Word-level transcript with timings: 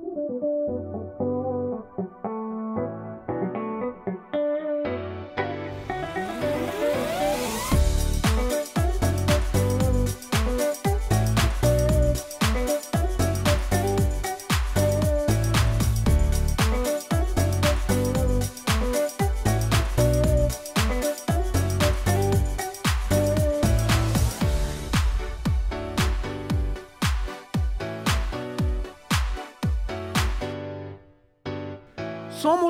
Thank 0.00 0.16
you. 1.20 1.27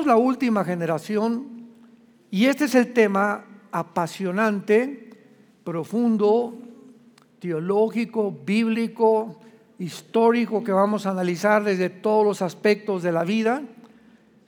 La 0.09 0.17
última 0.17 0.65
generación 0.65 1.67
y 2.31 2.47
este 2.47 2.65
es 2.65 2.73
el 2.73 2.93
tema 2.93 3.45
apasionante, 3.71 5.11
profundo, 5.63 6.57
teológico, 7.37 8.35
bíblico, 8.43 9.39
histórico 9.77 10.63
que 10.63 10.71
vamos 10.71 11.05
a 11.05 11.11
analizar 11.11 11.63
desde 11.63 11.91
todos 11.91 12.25
los 12.25 12.41
aspectos 12.41 13.03
de 13.03 13.11
la 13.11 13.23
vida 13.23 13.61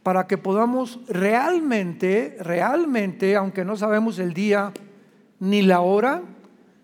para 0.01 0.25
que 0.25 0.39
podamos 0.39 0.99
realmente, 1.07 2.37
realmente, 2.39 3.35
aunque 3.35 3.63
no 3.63 3.77
sabemos 3.77 4.17
el 4.17 4.33
día 4.33 4.73
ni 5.39 5.61
la 5.61 5.81
hora, 5.81 6.23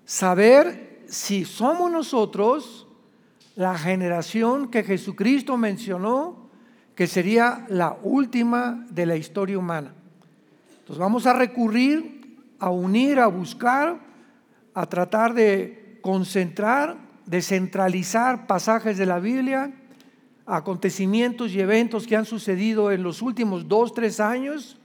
saber 0.05 1.02
si 1.08 1.45
somos 1.45 1.91
nosotros 1.91 2.88
la 3.55 3.75
generación 3.75 4.70
que 4.70 4.84
Jesucristo 4.84 5.58
mencionó 5.58 6.47
que 6.98 7.06
sería 7.06 7.64
la 7.70 7.96
última 8.02 8.84
de 8.90 9.06
la 9.06 9.16
historia 9.16 9.59
humana. 9.59 9.94
Entonces 10.80 10.98
vamos 10.98 11.28
a 11.28 11.34
recurrir 11.34 12.40
a 12.58 12.72
unir, 12.72 13.20
a 13.20 13.28
buscar, 13.28 14.00
a 14.73 14.86
tratar 14.88 15.36
de 15.36 16.00
concentrar, 16.02 16.98
de 17.28 17.44
centralizar 17.44 18.48
pasajes 18.48 18.98
de 18.98 19.06
la 19.06 19.20
Biblia, 19.20 19.72
acontecimientos 20.48 21.52
y 21.52 21.59
eventos 21.59 22.08
que 22.08 22.16
han 22.16 22.25
sucedido 22.25 22.92
en 22.92 23.03
los 23.03 23.22
últimos 23.22 23.68
dos, 23.68 23.94
tres 23.94 24.20
años 24.20 24.80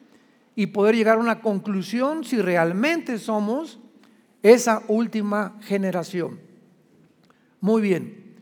y 0.55 0.67
poder 0.67 0.95
llegar 0.95 1.17
a 1.17 1.21
una 1.21 1.41
conclusión 1.41 2.25
si 2.25 2.43
realmente 2.43 3.17
somos 3.17 3.81
esa 4.43 4.83
última 4.87 5.57
generación. 5.63 6.39
Muy 7.63 7.81
bien. 7.81 8.35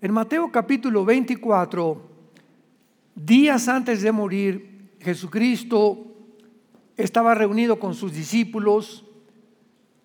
En 0.00 0.12
Mateo 0.12 0.50
capítulo 0.50 1.04
24, 1.04 2.10
Días 3.14 3.68
antes 3.68 4.02
de 4.02 4.10
morir, 4.10 4.96
Jesucristo 5.00 6.06
estaba 6.96 7.34
reunido 7.34 7.78
con 7.78 7.94
sus 7.94 8.12
discípulos 8.12 9.04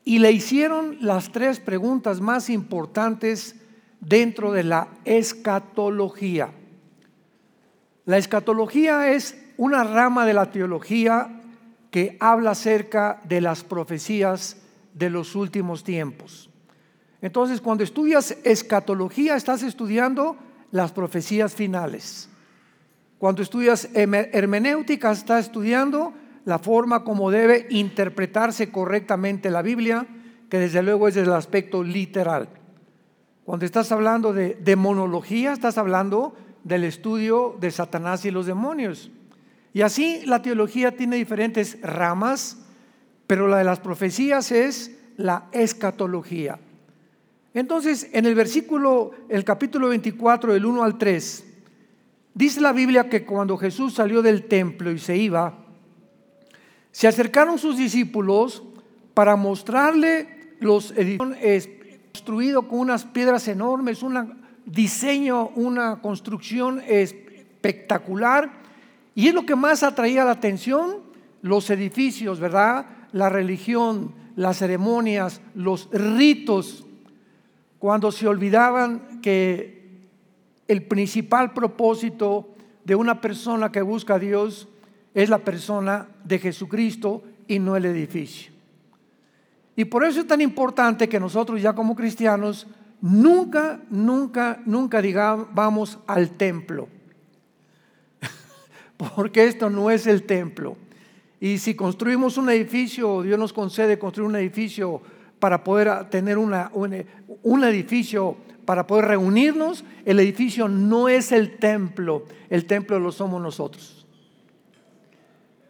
y 0.03 0.19
le 0.19 0.31
hicieron 0.31 0.97
las 1.01 1.31
tres 1.31 1.59
preguntas 1.59 2.19
más 2.19 2.49
importantes 2.49 3.55
dentro 3.99 4.51
de 4.51 4.63
la 4.63 4.89
escatología. 5.05 6.51
La 8.05 8.17
escatología 8.17 9.11
es 9.11 9.37
una 9.57 9.83
rama 9.83 10.25
de 10.25 10.33
la 10.33 10.51
teología 10.51 11.41
que 11.91 12.17
habla 12.19 12.51
acerca 12.51 13.21
de 13.25 13.41
las 13.41 13.63
profecías 13.63 14.57
de 14.93 15.09
los 15.09 15.35
últimos 15.35 15.83
tiempos. 15.83 16.49
Entonces, 17.21 17.61
cuando 17.61 17.83
estudias 17.83 18.37
escatología, 18.43 19.35
estás 19.35 19.63
estudiando 19.63 20.37
las 20.71 20.91
profecías 20.91 21.53
finales. 21.53 22.29
Cuando 23.17 23.41
estudias 23.41 23.89
hermenéutica, 23.93 25.11
estás 25.11 25.45
estudiando 25.45 26.13
la 26.45 26.59
forma 26.59 27.03
como 27.03 27.31
debe 27.31 27.67
interpretarse 27.71 28.71
correctamente 28.71 29.49
la 29.49 29.61
Biblia, 29.61 30.05
que 30.49 30.59
desde 30.59 30.83
luego 30.83 31.07
es 31.07 31.17
el 31.17 31.31
aspecto 31.33 31.83
literal. 31.83 32.47
Cuando 33.43 33.65
estás 33.65 33.91
hablando 33.91 34.33
de 34.33 34.57
demonología, 34.61 35.53
estás 35.53 35.77
hablando 35.77 36.35
del 36.63 36.83
estudio 36.83 37.57
de 37.59 37.71
Satanás 37.71 38.23
y 38.25 38.31
los 38.31 38.45
demonios. 38.45 39.09
Y 39.73 39.81
así 39.81 40.21
la 40.25 40.41
teología 40.41 40.95
tiene 40.95 41.15
diferentes 41.15 41.81
ramas, 41.81 42.57
pero 43.25 43.47
la 43.47 43.57
de 43.57 43.63
las 43.63 43.79
profecías 43.79 44.51
es 44.51 44.97
la 45.17 45.47
escatología. 45.51 46.59
Entonces, 47.53 48.09
en 48.13 48.25
el 48.25 48.35
versículo, 48.35 49.11
el 49.29 49.43
capítulo 49.43 49.89
24, 49.89 50.53
del 50.53 50.65
1 50.65 50.83
al 50.83 50.97
3, 50.97 51.46
Dice 52.37 52.61
la 52.61 52.71
Biblia 52.71 53.09
que 53.09 53.25
cuando 53.25 53.57
Jesús 53.57 53.95
salió 53.95 54.21
del 54.21 54.43
templo 54.43 54.91
y 54.91 54.99
se 54.99 55.17
iba, 55.17 55.55
se 56.91 57.07
acercaron 57.07 57.57
sus 57.57 57.77
discípulos 57.77 58.61
para 59.15 59.35
mostrarle 59.35 60.53
los 60.59 60.91
edificios 60.91 61.67
construidos 62.11 62.65
con 62.65 62.77
unas 62.77 63.05
piedras 63.05 63.47
enormes, 63.47 64.03
un 64.03 64.43
diseño, 64.67 65.47
una 65.55 65.99
construcción 65.99 66.79
espectacular. 66.87 68.51
Y 69.15 69.29
es 69.29 69.33
lo 69.33 69.43
que 69.43 69.55
más 69.55 69.81
atraía 69.81 70.23
la 70.23 70.31
atención, 70.31 70.97
los 71.41 71.71
edificios, 71.71 72.39
¿verdad? 72.39 72.85
La 73.13 73.29
religión, 73.29 74.13
las 74.35 74.57
ceremonias, 74.57 75.41
los 75.55 75.89
ritos, 75.91 76.85
cuando 77.79 78.11
se 78.11 78.27
olvidaban 78.27 79.21
que 79.23 79.76
el 80.67 80.83
principal 80.83 81.53
propósito 81.53 82.49
de 82.83 82.95
una 82.95 83.21
persona 83.21 83.71
que 83.71 83.81
busca 83.81 84.15
a 84.15 84.19
Dios 84.19 84.67
es 85.13 85.29
la 85.29 85.39
persona 85.39 86.07
de 86.23 86.39
Jesucristo 86.39 87.23
y 87.47 87.59
no 87.59 87.75
el 87.75 87.85
edificio. 87.85 88.51
Y 89.75 89.85
por 89.85 90.03
eso 90.03 90.21
es 90.21 90.27
tan 90.27 90.41
importante 90.41 91.07
que 91.07 91.19
nosotros 91.19 91.61
ya 91.61 91.73
como 91.73 91.95
cristianos 91.95 92.67
nunca, 93.01 93.79
nunca, 93.89 94.61
nunca 94.65 95.01
digamos 95.01 95.47
vamos 95.53 95.99
al 96.07 96.31
templo. 96.31 96.87
Porque 98.97 99.45
esto 99.45 99.69
no 99.69 99.91
es 99.91 100.07
el 100.07 100.23
templo. 100.23 100.77
Y 101.39 101.59
si 101.59 101.75
construimos 101.75 102.37
un 102.37 102.49
edificio, 102.49 103.21
Dios 103.21 103.37
nos 103.37 103.53
concede 103.53 103.99
construir 103.99 104.29
un 104.29 104.35
edificio 104.35 105.01
para 105.39 105.63
poder 105.63 106.09
tener 106.09 106.37
una, 106.39 106.71
un, 106.73 107.05
un 107.43 107.63
edificio 107.63 108.37
para 108.67 108.85
poder 108.85 109.05
reunirnos, 109.05 109.85
el 110.03 110.19
edificio 110.19 110.67
no 110.67 111.07
es 111.07 111.31
el 111.31 111.57
templo, 111.57 112.25
el 112.49 112.65
templo 112.65 112.99
lo 112.99 113.13
somos 113.13 113.41
nosotros. 113.41 114.05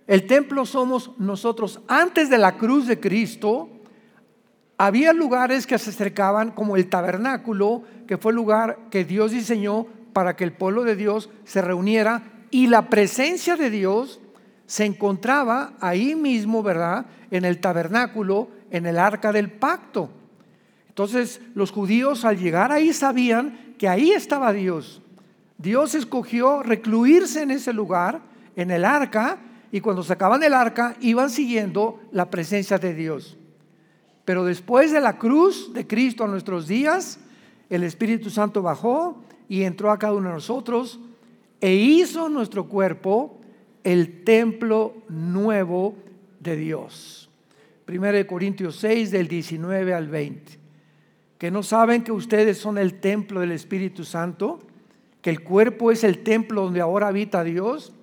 El 0.08 0.26
templo 0.26 0.66
somos 0.66 1.12
nosotros. 1.20 1.80
Antes 1.88 2.32
de 2.32 2.40
la 2.40 2.58
cruz 2.58 2.88
de 2.88 3.00
Cristo, 3.00 3.70
había 4.80 5.14
lugares 5.14 5.68
que 5.68 5.78
se 5.78 5.92
acercaban 5.92 6.50
como 6.50 6.76
el 6.76 6.90
tabernáculo, 6.90 7.84
que 8.08 8.18
fue 8.18 8.32
el 8.32 8.38
lugar 8.38 8.80
que 8.90 9.06
Dios 9.06 9.30
diseñó 9.30 9.86
para 10.12 10.36
que 10.36 10.44
el 10.44 10.54
pueblo 10.54 10.84
de 10.84 10.96
Dios 10.96 11.30
se 11.46 11.62
reuniera 11.62 12.24
y 12.50 12.66
la 12.66 12.90
presencia 12.90 13.58
de 13.58 13.70
Dios 13.70 14.20
se 14.66 14.86
encontraba 14.86 15.74
ahí 15.82 16.16
mismo, 16.16 16.64
¿verdad? 16.64 17.06
En 17.30 17.46
el 17.46 17.60
tabernáculo, 17.60 18.50
en 18.72 18.88
el 18.88 18.98
arca 18.98 19.32
del 19.32 19.52
pacto. 19.52 20.10
Entonces 20.98 21.42
los 21.54 21.70
judíos 21.70 22.26
al 22.26 22.40
llegar 22.40 22.72
ahí 22.72 22.92
sabían 22.92 23.76
que 23.78 23.88
ahí 23.88 24.14
estaba 24.14 24.52
Dios. 24.52 25.00
Dios 25.60 25.94
escogió 25.94 26.64
recluirse 26.64 27.44
en 27.44 27.52
ese 27.52 27.72
lugar, 27.72 28.20
en 28.56 28.72
el 28.72 28.84
arca, 28.84 29.38
y 29.72 29.80
cuando 29.80 30.02
sacaban 30.02 30.42
el 30.42 30.56
arca 30.56 30.96
iban 31.00 31.30
siguiendo 31.30 32.00
la 32.12 32.32
presencia 32.32 32.80
de 32.80 32.96
Dios. 32.96 33.38
Pero 34.26 34.44
después 34.44 34.92
de 34.92 35.00
la 35.00 35.20
cruz 35.20 35.72
de 35.72 35.86
Cristo 35.86 36.24
a 36.24 36.28
nuestros 36.28 36.68
días, 36.68 37.20
el 37.70 37.84
Espíritu 37.84 38.32
Santo 38.32 38.64
bajó 38.64 39.22
y 39.48 39.62
entró 39.62 39.92
a 39.92 40.00
cada 40.00 40.14
uno 40.14 40.30
de 40.30 40.34
nosotros 40.34 41.00
e 41.62 41.76
hizo 41.76 42.28
nuestro 42.28 42.68
cuerpo 42.68 43.40
el 43.84 44.24
templo 44.24 44.96
nuevo 45.10 45.96
de 46.40 46.56
Dios. 46.56 47.30
1 47.88 48.26
Corintios 48.26 48.78
6 48.78 49.12
del 49.12 49.28
19 49.28 49.94
al 49.94 50.08
20 50.08 50.57
que 51.38 51.52
no 51.52 51.64
saben 51.64 52.04
que 52.04 52.12
ustedes 52.12 52.58
son 52.58 52.78
el 52.78 53.00
templo 53.00 53.42
del 53.42 53.52
Espíritu 53.52 54.04
Santo, 54.04 54.60
que 55.22 55.30
el 55.30 55.44
cuerpo 55.44 55.92
es 55.92 56.04
el 56.04 56.24
templo 56.24 56.64
donde 56.64 56.82
ahora 56.82 57.08
habita 57.08 57.44
Dios. 57.44 57.94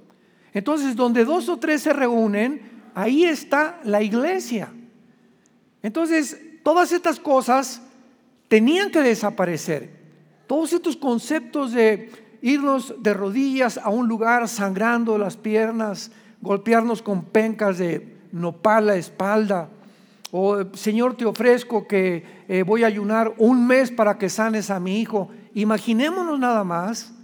Entonces, 0.52 0.94
donde 0.94 1.25
dos 1.25 1.48
o 1.48 1.56
tres 1.56 1.82
se 1.82 1.92
reúnen, 1.92 2.60
ahí 2.94 3.25
está 3.25 3.81
la 3.84 4.02
iglesia. 4.02 4.72
Entonces, 5.82 6.40
todas 6.62 6.92
estas 6.92 7.19
cosas 7.19 7.82
tenían 8.48 8.90
que 8.90 9.02
desaparecer. 9.02 9.90
Todos 10.46 10.72
estos 10.72 10.96
conceptos 10.96 11.72
de 11.72 12.10
irnos 12.40 12.94
de 13.02 13.14
rodillas 13.14 13.78
a 13.78 13.88
un 13.88 14.06
lugar 14.06 14.48
sangrando 14.48 15.19
las 15.19 15.36
piernas, 15.36 16.12
golpearnos 16.40 17.02
con 17.02 17.25
pencas 17.25 17.78
de 17.78 18.16
nopal 18.32 18.86
la 18.86 18.96
espalda, 18.96 19.70
o 20.36 20.64
Señor, 20.75 21.16
te 21.16 21.25
ofrezco 21.26 21.86
que 21.86 22.25
eh, 22.48 22.64
voy 22.64 22.82
a 22.82 22.88
ayunar 22.88 23.36
un 23.38 23.69
mes 23.69 23.92
para 23.92 24.19
que 24.19 24.28
sanes 24.28 24.69
a 24.69 24.81
mi 24.81 25.00
hijo. 25.00 25.31
Imaginémonos 25.54 26.40
nada 26.40 26.64
más 26.64 27.14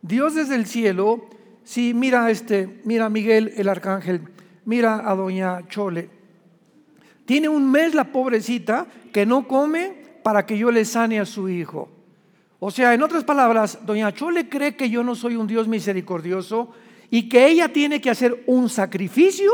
Dios 0.00 0.36
desde 0.36 0.54
el 0.54 0.66
cielo, 0.66 1.26
si 1.64 1.92
mira 1.92 2.30
este, 2.30 2.80
mira 2.84 3.06
a 3.06 3.10
Miguel 3.10 3.52
el 3.56 3.68
arcángel, 3.68 4.20
mira 4.64 5.10
a 5.10 5.16
doña 5.16 5.66
Chole. 5.66 6.08
Tiene 7.24 7.48
un 7.48 7.68
mes 7.68 7.96
la 7.96 8.12
pobrecita 8.12 8.86
que 9.12 9.26
no 9.26 9.48
come 9.48 10.20
para 10.22 10.46
que 10.46 10.56
yo 10.56 10.70
le 10.70 10.84
sane 10.84 11.18
a 11.18 11.26
su 11.26 11.48
hijo. 11.48 11.88
O 12.60 12.70
sea, 12.70 12.94
en 12.94 13.02
otras 13.02 13.24
palabras, 13.24 13.80
doña 13.84 14.14
Chole 14.14 14.48
cree 14.48 14.76
que 14.76 14.88
yo 14.88 15.02
no 15.02 15.16
soy 15.16 15.34
un 15.34 15.48
Dios 15.48 15.66
misericordioso 15.66 16.70
y 17.10 17.28
que 17.28 17.48
ella 17.48 17.72
tiene 17.72 18.00
que 18.00 18.10
hacer 18.10 18.44
un 18.46 18.68
sacrificio 18.68 19.50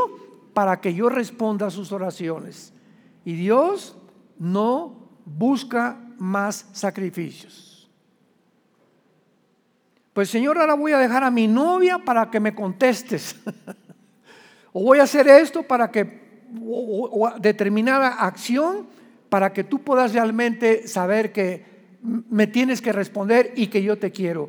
para 0.52 0.82
que 0.82 0.92
yo 0.92 1.08
responda 1.08 1.68
a 1.68 1.70
sus 1.70 1.90
oraciones. 1.90 2.74
Y 3.28 3.34
Dios 3.34 3.94
no 4.38 5.10
busca 5.26 6.00
más 6.16 6.64
sacrificios. 6.72 7.86
Pues 10.14 10.30
Señor, 10.30 10.56
ahora 10.56 10.72
voy 10.72 10.92
a 10.92 10.98
dejar 10.98 11.22
a 11.24 11.30
mi 11.30 11.46
novia 11.46 11.98
para 11.98 12.30
que 12.30 12.40
me 12.40 12.54
contestes. 12.54 13.36
o 14.72 14.82
voy 14.82 15.00
a 15.00 15.02
hacer 15.02 15.28
esto 15.28 15.62
para 15.62 15.90
que, 15.90 16.40
o, 16.58 17.30
determinada 17.38 18.14
acción 18.14 18.86
para 19.28 19.52
que 19.52 19.62
tú 19.62 19.80
puedas 19.80 20.14
realmente 20.14 20.88
saber 20.88 21.30
que 21.30 21.66
me 22.00 22.46
tienes 22.46 22.80
que 22.80 22.92
responder 22.92 23.52
y 23.56 23.66
que 23.66 23.82
yo 23.82 23.98
te 23.98 24.10
quiero. 24.10 24.48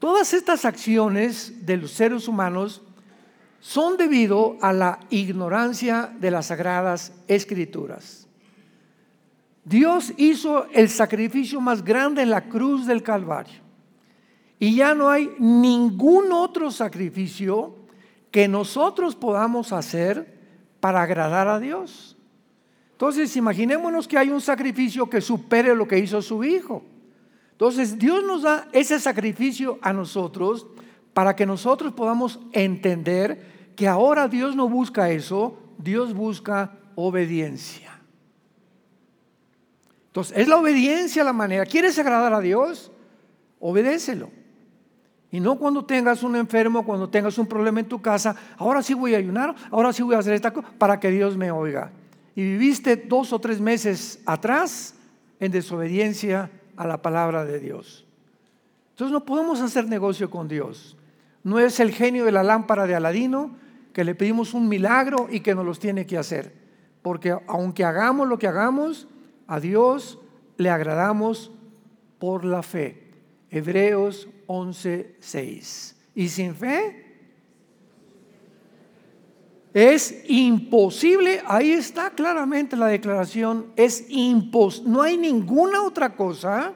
Todas 0.00 0.34
estas 0.34 0.64
acciones 0.64 1.64
de 1.64 1.76
los 1.76 1.92
seres 1.92 2.26
humanos 2.26 2.82
son 3.60 3.96
debido 3.96 4.56
a 4.60 4.72
la 4.72 5.00
ignorancia 5.10 6.14
de 6.20 6.30
las 6.30 6.46
sagradas 6.46 7.12
escrituras. 7.28 8.26
Dios 9.64 10.12
hizo 10.16 10.66
el 10.72 10.88
sacrificio 10.88 11.60
más 11.60 11.84
grande 11.84 12.22
en 12.22 12.30
la 12.30 12.48
cruz 12.48 12.86
del 12.86 13.02
Calvario. 13.02 13.60
Y 14.58 14.76
ya 14.76 14.94
no 14.94 15.10
hay 15.10 15.34
ningún 15.38 16.32
otro 16.32 16.70
sacrificio 16.70 17.74
que 18.30 18.48
nosotros 18.48 19.16
podamos 19.16 19.72
hacer 19.72 20.38
para 20.78 21.02
agradar 21.02 21.48
a 21.48 21.58
Dios. 21.58 22.16
Entonces, 22.92 23.36
imaginémonos 23.36 24.06
que 24.08 24.16
hay 24.16 24.30
un 24.30 24.40
sacrificio 24.40 25.10
que 25.10 25.20
supere 25.20 25.74
lo 25.74 25.86
que 25.86 25.98
hizo 25.98 26.22
su 26.22 26.44
Hijo. 26.44 26.82
Entonces, 27.52 27.98
Dios 27.98 28.22
nos 28.24 28.42
da 28.42 28.68
ese 28.72 29.00
sacrificio 29.00 29.78
a 29.82 29.92
nosotros 29.92 30.66
para 31.16 31.34
que 31.34 31.46
nosotros 31.46 31.94
podamos 31.94 32.40
entender 32.52 33.72
que 33.74 33.88
ahora 33.88 34.28
Dios 34.28 34.54
no 34.54 34.68
busca 34.68 35.08
eso, 35.08 35.58
Dios 35.78 36.12
busca 36.12 36.72
obediencia. 36.94 37.98
Entonces, 40.08 40.36
es 40.36 40.46
la 40.46 40.58
obediencia 40.58 41.24
la 41.24 41.32
manera. 41.32 41.64
¿Quieres 41.64 41.98
agradar 41.98 42.34
a 42.34 42.40
Dios? 42.40 42.92
Obedécelo. 43.60 44.28
Y 45.30 45.40
no 45.40 45.56
cuando 45.58 45.86
tengas 45.86 46.22
un 46.22 46.36
enfermo, 46.36 46.84
cuando 46.84 47.08
tengas 47.08 47.38
un 47.38 47.46
problema 47.46 47.80
en 47.80 47.88
tu 47.88 48.02
casa, 48.02 48.36
ahora 48.58 48.82
sí 48.82 48.92
voy 48.92 49.14
a 49.14 49.18
ayunar, 49.18 49.54
ahora 49.70 49.94
sí 49.94 50.02
voy 50.02 50.16
a 50.16 50.18
hacer 50.18 50.34
esta 50.34 50.52
cosa 50.52 50.68
para 50.76 51.00
que 51.00 51.10
Dios 51.10 51.34
me 51.34 51.50
oiga. 51.50 51.92
Y 52.34 52.42
viviste 52.42 52.94
dos 52.94 53.32
o 53.32 53.38
tres 53.38 53.58
meses 53.58 54.20
atrás 54.26 54.94
en 55.40 55.50
desobediencia 55.50 56.50
a 56.76 56.86
la 56.86 57.00
palabra 57.00 57.46
de 57.46 57.58
Dios. 57.58 58.04
Entonces 58.90 59.12
no 59.12 59.24
podemos 59.24 59.62
hacer 59.62 59.88
negocio 59.88 60.28
con 60.28 60.46
Dios. 60.46 60.95
No 61.46 61.60
es 61.60 61.78
el 61.78 61.92
genio 61.92 62.24
de 62.24 62.32
la 62.32 62.42
lámpara 62.42 62.88
de 62.88 62.96
Aladino 62.96 63.54
que 63.92 64.02
le 64.02 64.16
pedimos 64.16 64.52
un 64.52 64.68
milagro 64.68 65.28
y 65.30 65.38
que 65.38 65.54
nos 65.54 65.64
los 65.64 65.78
tiene 65.78 66.04
que 66.04 66.18
hacer. 66.18 66.52
Porque 67.02 67.38
aunque 67.46 67.84
hagamos 67.84 68.26
lo 68.26 68.36
que 68.36 68.48
hagamos, 68.48 69.06
a 69.46 69.60
Dios 69.60 70.18
le 70.56 70.70
agradamos 70.70 71.52
por 72.18 72.44
la 72.44 72.64
fe. 72.64 73.12
Hebreos 73.48 74.28
11:6. 74.48 75.94
Y 76.16 76.30
sin 76.30 76.56
fe 76.56 77.04
es 79.72 80.24
imposible, 80.26 81.42
ahí 81.46 81.70
está 81.70 82.10
claramente 82.10 82.74
la 82.74 82.88
declaración, 82.88 83.66
es 83.76 84.06
imposible, 84.08 84.90
no 84.90 85.02
hay 85.02 85.16
ninguna 85.16 85.84
otra 85.84 86.16
cosa 86.16 86.72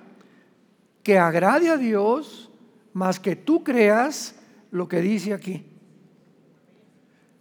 que 1.03 1.19
agrade 1.19 1.71
a 1.71 1.77
Dios 1.77 2.53
más 2.93 3.19
que 3.19 3.35
tú 3.35 3.65
creas 3.65 4.37
lo 4.71 4.89
que 4.89 5.01
dice 5.01 5.33
aquí. 5.35 5.65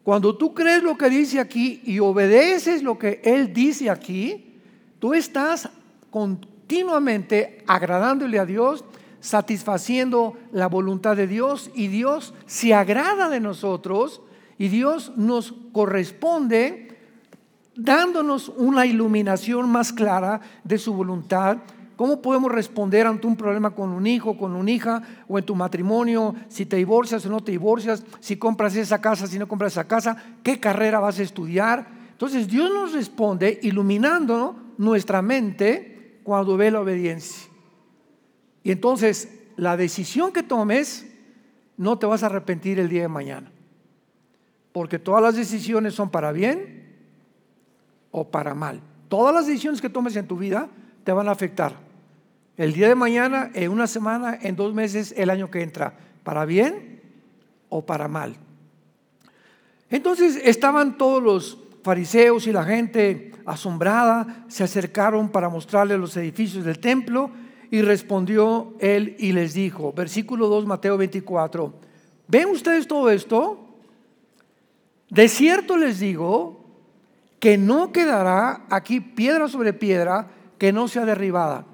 Cuando 0.04 0.36
tú 0.36 0.54
crees 0.54 0.82
lo 0.82 0.98
que 0.98 1.10
dice 1.10 1.40
aquí 1.40 1.82
y 1.86 2.00
obedeces 2.00 2.82
lo 2.82 2.98
que 2.98 3.22
Él 3.24 3.54
dice 3.54 3.90
aquí, 3.90 4.50
Tú 5.00 5.14
estás 5.14 5.70
continuamente 6.12 7.64
agradándole 7.68 8.38
a 8.38 8.46
Dios, 8.46 8.84
satisfaciendo 9.22 10.38
la 10.52 10.68
voluntad 10.68 11.16
de 11.16 11.26
Dios 11.26 11.72
y 11.74 11.88
Dios 11.88 12.34
se 12.46 12.74
agrada 12.74 13.30
de 13.30 13.40
nosotros 13.40 14.22
y 14.58 14.68
Dios 14.68 15.14
nos 15.16 15.54
corresponde 15.72 16.98
dándonos 17.76 18.50
una 18.50 18.86
iluminación 18.86 19.70
más 19.70 19.94
clara 19.94 20.42
de 20.66 20.78
su 20.78 20.94
voluntad. 20.94 21.60
¿Cómo 22.00 22.22
podemos 22.22 22.50
responder 22.50 23.06
ante 23.06 23.28
un 23.28 23.36
problema 23.36 23.72
con 23.72 23.90
un 23.90 24.08
hijo, 24.08 24.38
con 24.38 24.56
una 24.56 24.72
hija 24.72 25.04
o 25.28 25.38
en 25.38 25.44
tu 25.44 25.54
matrimonio? 25.54 26.34
Si 26.48 26.66
te 26.66 26.78
divorcias 26.78 27.26
o 27.26 27.30
no 27.30 27.42
te 27.42 27.52
divorcias, 27.52 28.06
si 28.22 28.38
compras 28.38 28.74
esa 28.78 29.02
casa, 29.02 29.28
si 29.28 29.38
no 29.38 29.50
compras 29.50 29.74
esa 29.74 29.86
casa, 29.86 30.16
qué 30.42 30.62
carrera 30.62 31.02
vas 31.02 31.20
a 31.20 31.24
estudiar. 31.24 31.90
Entonces 32.12 32.48
Dios 32.48 32.72
nos 32.74 32.94
responde 32.94 33.60
iluminándonos 33.64 34.56
nuestra 34.78 35.22
mente 35.22 36.22
cuando 36.24 36.56
ve 36.56 36.72
la 36.72 36.80
obediencia. 36.80 37.50
Y 38.64 38.72
entonces 38.72 39.38
la 39.58 39.76
decisión 39.76 40.32
que 40.32 40.42
tomes 40.42 41.06
no 41.76 42.00
te 42.00 42.06
vas 42.06 42.24
a 42.24 42.28
arrepentir 42.28 42.80
el 42.80 42.88
día 42.88 43.02
de 43.02 43.10
mañana. 43.10 43.52
Porque 44.72 45.00
todas 45.00 45.22
las 45.22 45.36
decisiones 45.36 45.96
son 45.96 46.10
para 46.10 46.32
bien 46.32 46.96
o 48.12 48.30
para 48.30 48.56
mal. 48.56 48.80
Todas 49.10 49.36
las 49.36 49.48
decisiones 49.48 49.82
que 49.82 49.90
tomes 49.90 50.16
en 50.16 50.30
tu 50.30 50.38
vida 50.38 50.70
te 51.04 51.12
van 51.12 51.28
a 51.28 51.32
afectar. 51.32 51.89
El 52.60 52.74
día 52.74 52.90
de 52.90 52.96
mañana, 52.96 53.52
en 53.54 53.72
una 53.72 53.88
semana, 53.88 54.38
en 54.42 54.58
dos 54.58 54.74
meses, 54.74 55.14
el 55.16 55.30
año 55.30 55.50
que 55.50 55.62
entra. 55.62 55.94
Para 56.26 56.44
bien 56.44 57.02
o 57.70 57.86
para 57.86 58.10
mal. 58.10 58.36
Entonces 59.90 60.42
estaban 60.44 60.98
todos 60.98 61.24
los 61.24 61.58
fariseos 61.84 62.48
y 62.48 62.52
la 62.52 62.66
gente 62.66 63.32
asombrada 63.46 64.44
se 64.50 64.66
acercaron 64.66 65.30
para 65.30 65.48
mostrarle 65.48 65.98
los 65.98 66.18
edificios 66.18 66.66
del 66.66 66.80
templo 66.80 67.32
y 67.72 67.82
respondió 67.82 68.74
él 68.82 69.16
y 69.20 69.32
les 69.32 69.54
dijo, 69.54 69.94
versículo 69.94 70.50
2 70.50 70.66
Mateo 70.66 70.98
24, 70.98 71.74
¿ven 72.28 72.50
ustedes 72.50 72.90
todo 72.90 73.10
esto? 73.10 73.70
De 75.10 75.30
cierto 75.30 75.78
les 75.78 76.02
digo 76.02 76.66
que 77.40 77.58
no 77.58 77.94
quedará 77.94 78.66
aquí 78.70 79.00
piedra 79.00 79.48
sobre 79.48 79.72
piedra 79.72 80.28
que 80.58 80.74
no 80.74 80.90
sea 80.90 81.06
derribada. 81.06 81.66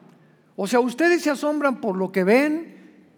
O 0.55 0.67
sea, 0.67 0.79
ustedes 0.79 1.21
se 1.21 1.29
asombran 1.29 1.81
por 1.81 1.97
lo 1.97 2.12
que 2.12 2.24
ven, 2.24 2.75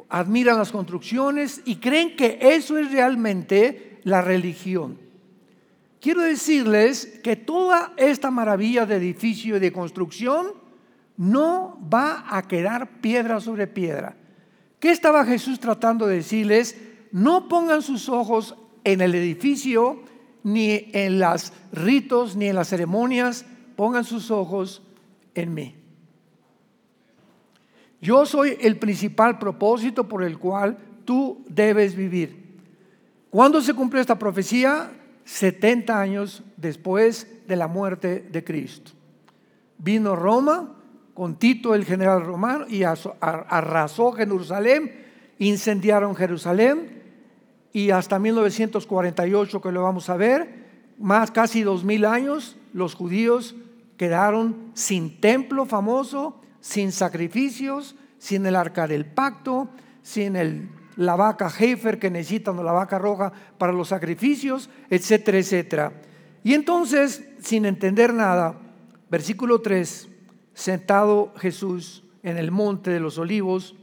admiran 0.09 0.57
las 0.57 0.71
construcciones 0.71 1.61
y 1.65 1.77
creen 1.77 2.15
que 2.15 2.39
eso 2.41 2.77
es 2.77 2.91
realmente 2.91 3.99
la 4.03 4.21
religión. 4.21 4.99
Quiero 5.99 6.21
decirles 6.21 7.19
que 7.23 7.35
toda 7.35 7.93
esta 7.97 8.31
maravilla 8.31 8.85
de 8.85 8.95
edificio 8.95 9.57
y 9.57 9.59
de 9.59 9.71
construcción 9.71 10.53
no 11.17 11.79
va 11.93 12.25
a 12.29 12.47
quedar 12.47 13.01
piedra 13.01 13.41
sobre 13.41 13.67
piedra. 13.67 14.15
¿Qué 14.79 14.91
estaba 14.91 15.25
Jesús 15.25 15.59
tratando 15.59 16.05
de 16.05 16.17
decirles? 16.17 16.77
No 17.11 17.47
pongan 17.47 17.81
sus 17.81 18.09
ojos 18.09 18.55
en 18.83 19.01
el 19.01 19.15
edificio, 19.15 20.03
ni 20.43 20.89
en 20.93 21.19
los 21.19 21.51
ritos, 21.71 22.35
ni 22.35 22.47
en 22.47 22.55
las 22.55 22.69
ceremonias, 22.69 23.45
pongan 23.75 24.03
sus 24.03 24.31
ojos 24.31 24.83
en 25.33 25.53
mí. 25.53 25.76
Yo 28.01 28.25
soy 28.25 28.57
el 28.61 28.77
principal 28.77 29.39
propósito 29.39 30.07
por 30.07 30.23
el 30.23 30.37
cual 30.37 30.77
tú 31.05 31.43
debes 31.47 31.95
vivir. 31.95 32.47
¿Cuándo 33.29 33.61
se 33.61 33.73
cumplió 33.73 34.01
esta 34.01 34.19
profecía? 34.19 34.91
70 35.25 35.99
años 35.99 36.43
después 36.55 37.27
de 37.47 37.55
la 37.55 37.67
muerte 37.67 38.27
de 38.31 38.43
Cristo. 38.43 38.91
Vino 39.77 40.15
Roma 40.15 40.73
con 41.13 41.35
Tito 41.35 41.73
el 41.73 41.83
general 41.83 42.23
romano 42.23 42.65
y 42.69 42.83
arrasó 42.83 44.11
Jerusalén, 44.11 45.05
incendiaron 45.39 46.15
Jerusalén 46.15 47.01
y 47.73 47.89
hasta 47.89 48.19
1948 48.19 49.61
que 49.61 49.71
lo 49.71 49.83
vamos 49.83 50.09
a 50.09 50.17
ver, 50.17 50.67
más 50.97 51.31
casi 51.31 51.63
dos 51.63 51.83
mil 51.83 52.05
años, 52.05 52.55
los 52.73 52.95
judíos 52.95 53.55
quedaron 53.97 54.71
sin 54.73 55.19
templo 55.19 55.65
famoso, 55.65 56.39
sin 56.67 56.91
sacrificios, 56.91 57.95
sin 58.19 58.45
el 58.45 58.57
arca 58.57 58.87
del 58.87 59.05
pacto, 59.05 59.69
sin 60.01 60.35
el 60.35 60.69
la 60.97 61.15
vaca 61.15 61.47
Heifer 61.47 61.97
que 61.97 62.09
necesitan 62.09 62.59
o 62.59 62.63
la 62.63 62.73
vaca 62.73 62.97
roja 62.97 63.31
para 63.57 63.71
los 63.71 63.87
sacrificios, 63.87 64.69
etcétera, 64.89 65.37
etcétera. 65.37 65.93
Y 66.43 66.55
entonces, 66.55 67.23
sin 67.39 67.65
entender 67.65 68.13
nada, 68.13 68.59
versículo 69.09 69.61
3, 69.61 70.09
sentado 70.55 71.33
Jesús 71.37 72.03
en 72.23 72.37
el 72.37 72.51
monte 72.51 72.89
de 72.89 72.99
los 72.99 73.17
olivos, 73.17 73.75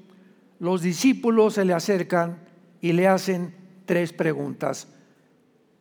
los 0.59 0.83
discípulos 0.83 1.55
se 1.55 1.64
le 1.64 1.73
acercan 1.73 2.38
y 2.81 2.93
le 2.93 3.07
hacen 3.07 3.55
tres 3.87 4.12
preguntas. 4.12 4.88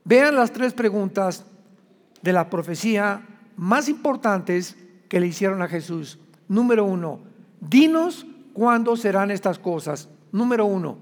Vean 0.05 0.35
las 0.35 0.53
tres 0.53 0.73
preguntas 0.73 1.45
de 2.21 2.31
la 2.31 2.49
profecía 2.49 3.27
más 3.57 3.89
importantes 3.89 4.77
que 5.09 5.19
le 5.19 5.27
hicieron 5.27 5.63
a 5.63 5.67
Jesús. 5.67 6.19
Número 6.47 6.85
uno, 6.85 7.19
dinos 7.59 8.25
cuándo 8.53 8.95
serán 8.95 9.31
estas 9.31 9.59
cosas. 9.59 10.09
Número 10.31 10.65
uno, 10.65 10.97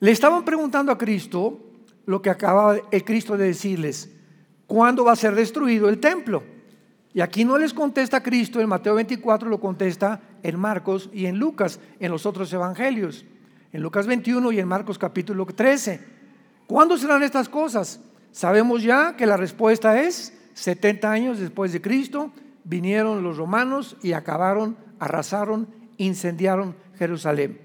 le 0.00 0.10
estaban 0.10 0.44
preguntando 0.44 0.92
a 0.92 0.98
Cristo 0.98 1.58
lo 2.06 2.22
que 2.22 2.30
acaba 2.30 2.76
el 2.90 3.04
Cristo 3.04 3.36
de 3.36 3.46
decirles, 3.46 4.10
¿cuándo 4.66 5.04
va 5.04 5.12
a 5.12 5.16
ser 5.16 5.34
destruido 5.34 5.88
el 5.88 5.98
templo? 5.98 6.42
Y 7.12 7.20
aquí 7.20 7.44
no 7.44 7.58
les 7.58 7.74
contesta 7.74 8.22
Cristo, 8.22 8.60
en 8.60 8.68
Mateo 8.68 8.94
24 8.94 9.48
lo 9.48 9.60
contesta 9.60 10.20
en 10.42 10.58
Marcos 10.58 11.10
y 11.12 11.26
en 11.26 11.38
Lucas, 11.38 11.80
en 11.98 12.10
los 12.10 12.26
otros 12.26 12.52
evangelios, 12.52 13.24
en 13.72 13.82
Lucas 13.82 14.06
21 14.06 14.52
y 14.52 14.60
en 14.60 14.68
Marcos 14.68 14.98
capítulo 14.98 15.44
13. 15.44 16.00
¿Cuándo 16.66 16.96
serán 16.96 17.22
estas 17.22 17.48
cosas? 17.48 18.00
Sabemos 18.30 18.82
ya 18.82 19.16
que 19.16 19.26
la 19.26 19.36
respuesta 19.36 20.00
es 20.00 20.32
70 20.54 21.10
años 21.10 21.38
después 21.38 21.72
de 21.72 21.80
Cristo, 21.80 22.30
vinieron 22.68 23.22
los 23.22 23.38
romanos 23.38 23.96
y 24.02 24.12
acabaron, 24.12 24.76
arrasaron, 24.98 25.68
incendiaron 25.96 26.76
Jerusalén. 26.98 27.60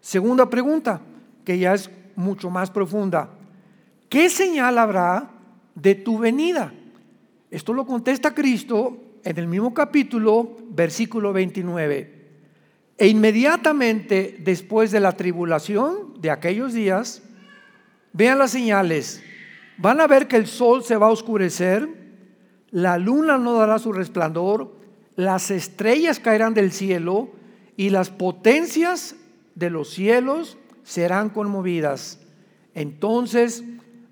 Segunda 0.00 0.48
pregunta, 0.48 1.02
que 1.44 1.58
ya 1.58 1.74
es 1.74 1.90
mucho 2.16 2.48
más 2.48 2.70
profunda. 2.70 3.30
¿Qué 4.08 4.30
señal 4.30 4.78
habrá 4.78 5.30
de 5.74 5.94
tu 5.94 6.18
venida? 6.18 6.72
Esto 7.50 7.74
lo 7.74 7.84
contesta 7.84 8.34
Cristo 8.34 8.96
en 9.24 9.38
el 9.38 9.46
mismo 9.46 9.74
capítulo, 9.74 10.56
versículo 10.70 11.32
29. 11.32 12.20
E 12.96 13.08
inmediatamente 13.08 14.36
después 14.40 14.90
de 14.90 15.00
la 15.00 15.12
tribulación 15.12 16.14
de 16.20 16.30
aquellos 16.30 16.72
días, 16.72 17.22
vean 18.12 18.38
las 18.38 18.52
señales. 18.52 19.22
Van 19.76 20.00
a 20.00 20.06
ver 20.06 20.28
que 20.28 20.36
el 20.36 20.46
sol 20.46 20.82
se 20.82 20.96
va 20.96 21.08
a 21.08 21.10
oscurecer, 21.10 21.99
la 22.70 22.98
luna 22.98 23.38
no 23.38 23.54
dará 23.54 23.78
su 23.78 23.92
resplandor, 23.92 24.72
las 25.16 25.50
estrellas 25.50 26.20
caerán 26.20 26.54
del 26.54 26.72
cielo 26.72 27.30
y 27.76 27.90
las 27.90 28.10
potencias 28.10 29.16
de 29.54 29.70
los 29.70 29.90
cielos 29.90 30.58
serán 30.82 31.30
conmovidas. 31.30 32.20
Entonces 32.74 33.64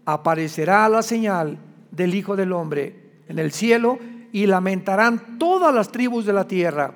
aparecerá 0.05 0.89
la 0.89 1.03
señal 1.03 1.59
del 1.91 2.15
Hijo 2.15 2.37
del 2.37 2.53
Hombre 2.53 3.23
en 3.29 3.39
el 3.39 3.53
cielo 3.53 3.99
y 4.33 4.47
lamentarán 4.47 5.39
todas 5.39 5.75
las 5.75 5.91
tribus 5.91 6.27
de 6.27 6.33
la 6.33 6.47
tierra 6.47 6.95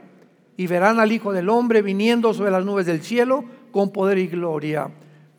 y 0.56 0.66
verán 0.66 1.00
al 1.00 1.12
Hijo 1.12 1.32
del 1.32 1.48
Hombre 1.48 1.82
viniendo 1.82 2.34
sobre 2.34 2.50
las 2.50 2.64
nubes 2.64 2.86
del 2.86 3.02
cielo 3.02 3.44
con 3.70 3.92
poder 3.92 4.18
y 4.18 4.26
gloria. 4.26 4.90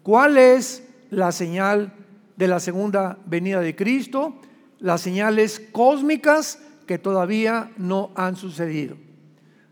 ¿Cuál 0.01 0.37
es 0.37 0.87
la 1.09 1.31
señal 1.31 1.93
de 2.35 2.47
la 2.47 2.59
segunda 2.59 3.17
venida 3.25 3.59
de 3.59 3.75
Cristo? 3.75 4.35
Las 4.83 4.99
señales 4.99 5.61
cósmicas 5.71 6.59
que 6.85 6.97
todavía 6.97 7.71
no 7.77 8.11
han 8.15 8.35
sucedido. 8.35 8.97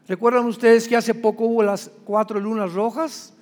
¿Recuerdan 0.07 0.45
ustedes 0.45 0.87
que 0.87 0.95
hace 0.95 1.13
poco 1.13 1.43
hubo 1.47 1.63
las 1.63 1.91
cuatro 2.05 2.39
lunas 2.39 2.71
rojas? 2.71 3.33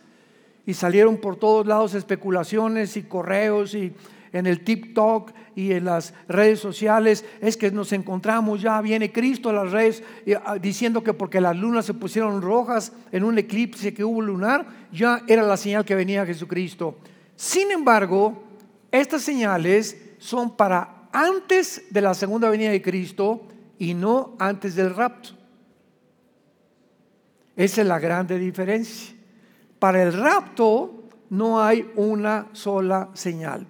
Y 0.66 0.74
salieron 0.74 1.18
por 1.18 1.36
todos 1.36 1.68
lados 1.68 1.94
especulaciones 1.94 2.98
y 2.98 3.04
correos 3.04 3.76
y 3.76 3.94
en 4.34 4.48
el 4.48 4.64
TikTok 4.64 5.32
y 5.56 5.74
en 5.74 5.86
las 5.86 6.16
redes 6.28 6.60
sociales 6.60 7.24
es 7.40 7.56
que 7.56 7.70
nos 7.70 7.94
encontramos, 7.94 8.64
ya 8.64 8.82
viene 8.82 9.12
Cristo 9.12 9.52
a 9.52 9.54
las 9.54 9.72
redes 9.72 10.02
ah, 10.44 10.58
diciendo 10.58 11.04
que 11.04 11.14
porque 11.14 11.40
las 11.40 11.56
lunas 11.56 11.86
se 11.86 11.94
pusieron 11.94 12.42
rojas 12.42 12.94
en 13.12 13.24
un 13.24 13.38
eclipse 13.38 13.94
que 13.94 14.04
hubo 14.04 14.24
lunar, 14.24 14.66
ya 14.92 15.22
era 15.28 15.44
la 15.44 15.56
señal 15.56 15.86
que 15.86 15.94
venía 15.94 16.26
Jesucristo. 16.26 16.98
Sin 17.36 17.70
embargo, 17.70 18.42
estas 18.92 19.22
señales 19.22 20.16
son 20.18 20.58
para 20.58 20.99
antes 21.12 21.84
de 21.90 22.02
la 22.02 22.14
segunda 22.14 22.50
venida 22.50 22.72
de 22.72 22.82
Cristo 22.82 23.42
y 23.78 23.94
no 23.94 24.36
antes 24.40 24.76
del 24.76 24.96
rapto. 24.96 25.30
Esa 27.56 27.82
es 27.82 27.88
la 27.88 28.00
grande 28.00 28.40
diferencia. 28.40 29.16
Para 29.80 30.04
el 30.04 30.14
rapto 30.14 31.04
no 31.30 31.62
hay 31.62 31.90
una 31.96 32.48
sola 32.54 33.10
señal. 33.14 33.66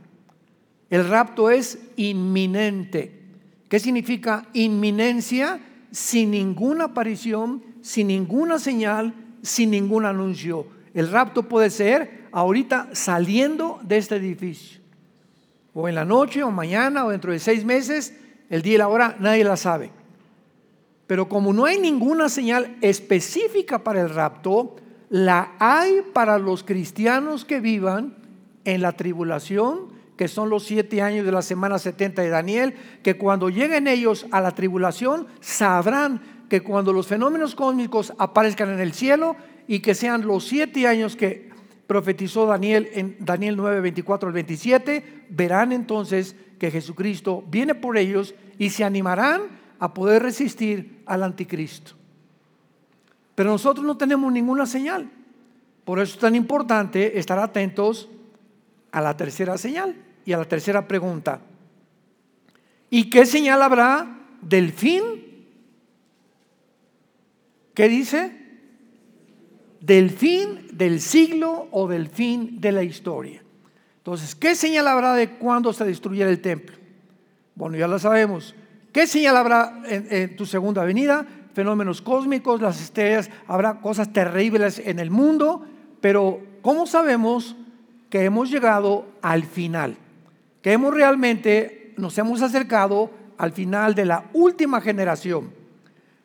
El 0.89 1.07
rapto 1.07 1.49
es 1.49 1.79
inminente. 1.95 3.19
¿Qué 3.67 3.79
significa 3.79 4.47
inminencia? 4.53 5.59
Sin 5.91 6.31
ninguna 6.31 6.85
aparición, 6.85 7.63
sin 7.81 8.07
ninguna 8.07 8.59
señal, 8.59 9.13
sin 9.41 9.71
ningún 9.71 10.05
anuncio. 10.05 10.67
El 10.93 11.11
rapto 11.11 11.43
puede 11.43 11.69
ser 11.69 12.27
ahorita 12.31 12.89
saliendo 12.93 13.79
de 13.83 13.97
este 13.97 14.15
edificio. 14.15 14.78
O 15.79 15.87
en 15.87 15.95
la 15.95 16.03
noche, 16.03 16.43
o 16.43 16.51
mañana, 16.51 17.05
o 17.05 17.09
dentro 17.09 17.31
de 17.31 17.39
seis 17.39 17.63
meses, 17.63 18.13
el 18.49 18.61
día 18.61 18.75
y 18.75 18.77
la 18.79 18.89
hora, 18.89 19.15
nadie 19.19 19.45
la 19.45 19.55
sabe. 19.55 19.91
Pero 21.07 21.29
como 21.29 21.53
no 21.53 21.63
hay 21.63 21.79
ninguna 21.79 22.27
señal 22.27 22.75
específica 22.81 23.81
para 23.81 24.01
el 24.01 24.09
rapto, 24.09 24.75
la 25.09 25.53
hay 25.57 26.01
para 26.13 26.37
los 26.37 26.65
cristianos 26.65 27.45
que 27.45 27.61
vivan 27.61 28.17
en 28.65 28.81
la 28.81 28.91
tribulación 28.91 29.97
que 30.19 30.27
son 30.27 30.49
los 30.49 30.65
siete 30.65 31.01
años 31.01 31.25
de 31.25 31.31
la 31.31 31.41
semana 31.41 31.79
70 31.79 32.21
de 32.21 32.27
Daniel, 32.27 32.73
que 33.03 33.15
cuando 33.17 33.47
lleguen 33.47 33.87
ellos 33.87 34.25
a 34.31 34.41
la 34.41 34.51
tribulación, 34.51 35.27
sabrán 35.39 36.43
que 36.49 36.59
cuando 36.59 36.91
los 36.91 37.07
fenómenos 37.07 37.55
cósmicos 37.55 38.11
aparezcan 38.17 38.69
en 38.73 38.81
el 38.81 38.91
cielo 38.91 39.37
y 39.65 39.79
que 39.79 39.95
sean 39.95 40.27
los 40.27 40.43
siete 40.43 40.87
años 40.87 41.15
que 41.15 41.48
profetizó 41.89 42.45
Daniel 42.45 42.87
en 42.93 43.17
Daniel 43.19 43.57
9, 43.57 43.81
24 43.81 44.27
al 44.27 44.33
27, 44.33 45.25
verán 45.29 45.71
entonces 45.71 46.35
que 46.59 46.69
Jesucristo 46.69 47.43
viene 47.49 47.73
por 47.73 47.97
ellos 47.97 48.35
y 48.59 48.69
se 48.69 48.83
animarán 48.83 49.41
a 49.79 49.91
poder 49.91 50.21
resistir 50.21 51.01
al 51.07 51.23
anticristo. 51.23 51.93
Pero 53.33 53.49
nosotros 53.49 53.83
no 53.87 53.97
tenemos 53.97 54.31
ninguna 54.31 54.67
señal. 54.67 55.09
Por 55.83 55.99
eso 55.99 56.13
es 56.13 56.19
tan 56.19 56.35
importante 56.35 57.17
estar 57.17 57.39
atentos 57.39 58.07
a 58.91 59.01
la 59.01 59.17
tercera 59.17 59.57
señal. 59.57 59.95
Y 60.25 60.33
a 60.33 60.37
la 60.37 60.45
tercera 60.45 60.87
pregunta, 60.87 61.41
¿y 62.91 63.09
qué 63.09 63.25
señal 63.25 63.63
habrá 63.63 64.27
del 64.43 64.71
fin? 64.73 65.03
¿Qué 67.73 67.89
dice? 67.89 68.38
Del 69.81 70.09
fin 70.09 70.67
del 70.73 71.01
siglo 71.01 71.67
o 71.71 71.87
del 71.87 72.07
fin 72.09 72.59
de 72.59 72.71
la 72.71 72.83
historia. 72.83 73.43
Entonces, 73.97 74.35
¿qué 74.35 74.55
señal 74.55 74.87
habrá 74.87 75.13
de 75.13 75.31
cuándo 75.31 75.73
se 75.73 75.85
destruyera 75.85 76.29
el 76.29 76.41
templo? 76.41 76.77
Bueno, 77.55 77.77
ya 77.77 77.87
lo 77.87 77.99
sabemos. 77.99 78.55
¿Qué 78.91 79.07
señal 79.07 79.37
habrá 79.37 79.81
en, 79.85 80.07
en, 80.09 80.35
tu 80.35 80.45
segunda 80.45 80.83
venida? 80.83 81.25
Fenómenos 81.53 82.01
cósmicos, 82.01 82.61
las 82.61 82.81
estrellas, 82.81 83.29
habrá 83.47 83.81
cosas 83.81 84.13
terribles 84.13 84.79
en 84.79 84.99
el 84.99 85.11
mundo, 85.11 85.65
pero 86.01 86.41
¿cómo 86.61 86.85
sabemos 86.87 87.55
que 88.09 88.23
hemos 88.23 88.49
llegado 88.49 89.05
al 89.21 89.43
final? 89.43 89.97
que 90.61 90.73
hemos 90.73 90.93
realmente, 90.93 91.93
nos 91.97 92.17
hemos 92.17 92.41
acercado 92.41 93.11
al 93.37 93.51
final 93.51 93.95
de 93.95 94.05
la 94.05 94.25
última 94.33 94.81
generación. 94.81 95.51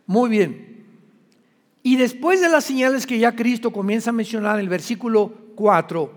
Muy 0.07 0.29
bien. 0.29 0.74
Y 1.87 1.97
después 1.97 2.41
de 2.41 2.49
las 2.49 2.65
señales 2.65 3.07
que 3.07 3.19
ya 3.19 3.37
Cristo 3.37 3.71
comienza 3.71 4.09
a 4.09 4.15
mencionar 4.15 4.55
en 4.55 4.63
el 4.63 4.71
versículo 4.71 5.31
4, 5.55 6.11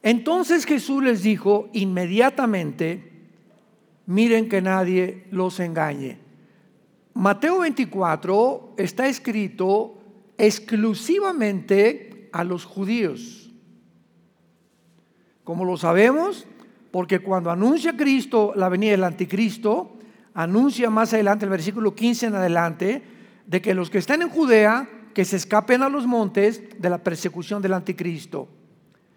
entonces 0.00 0.64
Jesús 0.64 1.02
les 1.02 1.24
dijo 1.24 1.68
inmediatamente, 1.72 3.10
miren 4.06 4.48
que 4.48 4.62
nadie 4.62 5.26
los 5.32 5.58
engañe. 5.58 6.18
Mateo 7.14 7.58
24 7.58 8.74
está 8.76 9.08
escrito 9.08 9.98
exclusivamente 10.38 12.28
a 12.32 12.44
los 12.44 12.64
judíos. 12.64 13.50
Como 15.42 15.64
lo 15.64 15.78
sabemos, 15.78 16.46
porque 16.92 17.18
cuando 17.18 17.50
anuncia 17.50 17.96
Cristo 17.96 18.52
la 18.54 18.68
venida 18.68 18.92
del 18.92 19.02
anticristo, 19.02 19.98
anuncia 20.32 20.90
más 20.90 21.12
adelante, 21.12 21.44
el 21.44 21.50
versículo 21.50 21.96
15 21.96 22.26
en 22.26 22.34
adelante, 22.36 23.19
de 23.50 23.60
que 23.60 23.74
los 23.74 23.90
que 23.90 23.98
están 23.98 24.22
en 24.22 24.28
Judea, 24.28 24.88
que 25.12 25.24
se 25.24 25.34
escapen 25.34 25.82
a 25.82 25.88
los 25.88 26.06
montes 26.06 26.62
de 26.78 26.88
la 26.88 26.98
persecución 26.98 27.60
del 27.60 27.72
anticristo. 27.72 28.46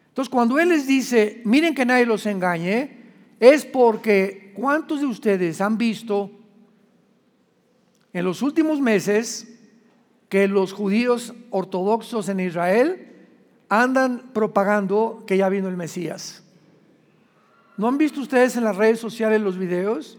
Entonces, 0.07 0.27
cuando 0.27 0.57
Él 0.57 0.69
les 0.69 0.87
dice, 0.87 1.43
miren 1.45 1.75
que 1.75 1.85
nadie 1.85 2.07
los 2.07 2.25
engañe, 2.25 2.97
es 3.39 3.63
porque 3.63 4.51
¿cuántos 4.55 5.01
de 5.01 5.05
ustedes 5.05 5.61
han 5.61 5.77
visto 5.77 6.31
en 8.11 8.25
los 8.25 8.41
últimos 8.41 8.81
meses 8.81 9.47
que 10.29 10.47
los 10.47 10.73
judíos 10.73 11.35
ortodoxos 11.51 12.27
en 12.27 12.39
Israel 12.39 13.07
andan 13.69 14.31
propagando 14.33 15.23
que 15.27 15.37
ya 15.37 15.47
vino 15.47 15.67
el 15.67 15.77
Mesías? 15.77 16.43
¿No 17.77 17.87
han 17.87 17.99
visto 17.99 18.19
ustedes 18.19 18.57
en 18.57 18.63
las 18.63 18.77
redes 18.77 18.99
sociales 18.99 19.41
los 19.41 19.59
videos? 19.59 20.17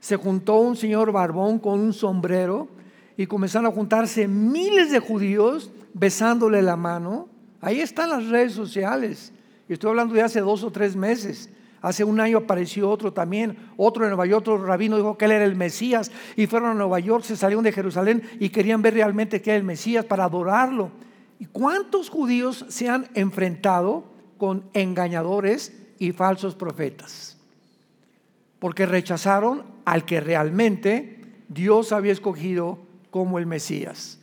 Se 0.00 0.16
juntó 0.16 0.56
un 0.56 0.74
señor 0.74 1.12
barbón 1.12 1.58
con 1.58 1.80
un 1.80 1.92
sombrero 1.92 2.80
y 3.22 3.26
comenzaron 3.28 3.70
a 3.70 3.74
juntarse 3.74 4.26
miles 4.26 4.90
de 4.90 4.98
judíos 4.98 5.70
besándole 5.94 6.62
la 6.62 6.76
mano 6.76 7.28
Ahí 7.62 7.80
están 7.80 8.10
las 8.10 8.26
redes 8.26 8.52
sociales. 8.52 9.32
Estoy 9.68 9.90
hablando 9.90 10.14
de 10.14 10.22
hace 10.22 10.40
dos 10.40 10.64
o 10.64 10.72
tres 10.72 10.96
meses. 10.96 11.48
Hace 11.80 12.02
un 12.02 12.20
año 12.20 12.38
apareció 12.38 12.90
otro 12.90 13.12
también, 13.12 13.56
otro 13.76 14.04
en 14.04 14.10
Nueva 14.10 14.26
York, 14.26 14.40
otro 14.40 14.64
rabino 14.64 14.96
dijo 14.96 15.16
que 15.16 15.24
él 15.24 15.32
era 15.32 15.44
el 15.44 15.56
Mesías 15.56 16.12
y 16.36 16.46
fueron 16.46 16.70
a 16.70 16.74
Nueva 16.74 17.00
York, 17.00 17.24
se 17.24 17.36
salieron 17.36 17.64
de 17.64 17.72
Jerusalén 17.72 18.22
y 18.38 18.50
querían 18.50 18.82
ver 18.82 18.94
realmente 18.94 19.40
que 19.40 19.50
era 19.50 19.56
el 19.56 19.64
Mesías 19.64 20.04
para 20.04 20.24
adorarlo. 20.24 20.90
¿Y 21.38 21.46
cuántos 21.46 22.08
judíos 22.08 22.66
se 22.68 22.88
han 22.88 23.08
enfrentado 23.14 24.04
con 24.38 24.64
engañadores 24.74 25.72
y 25.98 26.12
falsos 26.12 26.54
profetas? 26.54 27.38
Porque 28.58 28.86
rechazaron 28.86 29.64
al 29.84 30.04
que 30.04 30.20
realmente 30.20 31.20
Dios 31.48 31.92
había 31.92 32.12
escogido 32.12 32.78
como 33.12 33.38
el 33.38 33.46
Mesías. 33.46 34.18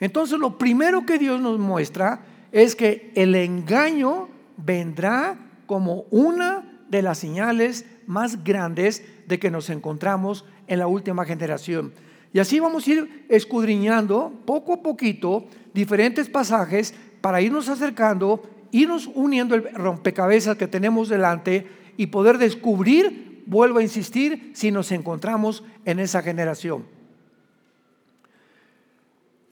Entonces 0.00 0.38
lo 0.38 0.58
primero 0.58 1.06
que 1.06 1.18
Dios 1.18 1.40
nos 1.40 1.58
muestra 1.58 2.20
es 2.52 2.76
que 2.76 3.10
el 3.14 3.34
engaño 3.34 4.28
vendrá 4.58 5.38
como 5.64 6.04
una 6.10 6.82
de 6.90 7.00
las 7.00 7.18
señales 7.18 7.86
más 8.06 8.44
grandes 8.44 9.02
de 9.26 9.38
que 9.38 9.50
nos 9.50 9.70
encontramos 9.70 10.44
en 10.66 10.80
la 10.80 10.86
última 10.86 11.24
generación. 11.24 11.92
Y 12.32 12.40
así 12.40 12.60
vamos 12.60 12.86
a 12.86 12.90
ir 12.90 13.26
escudriñando 13.28 14.32
poco 14.44 14.74
a 14.74 14.82
poquito 14.82 15.46
diferentes 15.72 16.28
pasajes 16.28 16.92
para 17.20 17.40
irnos 17.40 17.68
acercando, 17.68 18.42
irnos 18.72 19.08
uniendo 19.14 19.54
el 19.54 19.72
rompecabezas 19.72 20.56
que 20.56 20.66
tenemos 20.66 21.08
delante 21.08 21.66
y 21.96 22.08
poder 22.08 22.38
descubrir, 22.38 23.44
vuelvo 23.46 23.78
a 23.78 23.82
insistir, 23.82 24.50
si 24.54 24.72
nos 24.72 24.90
encontramos 24.90 25.62
en 25.84 26.00
esa 26.00 26.22
generación. 26.22 26.93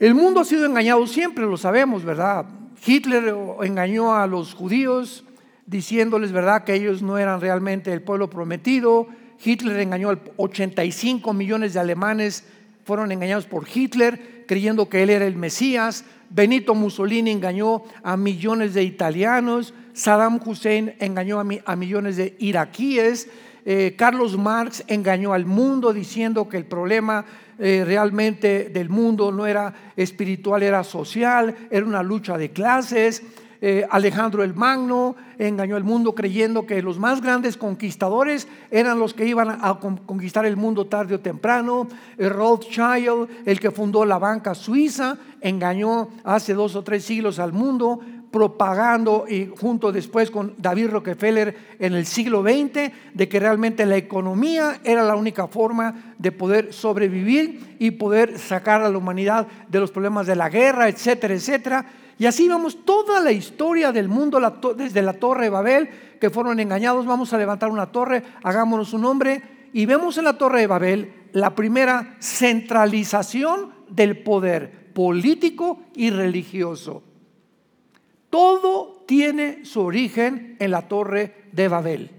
El 0.02 0.16
mundo 0.16 0.40
ha 0.40 0.44
sido 0.44 0.66
engañado 0.66 1.06
siempre, 1.06 1.46
lo 1.46 1.56
sabemos, 1.56 2.04
¿verdad? 2.04 2.46
Hitler 2.84 3.36
engañó 3.62 4.16
a 4.16 4.26
los 4.26 4.52
judíos, 4.52 5.22
diciéndoles, 5.64 6.32
¿verdad?, 6.32 6.64
que 6.64 6.74
ellos 6.74 7.02
no 7.02 7.18
eran 7.18 7.40
realmente 7.40 7.92
el 7.92 8.02
pueblo 8.02 8.28
prometido. 8.28 9.06
Hitler 9.44 9.78
engañó 9.78 10.10
a 10.10 10.18
85 10.38 11.32
millones 11.32 11.74
de 11.74 11.78
alemanes, 11.78 12.42
fueron 12.84 13.12
engañados 13.12 13.46
por 13.46 13.64
Hitler, 13.72 14.44
creyendo 14.48 14.88
que 14.88 15.04
él 15.04 15.10
era 15.10 15.24
el 15.24 15.36
Mesías. 15.36 16.04
Benito 16.30 16.74
Mussolini 16.74 17.30
engañó 17.30 17.84
a 18.02 18.16
millones 18.16 18.74
de 18.74 18.82
italianos. 18.82 19.72
Saddam 19.92 20.40
Hussein 20.44 20.96
engañó 20.98 21.38
a, 21.38 21.76
millones 21.76 22.16
de 22.16 22.34
iraquíes. 22.40 23.28
Eh, 23.64 23.94
Carlos 23.96 24.36
Marx 24.36 24.82
engañó 24.88 25.32
al 25.32 25.46
mundo 25.46 25.92
diciendo 25.92 26.48
que 26.48 26.56
el 26.56 26.64
problema 26.64 27.24
eh, 27.64 27.84
realmente 27.84 28.70
del 28.70 28.88
mundo 28.88 29.30
no 29.30 29.46
era 29.46 29.72
espiritual, 29.94 30.64
era 30.64 30.82
social, 30.82 31.54
era 31.70 31.86
una 31.86 32.02
lucha 32.02 32.36
de 32.36 32.50
clases. 32.50 33.22
Eh, 33.60 33.86
Alejandro 33.88 34.42
el 34.42 34.52
Magno 34.52 35.14
engañó 35.38 35.76
al 35.76 35.84
mundo 35.84 36.16
creyendo 36.16 36.66
que 36.66 36.82
los 36.82 36.98
más 36.98 37.20
grandes 37.20 37.56
conquistadores 37.56 38.48
eran 38.72 38.98
los 38.98 39.14
que 39.14 39.26
iban 39.26 39.48
a 39.48 39.78
conquistar 39.78 40.44
el 40.44 40.56
mundo 40.56 40.88
tarde 40.88 41.14
o 41.14 41.20
temprano. 41.20 41.86
Eh, 42.18 42.28
Rothschild, 42.28 43.28
el 43.46 43.60
que 43.60 43.70
fundó 43.70 44.04
la 44.04 44.18
banca 44.18 44.56
suiza, 44.56 45.18
engañó 45.40 46.08
hace 46.24 46.54
dos 46.54 46.74
o 46.74 46.82
tres 46.82 47.04
siglos 47.04 47.38
al 47.38 47.52
mundo 47.52 48.00
propagando 48.32 49.26
y 49.28 49.52
junto 49.60 49.92
después 49.92 50.30
con 50.30 50.54
David 50.56 50.88
Rockefeller 50.88 51.54
en 51.78 51.92
el 51.92 52.06
siglo 52.06 52.42
XX 52.42 52.90
de 53.12 53.28
que 53.28 53.38
realmente 53.38 53.84
la 53.84 53.98
economía 53.98 54.80
era 54.82 55.04
la 55.04 55.14
única 55.14 55.46
forma 55.46 56.14
de 56.18 56.32
poder 56.32 56.72
sobrevivir 56.72 57.76
y 57.78 57.92
poder 57.92 58.38
sacar 58.38 58.82
a 58.82 58.88
la 58.88 58.96
humanidad 58.96 59.46
de 59.68 59.78
los 59.78 59.90
problemas 59.90 60.26
de 60.26 60.34
la 60.34 60.48
guerra, 60.48 60.88
etcétera, 60.88 61.34
etcétera. 61.34 61.86
Y 62.18 62.24
así 62.24 62.48
vamos 62.48 62.84
toda 62.84 63.20
la 63.20 63.32
historia 63.32 63.92
del 63.92 64.08
mundo 64.08 64.40
desde 64.76 65.02
la 65.02 65.12
torre 65.12 65.44
de 65.44 65.50
Babel, 65.50 65.90
que 66.18 66.30
fueron 66.30 66.58
engañados, 66.58 67.04
vamos 67.04 67.32
a 67.32 67.38
levantar 67.38 67.70
una 67.70 67.92
torre, 67.92 68.22
hagámonos 68.42 68.94
un 68.94 69.02
nombre, 69.02 69.42
y 69.74 69.84
vemos 69.86 70.16
en 70.16 70.24
la 70.24 70.38
torre 70.38 70.60
de 70.60 70.66
Babel 70.66 71.12
la 71.32 71.54
primera 71.54 72.16
centralización 72.20 73.72
del 73.88 74.22
poder 74.22 74.92
político 74.94 75.80
y 75.94 76.10
religioso. 76.10 77.02
Todo 78.32 79.04
tiene 79.06 79.66
su 79.66 79.82
origen 79.82 80.56
en 80.58 80.70
la 80.70 80.88
torre 80.88 81.34
de 81.52 81.68
Babel. 81.68 82.10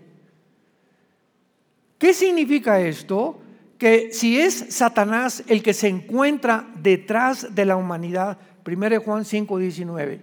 ¿Qué 1.97 2.13
significa 2.13 2.79
esto? 2.79 3.41
Que 3.79 4.13
si 4.13 4.39
es 4.39 4.53
Satanás 4.69 5.43
el 5.47 5.63
que 5.63 5.73
se 5.73 5.87
encuentra 5.87 6.67
detrás 6.75 7.55
de 7.55 7.65
la 7.65 7.77
humanidad, 7.77 8.37
1 8.63 9.01
Juan 9.01 9.25
5, 9.25 9.57
19. 9.57 10.21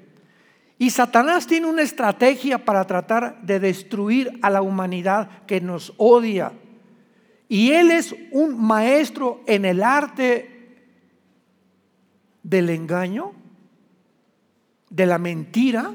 Y 0.79 0.91
Satanás 0.91 1.49
tiene 1.49 1.67
una 1.67 1.83
estrategia 1.83 2.65
para 2.65 2.87
tratar 2.87 3.43
de 3.43 3.59
destruir 3.59 4.39
a 4.43 4.51
la 4.51 4.63
humanidad 4.63 5.45
que 5.45 5.61
nos 5.61 5.93
odia. 5.97 6.53
Y 7.49 7.73
él 7.73 7.91
es 7.91 8.15
un 8.31 8.65
maestro 8.65 9.43
en 9.49 9.65
el 9.65 9.83
arte 9.83 10.77
del 12.45 12.71
engaño, 12.71 13.40
de 14.91 15.07
la 15.07 15.19
mentira. 15.19 15.95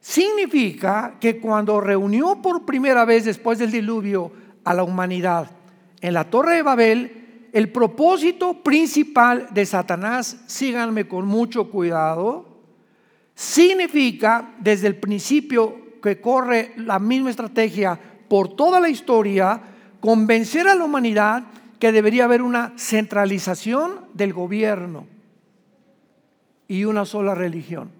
Significa 0.00 1.16
que 1.20 1.38
cuando 1.38 1.80
reunió 1.80 2.42
por 2.42 2.64
primera 2.64 3.04
vez 3.04 3.24
después 3.24 3.58
del 3.58 3.70
diluvio 3.70 4.32
a 4.64 4.74
la 4.74 4.82
humanidad 4.82 5.50
en 6.00 6.14
la 6.14 6.24
torre 6.24 6.56
de 6.56 6.62
Babel, 6.62 7.48
el 7.52 7.72
propósito 7.72 8.62
principal 8.62 9.48
de 9.52 9.64
Satanás, 9.64 10.36
síganme 10.46 11.08
con 11.08 11.26
mucho 11.26 11.70
cuidado, 11.70 12.46
significa 13.34 14.54
desde 14.60 14.86
el 14.86 14.96
principio 14.96 16.00
que 16.02 16.20
corre 16.20 16.72
la 16.76 16.98
misma 16.98 17.30
estrategia 17.30 17.98
por 18.28 18.54
toda 18.54 18.80
la 18.80 18.88
historia, 18.88 19.60
convencer 20.00 20.68
a 20.68 20.74
la 20.74 20.84
humanidad 20.84 21.44
que 21.78 21.90
debería 21.92 22.24
haber 22.24 22.42
una 22.42 22.74
centralización 22.76 24.06
del 24.14 24.32
gobierno 24.32 25.17
y 26.68 26.84
una 26.84 27.04
sola 27.06 27.34
religión. 27.34 27.90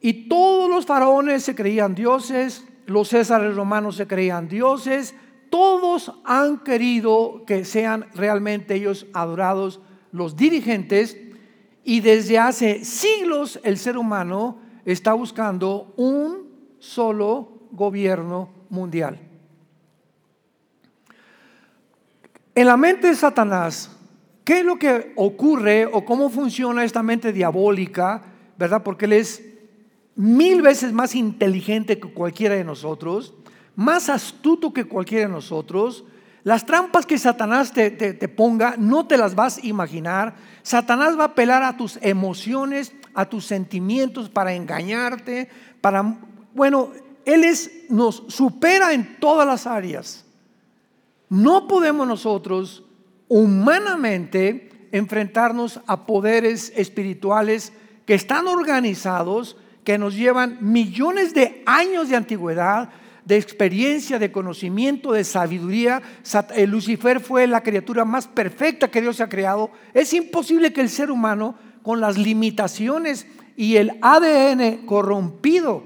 Y 0.00 0.28
todos 0.28 0.70
los 0.70 0.86
faraones 0.86 1.42
se 1.42 1.54
creían 1.54 1.94
dioses, 1.94 2.64
los 2.86 3.08
césares 3.08 3.56
romanos 3.56 3.96
se 3.96 4.06
creían 4.06 4.48
dioses, 4.48 5.14
todos 5.50 6.12
han 6.24 6.58
querido 6.58 7.44
que 7.46 7.64
sean 7.64 8.06
realmente 8.14 8.74
ellos 8.74 9.06
adorados 9.12 9.80
los 10.12 10.36
dirigentes 10.36 11.16
y 11.84 12.00
desde 12.00 12.38
hace 12.38 12.84
siglos 12.84 13.60
el 13.62 13.78
ser 13.78 13.96
humano 13.96 14.58
está 14.84 15.12
buscando 15.12 15.92
un 15.96 16.50
solo 16.78 17.68
gobierno 17.72 18.50
mundial. 18.68 19.18
En 22.54 22.66
la 22.66 22.76
mente 22.76 23.08
de 23.08 23.14
Satanás, 23.14 23.90
¿qué 24.44 24.60
es 24.60 24.64
lo 24.64 24.78
que 24.78 25.12
ocurre 25.16 25.86
o 25.86 26.04
cómo 26.04 26.30
funciona 26.30 26.84
esta 26.84 27.02
mente 27.02 27.32
diabólica? 27.32 28.22
¿Verdad? 28.58 28.82
Porque 28.82 29.06
él 29.06 29.14
es 29.14 29.42
mil 30.14 30.62
veces 30.62 30.92
más 30.92 31.14
inteligente 31.14 31.98
que 31.98 32.12
cualquiera 32.12 32.54
de 32.54 32.64
nosotros 32.64 33.34
más 33.76 34.08
astuto 34.08 34.72
que 34.72 34.84
cualquiera 34.84 35.26
de 35.26 35.32
nosotros. 35.32 36.04
Las 36.42 36.66
trampas 36.66 37.06
que 37.06 37.18
Satanás 37.18 37.72
te, 37.72 37.90
ponga 38.28 38.76
no 38.78 39.06
te 39.06 39.16
las 39.16 39.34
vas 39.34 39.58
a 39.58 39.66
imaginar. 39.66 40.34
Satanás 40.62 41.18
va 41.18 41.22
a 41.22 41.28
apelar 41.28 41.62
a 41.62 41.76
tus 41.76 41.98
emociones, 42.02 42.92
a 43.14 43.28
tus 43.28 43.46
sentimientos 43.46 44.28
para 44.28 44.54
engañarte, 44.54 45.48
para, 45.80 46.18
bueno, 46.54 46.90
Él 47.24 47.44
es, 47.44 47.70
nos 47.88 48.24
supera 48.28 48.92
en 48.92 49.18
todas 49.18 49.46
las 49.46 49.66
áreas. 49.66 50.24
No 51.28 51.66
podemos 51.66 52.06
nosotros 52.06 52.83
humanamente 53.28 54.88
enfrentarnos 54.92 55.80
a 55.86 56.06
poderes 56.06 56.72
espirituales 56.76 57.72
que 58.06 58.14
están 58.14 58.46
organizados, 58.46 59.56
que 59.82 59.98
nos 59.98 60.14
llevan 60.14 60.58
millones 60.60 61.34
de 61.34 61.62
años 61.66 62.08
de 62.08 62.16
antigüedad, 62.16 62.90
de 63.24 63.36
experiencia, 63.36 64.18
de 64.18 64.30
conocimiento, 64.30 65.12
de 65.12 65.24
sabiduría. 65.24 66.02
Eh, 66.54 66.66
Lucifer 66.66 67.20
fue 67.20 67.46
la 67.46 67.62
criatura 67.62 68.04
más 68.04 68.26
perfecta 68.26 68.90
que 68.90 69.00
Dios 69.00 69.20
ha 69.20 69.28
creado. 69.28 69.70
Es 69.94 70.12
imposible 70.12 70.72
que 70.72 70.82
el 70.82 70.90
ser 70.90 71.10
humano, 71.10 71.56
con 71.82 72.00
las 72.00 72.18
limitaciones 72.18 73.26
y 73.56 73.76
el 73.76 73.98
ADN 74.02 74.86
corrompido 74.86 75.84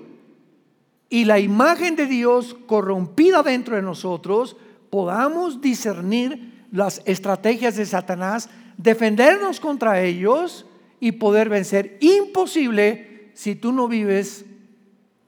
y 1.08 1.24
la 1.24 1.38
imagen 1.38 1.96
de 1.96 2.06
Dios 2.06 2.56
corrompida 2.66 3.42
dentro 3.42 3.76
de 3.76 3.82
nosotros, 3.82 4.56
podamos 4.90 5.60
discernir 5.60 6.57
las 6.70 7.02
estrategias 7.04 7.76
de 7.76 7.86
Satanás, 7.86 8.48
defendernos 8.76 9.60
contra 9.60 10.00
ellos 10.02 10.66
y 11.00 11.12
poder 11.12 11.48
vencer. 11.48 11.98
Imposible 12.00 13.30
si 13.34 13.54
tú 13.54 13.72
no 13.72 13.88
vives 13.88 14.44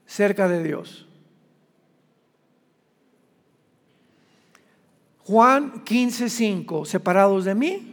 cerca 0.05 0.47
de 0.47 0.63
Dios. 0.63 1.07
Juan 5.19 5.83
15, 5.83 6.29
5, 6.29 6.85
separados 6.85 7.45
de 7.45 7.55
mí. 7.55 7.91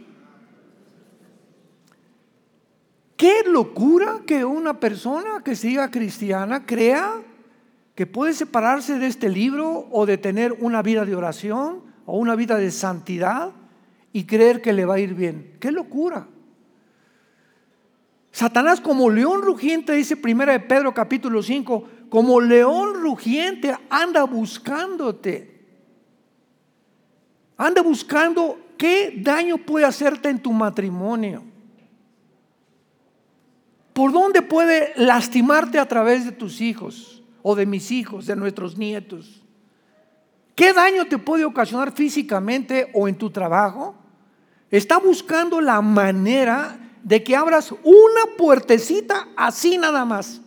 qué 3.19 3.43
locura 3.45 4.21
que 4.25 4.45
una 4.45 4.79
persona 4.79 5.43
que 5.43 5.53
siga 5.53 5.91
cristiana 5.91 6.65
crea 6.65 7.21
que 7.93 8.07
puede 8.07 8.33
separarse 8.33 8.97
de 8.97 9.07
este 9.07 9.27
libro 9.27 9.89
o 9.91 10.05
de 10.05 10.17
tener 10.17 10.53
una 10.61 10.81
vida 10.81 11.03
de 11.03 11.17
oración 11.17 11.81
o 12.09 12.17
una 12.17 12.35
vida 12.35 12.57
de 12.57 12.71
santidad 12.71 13.51
y 14.11 14.23
creer 14.23 14.61
que 14.61 14.73
le 14.73 14.83
va 14.83 14.95
a 14.95 14.99
ir 14.99 15.13
bien. 15.13 15.55
¡Qué 15.59 15.71
locura! 15.71 16.27
Satanás 18.31 18.81
como 18.81 19.11
león 19.11 19.43
rugiente, 19.43 19.93
dice 19.93 20.17
primera 20.17 20.53
de 20.53 20.59
Pedro 20.59 20.91
capítulo 20.93 21.43
5, 21.43 21.87
como 22.09 22.41
león 22.41 22.95
rugiente 22.95 23.77
anda 23.91 24.23
buscándote. 24.23 25.59
Anda 27.57 27.83
buscando 27.83 28.59
qué 28.75 29.13
daño 29.17 29.57
puede 29.57 29.85
hacerte 29.85 30.29
en 30.29 30.39
tu 30.39 30.51
matrimonio. 30.51 31.43
¿Por 33.93 34.11
dónde 34.11 34.41
puede 34.41 34.93
lastimarte 34.95 35.77
a 35.77 35.87
través 35.87 36.25
de 36.25 36.31
tus 36.31 36.59
hijos 36.59 37.21
o 37.43 37.55
de 37.55 37.67
mis 37.67 37.91
hijos, 37.91 38.25
de 38.25 38.35
nuestros 38.35 38.77
nietos? 38.77 39.43
¿Qué 40.59 40.73
daño 40.73 41.05
te 41.05 41.17
puede 41.17 41.45
ocasionar 41.45 41.93
físicamente 41.93 42.91
o 42.93 43.07
en 43.07 43.15
tu 43.15 43.29
trabajo? 43.29 43.95
Está 44.69 44.97
buscando 44.97 45.61
la 45.61 45.79
manera 45.79 46.77
de 47.01 47.23
que 47.23 47.33
abras 47.33 47.71
una 47.71 48.35
puertecita 48.37 49.29
así 49.37 49.77
nada 49.77 50.03
más, 50.03 50.41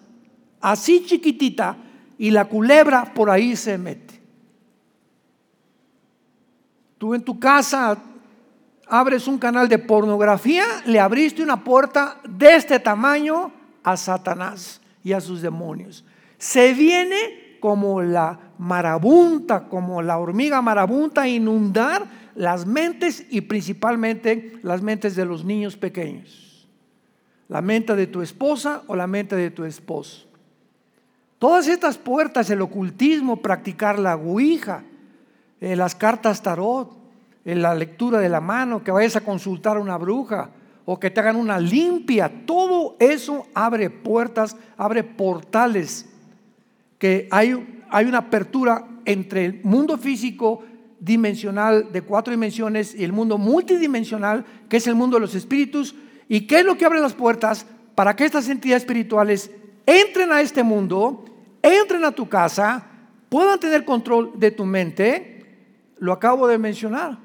así 0.61 1.07
chiquitita, 1.07 1.79
y 2.19 2.31
la 2.31 2.45
culebra 2.45 3.15
por 3.15 3.31
ahí 3.31 3.57
se 3.57 3.79
mete. 3.79 4.21
Tú 6.99 7.15
en 7.15 7.23
tu 7.23 7.41
casa 7.41 7.97
abres 8.87 9.27
un 9.27 9.39
canal 9.39 9.67
de 9.67 9.79
pornografía, 9.79 10.67
le 10.85 11.01
abriste 11.01 11.43
una 11.43 11.65
puerta 11.65 12.21
de 12.29 12.57
este 12.57 12.79
tamaño 12.79 13.51
a 13.83 13.97
Satanás 13.97 14.83
y 15.03 15.15
a 15.15 15.23
sus 15.23 15.41
demonios. 15.41 16.05
Se 16.37 16.75
viene 16.75 17.57
como 17.61 18.03
la 18.03 18.52
marabunta, 18.63 19.69
como 19.69 20.03
la 20.03 20.19
hormiga 20.19 20.63
marabunta 20.63 21.29
inundar 21.29 22.07
las 22.35 22.67
mentes 22.67 23.27
y 23.31 23.43
principalmente 23.43 24.59
las 24.63 24.83
mentes 24.83 25.17
de 25.17 25.25
los 25.25 25.45
niños 25.45 25.77
pequeños 25.77 26.53
la 27.53 27.61
mente 27.61 27.95
de 27.95 28.07
tu 28.07 28.23
esposa 28.23 28.83
o 28.87 28.97
la 28.97 29.07
mente 29.07 29.37
de 29.37 29.51
tu 29.51 29.65
esposo. 29.65 30.27
Todas 31.39 31.69
estas 31.69 31.99
puertas, 31.99 32.49
el 32.49 32.63
ocultismo, 32.63 33.43
practicar 33.43 33.99
la 33.99 34.17
ouija, 34.17 34.85
eh, 35.61 35.77
las 35.77 35.95
cartas 35.95 36.43
tarot, 36.43 36.97
en 37.45 37.61
la 37.61 37.75
lectura 37.75 38.21
de 38.21 38.31
la 38.31 38.41
mano, 38.41 38.83
que 38.83 38.91
vayas 38.91 39.17
a 39.17 39.21
consultar 39.21 39.77
a 39.77 39.81
una 39.81 39.99
bruja 39.99 40.49
o 40.87 40.99
que 40.99 41.11
te 41.11 41.21
hagan 41.21 41.37
una 41.37 41.59
limpia, 41.59 42.33
todo 42.47 42.97
eso 42.99 43.47
abre 43.53 43.91
puertas, 43.91 44.57
abre 44.79 45.05
portales, 45.05 46.09
que 46.99 47.29
hay, 47.31 47.82
hay 47.93 48.07
una 48.07 48.19
apertura 48.19 48.89
entre 49.05 49.45
el 49.45 49.61
mundo 49.63 49.97
físico 49.99 50.65
dimensional 50.99 51.93
de 51.93 52.03
cuatro 52.03 52.33
dimensiones 52.33 52.95
y 52.95 53.05
el 53.05 53.13
mundo 53.13 53.39
multidimensional, 53.39 54.45
que 54.69 54.79
es 54.79 54.87
el 54.87 54.95
mundo 54.95 55.17
de 55.17 55.21
los 55.21 55.35
espíritus, 55.35 55.95
¿Y 56.33 56.47
qué 56.47 56.61
es 56.61 56.65
lo 56.65 56.79
que 56.79 56.87
abre 56.87 56.99
las 56.99 57.13
puertas 57.13 57.67
para 57.95 58.17
que 58.17 58.25
estas 58.25 58.49
entidades 58.49 58.85
espirituales 58.85 59.51
entren 59.85 60.33
a 60.33 60.41
este 60.41 60.63
mundo, 60.63 61.27
entren 61.61 62.07
a 62.07 62.13
tu 62.13 62.27
casa, 62.27 62.87
puedan 63.29 63.61
tener 63.61 63.85
control 63.85 64.33
de 64.37 64.51
tu 64.51 64.65
mente? 64.65 65.45
Lo 65.99 66.11
acabo 66.11 66.49
de 66.49 66.57
mencionar. 66.57 67.19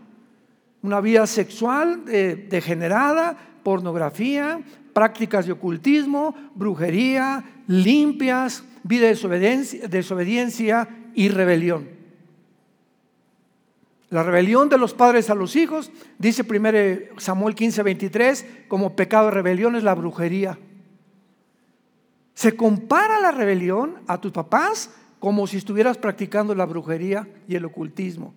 Una 0.82 1.00
vida 1.00 1.26
sexual 1.26 2.04
eh, 2.10 2.48
degenerada, 2.50 3.38
pornografía, 3.64 4.60
prácticas 4.92 5.46
de 5.46 5.54
ocultismo, 5.54 6.36
brujería, 6.54 7.46
limpias, 7.68 8.62
vida 8.88 9.08
de 9.08 9.88
desobediencia 9.90 10.88
y 11.14 11.30
rebelión. 11.30 11.90
La 14.10 14.24
rebelión 14.24 14.70
de 14.70 14.78
los 14.78 14.94
padres 14.94 15.30
a 15.30 15.36
los 15.36 15.56
hijos, 15.56 15.92
dice 16.18 16.44
1 16.44 17.20
Samuel 17.20 17.56
15, 17.56 17.84
23, 17.84 18.46
como 18.68 18.96
pecado 18.96 19.26
de 19.26 19.32
rebelión 19.32 19.76
es 19.76 19.84
la 19.84 19.96
brujería. 19.96 20.58
Se 22.34 22.56
compara 22.56 23.20
la 23.20 23.32
rebelión 23.32 23.96
a 24.08 24.22
tus 24.22 24.32
papás 24.32 24.92
como 25.20 25.48
si 25.48 25.58
estuvieras 25.58 25.98
practicando 25.98 26.56
la 26.56 26.66
brujería 26.66 27.28
y 27.48 27.56
el 27.56 27.66
ocultismo. 27.66 28.34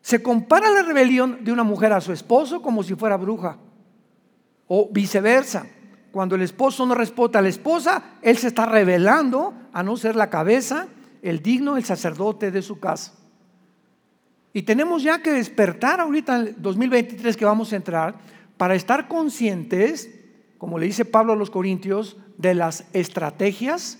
Se 0.00 0.22
compara 0.22 0.70
la 0.70 0.82
rebelión 0.82 1.44
de 1.44 1.52
una 1.52 1.64
mujer 1.64 1.92
a 1.92 2.00
su 2.00 2.12
esposo 2.12 2.62
como 2.62 2.82
si 2.82 2.94
fuera 2.94 3.16
bruja. 3.16 3.58
O 4.66 4.88
viceversa. 4.90 5.66
Cuando 6.10 6.34
el 6.36 6.42
esposo 6.42 6.86
no 6.86 6.94
respeta 6.94 7.38
a 7.38 7.42
la 7.42 7.48
esposa, 7.48 8.02
él 8.22 8.36
se 8.38 8.48
está 8.48 8.66
revelando 8.66 9.54
a 9.72 9.82
no 9.82 9.96
ser 9.96 10.16
la 10.16 10.30
cabeza, 10.30 10.88
el 11.22 11.42
digno, 11.42 11.76
el 11.76 11.84
sacerdote 11.84 12.50
de 12.50 12.62
su 12.62 12.78
casa. 12.78 13.12
Y 14.52 14.62
tenemos 14.62 15.02
ya 15.02 15.22
que 15.22 15.32
despertar 15.32 16.00
ahorita 16.00 16.36
en 16.36 16.46
el 16.48 16.62
2023 16.62 17.36
que 17.36 17.44
vamos 17.44 17.72
a 17.72 17.76
entrar 17.76 18.16
para 18.56 18.74
estar 18.74 19.06
conscientes, 19.06 20.10
como 20.56 20.78
le 20.78 20.86
dice 20.86 21.04
Pablo 21.04 21.34
a 21.34 21.36
los 21.36 21.50
Corintios, 21.50 22.16
de 22.38 22.54
las 22.54 22.84
estrategias 22.92 23.98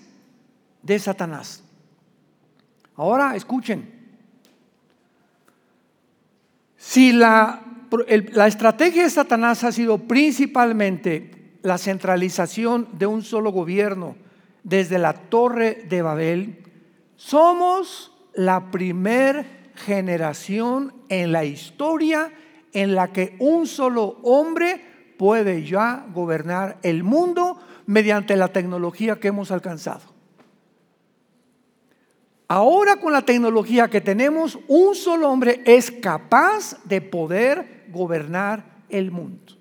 de 0.81 0.97
Satanás. 0.97 1.63
Ahora 2.95 3.35
escuchen, 3.35 3.99
si 6.75 7.11
la, 7.11 7.61
la 8.33 8.47
estrategia 8.47 9.03
de 9.03 9.09
Satanás 9.09 9.63
ha 9.63 9.71
sido 9.71 9.99
principalmente 9.99 11.38
la 11.61 11.77
centralización 11.77 12.87
de 12.93 13.05
un 13.05 13.23
solo 13.23 13.51
gobierno 13.51 14.15
desde 14.63 14.99
la 14.99 15.13
torre 15.13 15.85
de 15.89 16.01
Babel, 16.01 16.63
somos 17.15 18.13
la 18.33 18.71
primer 18.71 19.71
generación 19.75 20.93
en 21.09 21.31
la 21.31 21.45
historia 21.45 22.31
en 22.73 22.95
la 22.95 23.11
que 23.11 23.35
un 23.39 23.67
solo 23.67 24.17
hombre 24.23 24.81
puede 25.17 25.65
ya 25.65 26.05
gobernar 26.13 26.77
el 26.83 27.03
mundo 27.03 27.59
mediante 27.85 28.35
la 28.35 28.49
tecnología 28.49 29.19
que 29.19 29.29
hemos 29.29 29.51
alcanzado. 29.51 30.01
Ahora 32.47 32.95
con 32.95 33.13
la 33.13 33.21
tecnología 33.21 33.89
que 33.89 34.01
tenemos, 34.01 34.57
un 34.67 34.95
solo 34.95 35.29
hombre 35.29 35.61
es 35.65 35.91
capaz 35.91 36.77
de 36.85 37.01
poder 37.01 37.85
gobernar 37.91 38.65
el 38.89 39.11
mundo. 39.11 39.58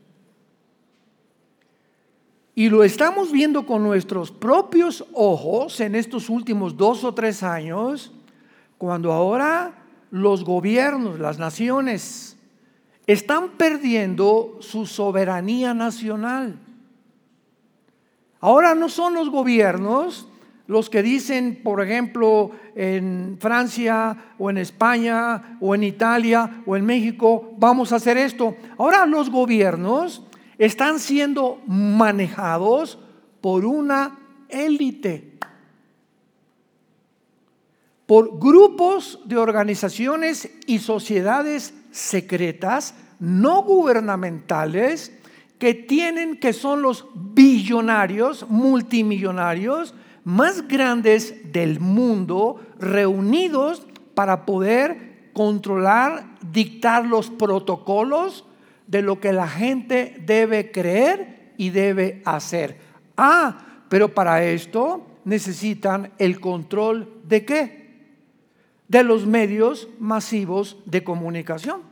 Y 2.59 2.71
lo 2.71 2.83
estamos 2.83 3.31
viendo 3.31 3.65
con 3.65 3.85
nuestros 3.85 4.33
propios 4.33 5.05
ojos 5.13 5.79
en 5.79 5.95
estos 5.95 6.29
últimos 6.29 6.77
dos 6.77 7.05
o 7.05 7.15
tres 7.15 7.45
años, 7.45 8.13
cuando 8.79 9.13
ahora 9.13 9.75
los 10.11 10.43
gobiernos, 10.43 11.21
las 11.21 11.39
naciones, 11.39 12.37
están 13.07 13.51
perdiendo 13.51 14.57
su 14.59 14.87
soberanía 14.87 15.73
nacional. 15.73 16.59
Ahora 18.41 18.75
no 18.75 18.89
son 18.89 19.15
los 19.15 19.31
gobiernos 19.31 20.27
los 20.67 20.91
que 20.91 21.05
dicen, 21.05 21.61
por 21.63 21.81
ejemplo, 21.81 22.51
en 22.75 23.37
Francia 23.39 24.35
o 24.37 24.51
en 24.51 24.59
España 24.59 25.57
o 25.61 25.77
en 25.77 25.85
Italia 25.85 26.65
o 26.67 26.77
en 26.77 26.85
México, 26.85 27.53
vamos 27.57 27.93
a 27.93 27.97
hacer 27.97 28.17
esto. 28.17 28.57
Ahora 28.79 29.07
los 29.07 29.31
gobiernos 29.31 30.25
están 30.59 30.99
siendo 30.99 31.61
manejados 31.67 32.99
por 33.41 33.65
una 33.65 34.19
élite 34.49 35.39
por 38.09 38.39
grupos 38.39 39.21
de 39.27 39.37
organizaciones 39.37 40.51
y 40.67 40.79
sociedades 40.79 41.75
secretas, 41.91 42.95
no 43.21 43.63
gubernamentales, 43.63 45.13
que 45.59 45.75
tienen, 45.75 46.41
que 46.41 46.55
son 46.55 46.81
los 46.81 47.05
billonarios, 47.15 48.47
multimillonarios 48.49 49.93
más 50.25 50.67
grandes 50.67 51.53
del 51.53 51.81
mundo, 51.81 52.59
reunidos 52.79 53.87
para 54.15 54.47
poder 54.47 55.29
controlar, 55.35 56.39
dictar 56.51 57.05
los 57.05 57.29
protocolos 57.29 58.47
de 58.89 59.03
lo 59.03 59.21
que 59.21 59.33
la 59.33 59.47
gente 59.47 60.17
debe 60.27 60.73
creer 60.73 61.53
y 61.57 61.71
debe 61.71 62.23
hacer. 62.25 62.77
Ah, 63.17 63.85
pero 63.89 64.13
para 64.13 64.43
esto 64.43 65.07
necesitan 65.25 66.11
el 66.19 66.41
control 66.41 67.09
de 67.25 67.45
qué? 67.45 67.79
de 68.89 69.03
los 69.05 69.27
medios 69.27 69.89
masivos 70.01 70.79
de 70.87 71.05
comunicación. 71.05 71.83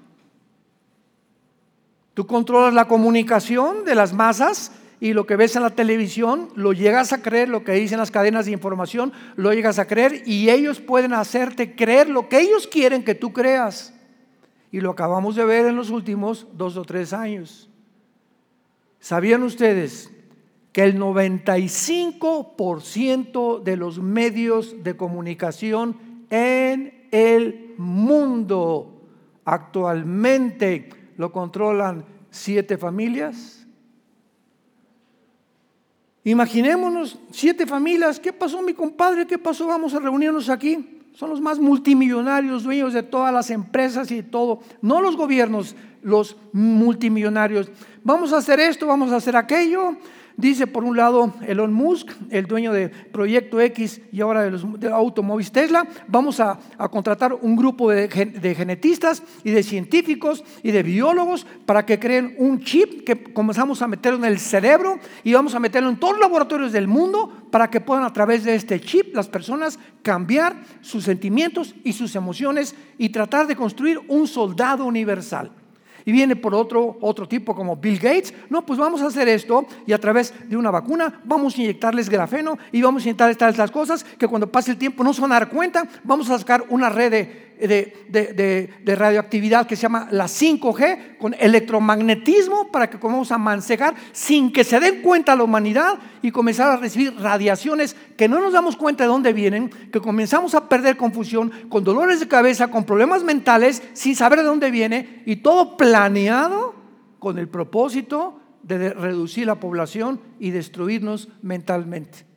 Tú 2.14 2.26
controlas 2.26 2.72
la 2.72 2.88
comunicación 2.88 3.84
de 3.84 3.94
las 3.94 4.14
masas 4.14 4.72
y 4.98 5.12
lo 5.12 5.26
que 5.26 5.36
ves 5.36 5.54
en 5.54 5.62
la 5.62 5.70
televisión 5.70 6.48
lo 6.54 6.72
llegas 6.72 7.12
a 7.12 7.20
creer, 7.20 7.50
lo 7.50 7.62
que 7.62 7.72
dicen 7.72 7.98
las 7.98 8.10
cadenas 8.10 8.46
de 8.46 8.52
información 8.52 9.12
lo 9.36 9.52
llegas 9.52 9.78
a 9.78 9.86
creer 9.86 10.22
y 10.24 10.48
ellos 10.48 10.80
pueden 10.80 11.12
hacerte 11.12 11.76
creer 11.76 12.08
lo 12.08 12.30
que 12.30 12.40
ellos 12.40 12.66
quieren 12.66 13.04
que 13.04 13.14
tú 13.14 13.34
creas. 13.34 13.92
Y 14.72 14.80
lo 14.80 14.90
acabamos 14.90 15.36
de 15.36 15.44
ver 15.44 15.66
en 15.66 15.76
los 15.76 15.90
últimos 15.90 16.48
dos 16.52 16.76
o 16.76 16.84
tres 16.84 17.12
años. 17.12 17.70
¿Sabían 19.00 19.42
ustedes 19.42 20.10
que 20.72 20.82
el 20.82 20.98
95% 20.98 23.62
de 23.62 23.76
los 23.76 24.00
medios 24.00 24.82
de 24.82 24.96
comunicación 24.96 25.96
en 26.30 27.06
el 27.12 27.74
mundo 27.78 29.04
actualmente 29.44 30.88
lo 31.16 31.30
controlan 31.32 32.04
siete 32.30 32.76
familias? 32.76 33.64
Imaginémonos 36.24 37.20
siete 37.30 37.66
familias. 37.66 38.18
¿Qué 38.18 38.32
pasó, 38.32 38.60
mi 38.60 38.74
compadre? 38.74 39.28
¿Qué 39.28 39.38
pasó? 39.38 39.68
Vamos 39.68 39.94
a 39.94 40.00
reunirnos 40.00 40.48
aquí. 40.48 40.95
Son 41.16 41.30
los 41.30 41.40
más 41.40 41.58
multimillonarios, 41.58 42.62
dueños 42.62 42.92
de 42.92 43.02
todas 43.02 43.32
las 43.32 43.48
empresas 43.48 44.10
y 44.10 44.22
todo. 44.22 44.60
No 44.82 45.00
los 45.00 45.16
gobiernos, 45.16 45.74
los 46.02 46.36
multimillonarios. 46.52 47.70
Vamos 48.04 48.34
a 48.34 48.36
hacer 48.36 48.60
esto, 48.60 48.86
vamos 48.86 49.10
a 49.12 49.16
hacer 49.16 49.34
aquello. 49.34 49.96
Dice 50.36 50.66
por 50.66 50.84
un 50.84 50.98
lado 50.98 51.32
Elon 51.46 51.72
Musk, 51.72 52.10
el 52.28 52.44
dueño 52.44 52.70
de 52.70 52.90
Proyecto 52.90 53.58
X 53.58 54.02
y 54.12 54.20
ahora 54.20 54.42
de 54.42 54.50
los 54.50 54.66
automóviles 54.92 55.50
Tesla, 55.50 55.88
vamos 56.08 56.40
a, 56.40 56.58
contratar 56.90 57.32
un 57.32 57.56
grupo 57.56 57.90
de, 57.90 58.06
de, 58.08 58.54
genetistas 58.54 59.22
y 59.44 59.50
de 59.50 59.62
científicos 59.62 60.44
y 60.62 60.72
de 60.72 60.82
biólogos 60.82 61.46
para 61.64 61.86
que 61.86 61.98
creen 61.98 62.34
un 62.36 62.60
chip 62.60 63.04
que 63.04 63.32
comenzamos 63.32 63.80
a 63.80 63.88
meterlo 63.88 64.18
en 64.18 64.26
el 64.26 64.38
cerebro 64.38 64.98
y 65.24 65.32
vamos 65.32 65.54
a 65.54 65.60
meterlo 65.60 65.88
en 65.88 65.98
todos 65.98 66.12
los 66.12 66.20
laboratorios 66.20 66.70
del 66.70 66.86
mundo 66.86 67.48
para 67.50 67.70
que 67.70 67.80
puedan 67.80 68.04
a 68.04 68.12
través 68.12 68.44
de 68.44 68.54
este 68.54 68.78
chip 68.78 69.14
las 69.14 69.28
personas 69.28 69.78
cambiar 70.02 70.62
sus 70.82 71.04
sentimientos 71.04 71.74
y 71.82 71.94
sus 71.94 72.14
emociones 72.14 72.74
y 72.98 73.08
tratar 73.08 73.46
de 73.46 73.56
construir 73.56 74.00
un 74.08 74.28
soldado 74.28 74.84
universal 74.84 75.50
y 76.06 76.12
viene 76.12 76.36
por 76.36 76.54
otro, 76.54 76.96
otro 77.02 77.28
tipo 77.28 77.54
como 77.54 77.76
Bill 77.76 77.98
Gates. 77.98 78.32
No, 78.48 78.64
pues 78.64 78.78
vamos 78.78 79.02
a 79.02 79.08
hacer 79.08 79.28
esto 79.28 79.66
y 79.86 79.92
a 79.92 79.98
través 79.98 80.32
de 80.48 80.56
una 80.56 80.70
vacuna 80.70 81.20
vamos 81.24 81.58
a 81.58 81.60
inyectarles 81.60 82.08
grafeno 82.08 82.56
y 82.72 82.80
vamos 82.80 83.02
a 83.02 83.08
inyectar 83.08 83.28
estas 83.28 83.70
cosas 83.70 84.04
que 84.04 84.28
cuando 84.28 84.50
pase 84.50 84.70
el 84.70 84.78
tiempo 84.78 85.04
no 85.04 85.12
se 85.12 85.20
van 85.20 85.32
a 85.32 85.40
dar 85.40 85.50
cuenta. 85.50 85.86
Vamos 86.04 86.30
a 86.30 86.38
sacar 86.38 86.64
una 86.70 86.88
red 86.88 87.10
de 87.10 87.45
de, 87.58 88.70
radioactividad 88.84 89.66
que 89.66 89.76
se 89.76 89.82
llama 89.82 90.08
la 90.10 90.26
5G, 90.26 91.18
con 91.18 91.34
electromagnetismo 91.34 92.70
para 92.70 92.88
que 92.90 92.98
comenzamos 92.98 93.32
a 93.32 93.38
mancegar 93.38 93.94
sin 94.12 94.52
que 94.52 94.64
se 94.64 94.80
den 94.80 95.02
cuenta 95.02 95.36
la 95.36 95.44
humanidad 95.44 95.98
y 96.22 96.30
comenzar 96.30 96.70
a 96.70 96.76
recibir 96.76 97.14
radiaciones 97.18 97.96
que 98.16 98.28
no 98.28 98.40
nos 98.40 98.52
damos 98.52 98.76
cuenta 98.76 99.04
de 99.04 99.08
dónde 99.08 99.32
vienen, 99.32 99.70
que 99.92 100.00
comenzamos 100.00 100.54
a 100.54 100.68
perder 100.68 100.96
confusión, 100.96 101.52
con 101.68 101.84
dolores 101.84 102.20
de 102.20 102.28
cabeza, 102.28 102.68
con 102.68 102.84
problemas 102.84 103.24
mentales, 103.24 103.82
sin 103.92 104.16
saber 104.16 104.40
de 104.40 104.44
dónde 104.44 104.70
viene 104.70 105.22
y 105.26 105.36
todo 105.36 105.76
planeado 105.76 106.74
con 107.18 107.38
el 107.38 107.48
propósito 107.48 108.40
de 108.62 108.92
reducir 108.92 109.46
la 109.46 109.60
población 109.60 110.20
y 110.38 110.50
destruirnos 110.50 111.28
mentalmente. 111.42 112.35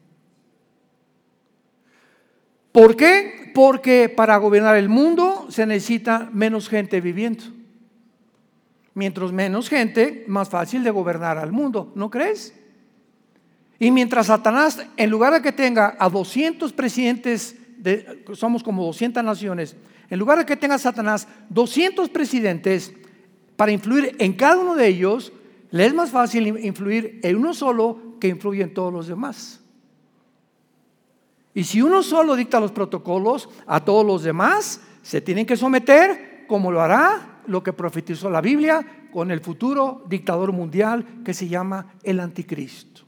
¿Por 2.80 2.96
qué? 2.96 3.52
Porque 3.54 4.08
para 4.08 4.38
gobernar 4.38 4.78
el 4.78 4.88
mundo 4.88 5.48
se 5.50 5.66
necesita 5.66 6.30
menos 6.32 6.70
gente 6.70 7.02
viviendo. 7.02 7.44
Mientras 8.94 9.34
menos 9.34 9.68
gente, 9.68 10.24
más 10.30 10.48
fácil 10.48 10.82
de 10.86 10.90
gobernar 10.90 11.38
al 11.38 11.52
mundo, 11.52 11.92
¿no 11.96 12.10
crees? 12.10 12.54
Y 13.80 13.92
mientras 13.92 14.28
Satanás, 14.28 14.88
en 14.96 15.10
lugar 15.10 15.34
de 15.34 15.42
que 15.42 15.52
tenga 15.52 15.98
a 16.00 16.08
200 16.08 16.72
presidentes, 16.72 17.58
de, 17.80 18.24
somos 18.32 18.64
como 18.64 18.86
200 18.86 19.26
naciones, 19.26 19.76
en 20.10 20.18
lugar 20.18 20.38
de 20.38 20.46
que 20.46 20.56
tenga 20.56 20.78
Satanás 20.78 21.28
200 21.50 22.08
presidentes 22.08 22.94
para 23.58 23.74
influir 23.74 24.16
en 24.20 24.32
cada 24.32 24.58
uno 24.58 24.76
de 24.76 24.88
ellos, 24.88 25.34
le 25.72 25.86
es 25.86 25.94
más 25.94 26.12
fácil 26.12 26.48
influir 26.48 27.20
en 27.24 27.36
uno 27.36 27.54
solo 27.54 28.16
que 28.22 28.30
influye 28.30 28.64
en 28.64 28.74
todos 28.74 28.94
los 28.94 29.08
demás. 29.08 29.60
Y 31.54 31.64
si 31.64 31.82
uno 31.82 32.04
solo 32.04 32.36
dicta 32.36 32.60
los 32.60 32.72
protocolos, 32.72 33.50
a 33.66 33.84
todos 33.84 34.06
los 34.06 34.24
demás 34.24 34.82
se 35.02 35.22
tienen 35.22 35.46
que 35.46 35.58
someter, 35.58 36.46
como 36.48 36.72
lo 36.72 36.82
hará 36.82 37.42
lo 37.48 37.64
que 37.64 37.74
profetizó 37.74 38.30
la 38.30 38.42
Biblia 38.42 38.86
con 39.12 39.32
el 39.32 39.42
futuro 39.42 40.04
dictador 40.08 40.52
mundial 40.52 41.24
que 41.26 41.34
se 41.34 41.48
llama 41.48 41.94
el 42.04 42.20
anticristo. 42.20 43.02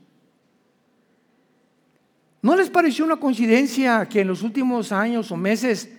¿No 2.41 2.55
les 2.55 2.71
pareció 2.71 3.05
una 3.05 3.17
coincidencia 3.17 4.07
que 4.09 4.21
en 4.21 4.27
los 4.27 4.41
últimos 4.41 4.91
años 4.91 5.31
o 5.31 5.37
meses 5.37 5.91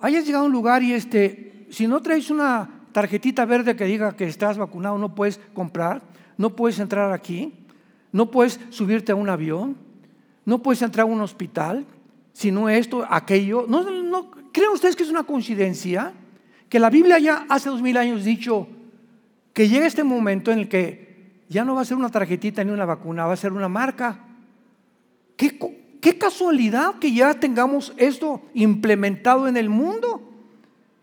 hayas 0.00 0.26
llegado 0.26 0.44
a 0.44 0.46
un 0.48 0.52
lugar 0.52 0.82
y 0.82 0.92
este, 0.92 1.66
si 1.70 1.86
no 1.86 2.02
traes 2.02 2.30
una 2.30 2.68
tarjetita 2.90 3.44
verde 3.44 3.76
que 3.76 3.84
diga 3.84 4.16
que 4.16 4.26
estás 4.26 4.58
vacunado, 4.58 4.98
no 4.98 5.14
puedes 5.14 5.38
comprar, 5.54 6.02
no 6.36 6.56
puedes 6.56 6.80
entrar 6.80 7.12
aquí, 7.12 7.54
no 8.10 8.30
puedes 8.30 8.58
subirte 8.70 9.12
a 9.12 9.14
un 9.14 9.28
avión? 9.28 9.76
No 10.44 10.62
puedes 10.62 10.82
entrar 10.82 11.06
a 11.06 11.10
un 11.10 11.20
hospital, 11.20 11.86
sino 12.32 12.68
esto, 12.68 13.06
aquello. 13.08 13.66
¿No, 13.68 13.82
no, 13.82 14.30
¿Creen 14.52 14.70
ustedes 14.70 14.96
que 14.96 15.02
es 15.02 15.10
una 15.10 15.22
coincidencia? 15.22 16.12
Que 16.68 16.78
la 16.78 16.90
Biblia 16.90 17.18
ya 17.18 17.46
hace 17.48 17.68
dos 17.68 17.82
mil 17.82 17.96
años 17.96 18.24
dicho 18.24 18.66
que 19.52 19.68
llega 19.68 19.86
este 19.86 20.04
momento 20.04 20.50
en 20.50 20.60
el 20.60 20.68
que 20.68 21.42
ya 21.48 21.64
no 21.64 21.74
va 21.74 21.82
a 21.82 21.84
ser 21.84 21.96
una 21.96 22.08
tarjetita 22.08 22.64
ni 22.64 22.70
una 22.70 22.86
vacuna, 22.86 23.26
va 23.26 23.34
a 23.34 23.36
ser 23.36 23.52
una 23.52 23.68
marca. 23.68 24.18
¿Qué, 25.36 25.58
qué 26.00 26.18
casualidad 26.18 26.98
que 26.98 27.12
ya 27.12 27.34
tengamos 27.34 27.92
esto 27.96 28.42
implementado 28.54 29.46
en 29.46 29.56
el 29.56 29.68
mundo? 29.68 30.22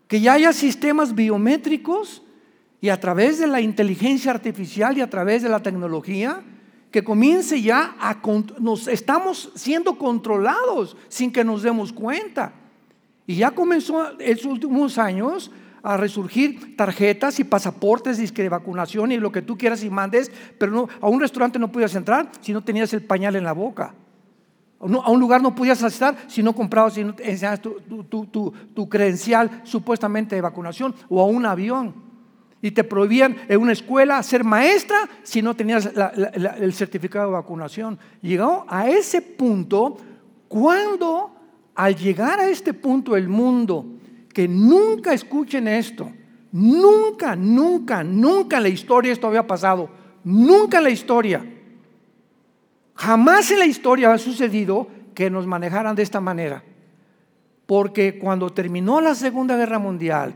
Que 0.08 0.20
ya 0.20 0.32
haya 0.32 0.52
sistemas 0.52 1.14
biométricos 1.14 2.22
y 2.80 2.88
a 2.88 2.98
través 2.98 3.38
de 3.38 3.46
la 3.46 3.60
inteligencia 3.60 4.32
artificial 4.32 4.98
y 4.98 5.02
a 5.02 5.10
través 5.10 5.42
de 5.42 5.48
la 5.48 5.62
tecnología 5.62 6.42
que 6.90 7.04
comience 7.04 7.60
ya 7.62 7.96
a... 7.98 8.20
Nos 8.58 8.88
estamos 8.88 9.52
siendo 9.54 9.96
controlados 9.96 10.96
sin 11.08 11.32
que 11.32 11.44
nos 11.44 11.62
demos 11.62 11.92
cuenta. 11.92 12.52
Y 13.26 13.36
ya 13.36 13.52
comenzó 13.52 14.20
en 14.20 14.36
los 14.36 14.44
últimos 14.44 14.98
años 14.98 15.50
a 15.82 15.96
resurgir 15.96 16.76
tarjetas 16.76 17.40
y 17.40 17.44
pasaportes 17.44 18.34
de 18.34 18.48
vacunación 18.48 19.12
y 19.12 19.16
lo 19.16 19.32
que 19.32 19.40
tú 19.40 19.56
quieras 19.56 19.82
y 19.82 19.90
mandes, 19.90 20.30
pero 20.58 20.72
no, 20.72 20.88
a 21.00 21.08
un 21.08 21.20
restaurante 21.20 21.58
no 21.58 21.72
podías 21.72 21.94
entrar 21.94 22.30
si 22.40 22.52
no 22.52 22.62
tenías 22.62 22.92
el 22.92 23.04
pañal 23.04 23.36
en 23.36 23.44
la 23.44 23.52
boca. 23.52 23.94
A 24.80 25.10
un 25.10 25.20
lugar 25.20 25.42
no 25.42 25.54
podías 25.54 25.82
estar 25.82 26.16
si 26.26 26.42
no 26.42 26.54
comprabas, 26.54 26.94
si 26.94 27.04
no 27.04 27.14
enseñabas 27.18 27.60
tu 27.60 28.88
credencial 28.88 29.60
supuestamente 29.64 30.34
de 30.34 30.40
vacunación 30.40 30.94
o 31.08 31.20
a 31.20 31.26
un 31.26 31.44
avión 31.46 32.09
y 32.62 32.72
te 32.72 32.84
prohibían 32.84 33.36
en 33.48 33.60
una 33.60 33.72
escuela 33.72 34.22
ser 34.22 34.44
maestra 34.44 35.08
si 35.22 35.40
no 35.42 35.54
tenías 35.54 35.90
el 36.58 36.72
certificado 36.74 37.26
de 37.26 37.32
vacunación. 37.32 37.98
Llegó 38.20 38.66
a 38.68 38.88
ese 38.88 39.22
punto 39.22 39.96
cuando 40.48 41.36
al 41.74 41.96
llegar 41.96 42.40
a 42.40 42.48
este 42.48 42.74
punto 42.74 43.16
el 43.16 43.28
mundo, 43.28 43.86
que 44.34 44.46
nunca 44.46 45.14
escuchen 45.14 45.66
esto, 45.66 46.10
nunca, 46.52 47.34
nunca, 47.34 48.04
nunca 48.04 48.58
en 48.58 48.64
la 48.64 48.68
historia 48.68 49.12
esto 49.12 49.28
había 49.28 49.46
pasado, 49.46 49.88
nunca 50.22 50.78
en 50.78 50.84
la 50.84 50.90
historia, 50.90 51.44
jamás 52.94 53.50
en 53.50 53.60
la 53.60 53.66
historia 53.66 54.12
ha 54.12 54.18
sucedido 54.18 54.88
que 55.14 55.30
nos 55.30 55.46
manejaran 55.46 55.96
de 55.96 56.02
esta 56.02 56.20
manera. 56.20 56.62
Porque 57.66 58.18
cuando 58.18 58.50
terminó 58.50 59.00
la 59.00 59.14
Segunda 59.14 59.56
Guerra 59.56 59.78
Mundial, 59.78 60.34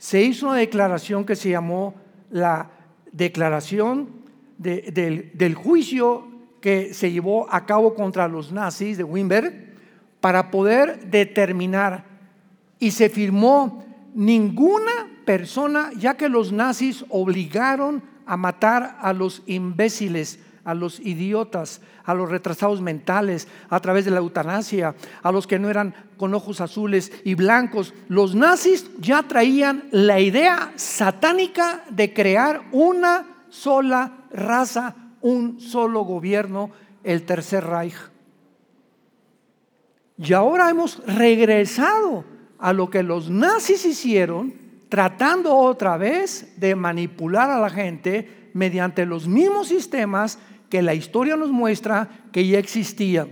se 0.00 0.22
hizo 0.22 0.46
una 0.46 0.56
declaración 0.56 1.26
que 1.26 1.36
se 1.36 1.50
llamó 1.50 1.94
la 2.30 2.70
declaración 3.12 4.08
del, 4.56 5.54
juicio 5.54 6.26
que 6.62 6.94
se 6.94 7.12
llevó 7.12 7.52
a 7.52 7.66
cabo 7.66 7.94
contra 7.94 8.26
los 8.26 8.50
nazis 8.50 8.96
de 8.96 9.04
Wimberg 9.04 9.74
para 10.22 10.50
poder 10.50 11.10
determinar. 11.10 12.06
Y 12.78 12.92
se 12.92 13.10
firmó 13.10 13.84
ninguna 14.14 15.06
persona, 15.26 15.90
ya 15.94 16.16
que 16.16 16.30
los 16.30 16.50
nazis 16.50 17.04
obligaron 17.10 18.02
a 18.24 18.38
matar 18.38 18.96
a 19.02 19.12
los 19.12 19.42
imbéciles, 19.44 20.38
a 20.64 20.74
los 20.74 21.00
idiotas, 21.00 21.80
a 22.04 22.14
los 22.14 22.30
retrasados 22.30 22.80
mentales, 22.80 23.48
a 23.68 23.80
través 23.80 24.04
de 24.04 24.10
la 24.10 24.18
eutanasia, 24.18 24.94
a 25.22 25.32
los 25.32 25.46
que 25.46 25.58
no 25.58 25.70
eran 25.70 25.94
con 26.16 26.34
ojos 26.34 26.60
azules 26.60 27.12
y 27.24 27.34
blancos. 27.34 27.94
Los 28.08 28.34
nazis 28.34 28.90
ya 28.98 29.22
traían 29.22 29.88
la 29.90 30.20
idea 30.20 30.72
satánica 30.76 31.84
de 31.90 32.12
crear 32.12 32.62
una 32.72 33.26
sola 33.48 34.26
raza, 34.32 34.94
un 35.20 35.60
solo 35.60 36.02
gobierno, 36.02 36.70
el 37.04 37.24
Tercer 37.24 37.64
Reich. 37.64 37.96
Y 40.18 40.32
ahora 40.34 40.68
hemos 40.68 41.02
regresado 41.06 42.24
a 42.58 42.72
lo 42.74 42.90
que 42.90 43.02
los 43.02 43.30
nazis 43.30 43.86
hicieron, 43.86 44.52
tratando 44.90 45.56
otra 45.56 45.96
vez 45.96 46.52
de 46.58 46.74
manipular 46.74 47.50
a 47.50 47.58
la 47.58 47.70
gente 47.70 48.50
mediante 48.52 49.06
los 49.06 49.28
mismos 49.28 49.68
sistemas 49.68 50.38
que 50.70 50.80
la 50.80 50.94
historia 50.94 51.36
nos 51.36 51.50
muestra 51.50 52.08
que 52.32 52.46
ya 52.46 52.58
existía. 52.58 53.28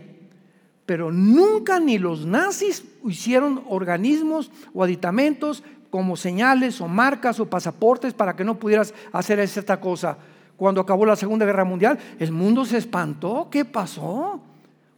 Pero 0.85 1.13
nunca 1.13 1.81
ni 1.81 1.97
los 1.97 2.27
nazis 2.27 2.85
hicieron 3.07 3.63
organismos 3.69 4.51
o 4.75 4.83
aditamentos 4.83 5.63
como 5.91 6.17
señales 6.17 6.81
o 6.81 6.89
marcas 6.89 7.41
o 7.41 7.47
pasaportes 7.47 8.13
para 8.13 8.37
que 8.37 8.45
no 8.45 8.59
pudieras 8.59 8.93
hacer 9.13 9.39
esta 9.41 9.81
cosa. 9.81 10.19
cuando 10.57 10.81
acabó 10.81 11.07
la 11.07 11.15
Segunda 11.15 11.47
Guerra 11.47 11.65
Mundial, 11.65 12.01
el 12.19 12.33
mundo 12.33 12.65
se 12.65 12.79
espantó. 12.79 13.47
¿Qué 13.49 13.65
pasó? 13.65 14.41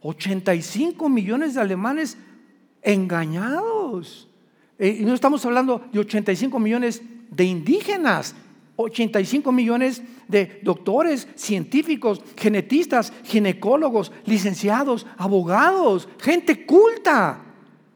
85 0.01 1.07
millones 1.07 1.53
de 1.53 1.61
alemanes 1.61 2.17
engañados. 2.81 4.27
Eh, 4.79 4.97
y 5.01 5.05
no 5.05 5.13
estamos 5.13 5.45
hablando 5.45 5.83
de 5.93 5.99
85 5.99 6.57
millones 6.59 7.03
de 7.29 7.43
indígenas, 7.45 8.33
85 8.75 9.51
millones 9.51 10.01
de 10.27 10.59
doctores, 10.63 11.27
científicos, 11.35 12.21
genetistas, 12.37 13.13
ginecólogos, 13.23 14.11
licenciados, 14.25 15.05
abogados, 15.17 16.07
gente 16.19 16.65
culta. 16.65 17.41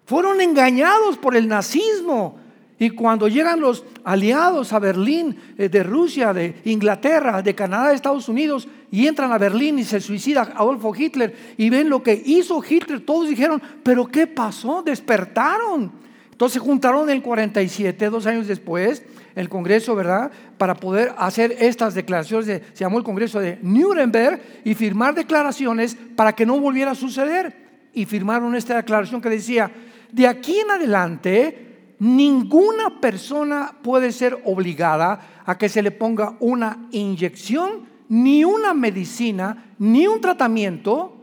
Fueron 0.05 0.41
engañados 0.41 1.17
por 1.17 1.35
el 1.35 1.47
nazismo. 1.47 2.39
Y 2.77 2.89
cuando 2.89 3.29
llegan 3.29 3.61
los 3.61 3.85
aliados 4.03 4.73
a 4.73 4.79
Berlín, 4.79 5.37
eh, 5.57 5.69
de 5.69 5.81
Rusia, 5.81 6.33
de 6.33 6.55
Inglaterra, 6.65 7.41
de 7.41 7.55
Canadá, 7.55 7.89
de 7.89 7.95
Estados 7.95 8.27
Unidos, 8.27 8.67
y 8.91 9.07
entran 9.07 9.31
a 9.31 9.37
Berlín 9.37 9.79
y 9.79 9.85
se 9.85 10.01
suicida 10.01 10.53
Adolfo 10.55 10.93
Hitler 10.95 11.35
y 11.57 11.69
ven 11.69 11.89
lo 11.89 12.03
que 12.03 12.21
hizo 12.25 12.61
Hitler, 12.63 13.01
todos 13.01 13.29
dijeron, 13.29 13.61
pero 13.83 14.05
¿qué 14.07 14.27
pasó? 14.27 14.83
Despertaron. 14.83 15.91
Entonces 16.31 16.61
juntaron 16.61 17.09
el 17.09 17.21
47, 17.21 18.09
dos 18.09 18.25
años 18.25 18.47
después, 18.47 19.03
el 19.35 19.49
Congreso, 19.49 19.95
¿verdad? 19.95 20.31
Para 20.57 20.75
poder 20.75 21.13
hacer 21.17 21.55
estas 21.59 21.93
declaraciones, 21.93 22.45
se 22.45 22.83
llamó 22.83 22.97
el 22.97 23.03
Congreso 23.03 23.39
de 23.39 23.59
Nuremberg, 23.61 24.41
y 24.63 24.73
firmar 24.73 25.13
declaraciones 25.13 25.97
para 26.15 26.33
que 26.33 26.45
no 26.45 26.59
volviera 26.59 26.91
a 26.91 26.95
suceder. 26.95 27.89
Y 27.93 28.05
firmaron 28.05 28.55
esta 28.55 28.77
declaración 28.77 29.21
que 29.21 29.29
decía, 29.29 29.71
de 30.11 30.27
aquí 30.27 30.59
en 30.59 30.71
adelante, 30.71 31.95
ninguna 31.99 32.99
persona 32.99 33.75
puede 33.81 34.11
ser 34.11 34.41
obligada 34.45 35.43
a 35.45 35.57
que 35.57 35.69
se 35.69 35.81
le 35.81 35.91
ponga 35.91 36.35
una 36.39 36.87
inyección, 36.91 37.93
ni 38.07 38.43
una 38.43 38.73
medicina, 38.73 39.73
ni 39.79 40.07
un 40.07 40.21
tratamiento 40.21 41.15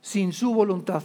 sin 0.00 0.32
su 0.32 0.54
voluntad. 0.54 1.02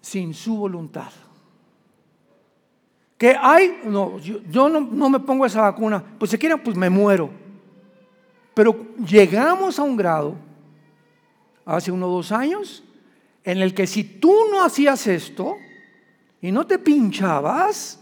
Sin 0.00 0.34
su 0.34 0.56
voluntad. 0.56 1.10
Que 3.18 3.36
hay, 3.40 3.80
no, 3.84 4.18
yo, 4.18 4.68
no, 4.68 5.08
me 5.08 5.20
pongo 5.20 5.46
esa 5.46 5.62
vacuna, 5.62 6.02
pues 6.18 6.30
si 6.30 6.38
quieren, 6.38 6.58
pues 6.62 6.76
me 6.76 6.90
muero. 6.90 7.30
Pero 8.54 8.94
llegamos 9.06 9.78
a 9.78 9.82
un 9.82 9.96
grado, 9.96 10.34
hace 11.64 11.90
unos 11.90 12.10
dos 12.10 12.32
años, 12.32 12.84
en 13.44 13.58
el 13.58 13.74
que 13.74 13.86
si 13.86 14.04
tú 14.04 14.32
no 14.50 14.64
hacías 14.64 15.06
esto 15.06 15.56
y 16.40 16.50
no 16.50 16.66
te 16.66 16.78
pinchabas, 16.78 18.00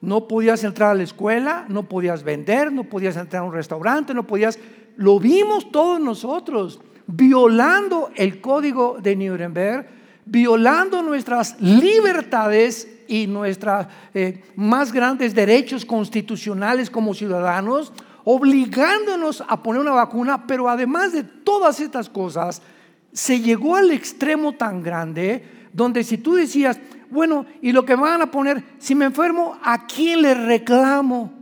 no 0.00 0.26
podías 0.26 0.64
entrar 0.64 0.90
a 0.90 0.94
la 0.94 1.02
escuela, 1.02 1.66
no 1.68 1.88
podías 1.88 2.22
vender, 2.22 2.72
no 2.72 2.84
podías 2.84 3.16
entrar 3.16 3.42
a 3.42 3.46
un 3.46 3.52
restaurante, 3.52 4.14
no 4.14 4.26
podías... 4.26 4.58
Lo 4.96 5.18
vimos 5.18 5.70
todos 5.70 6.00
nosotros, 6.00 6.80
violando 7.06 8.10
el 8.16 8.40
código 8.40 8.98
de 9.00 9.16
Nuremberg, 9.16 9.99
violando 10.26 11.02
nuestras 11.02 11.60
libertades 11.60 12.88
y 13.08 13.26
nuestros 13.26 13.86
eh, 14.14 14.44
más 14.56 14.92
grandes 14.92 15.34
derechos 15.34 15.84
constitucionales 15.84 16.90
como 16.90 17.14
ciudadanos, 17.14 17.92
obligándonos 18.24 19.42
a 19.48 19.62
poner 19.62 19.80
una 19.80 19.92
vacuna, 19.92 20.46
pero 20.46 20.68
además 20.68 21.12
de 21.12 21.24
todas 21.24 21.80
estas 21.80 22.08
cosas, 22.08 22.62
se 23.12 23.40
llegó 23.40 23.76
al 23.76 23.90
extremo 23.90 24.52
tan 24.52 24.82
grande 24.82 25.44
donde 25.72 26.04
si 26.04 26.18
tú 26.18 26.34
decías, 26.34 26.78
bueno, 27.10 27.44
y 27.60 27.72
lo 27.72 27.84
que 27.84 27.96
van 27.96 28.22
a 28.22 28.30
poner, 28.30 28.62
si 28.78 28.94
me 28.94 29.06
enfermo, 29.06 29.58
¿a 29.62 29.86
quién 29.86 30.22
le 30.22 30.34
reclamo? 30.34 31.32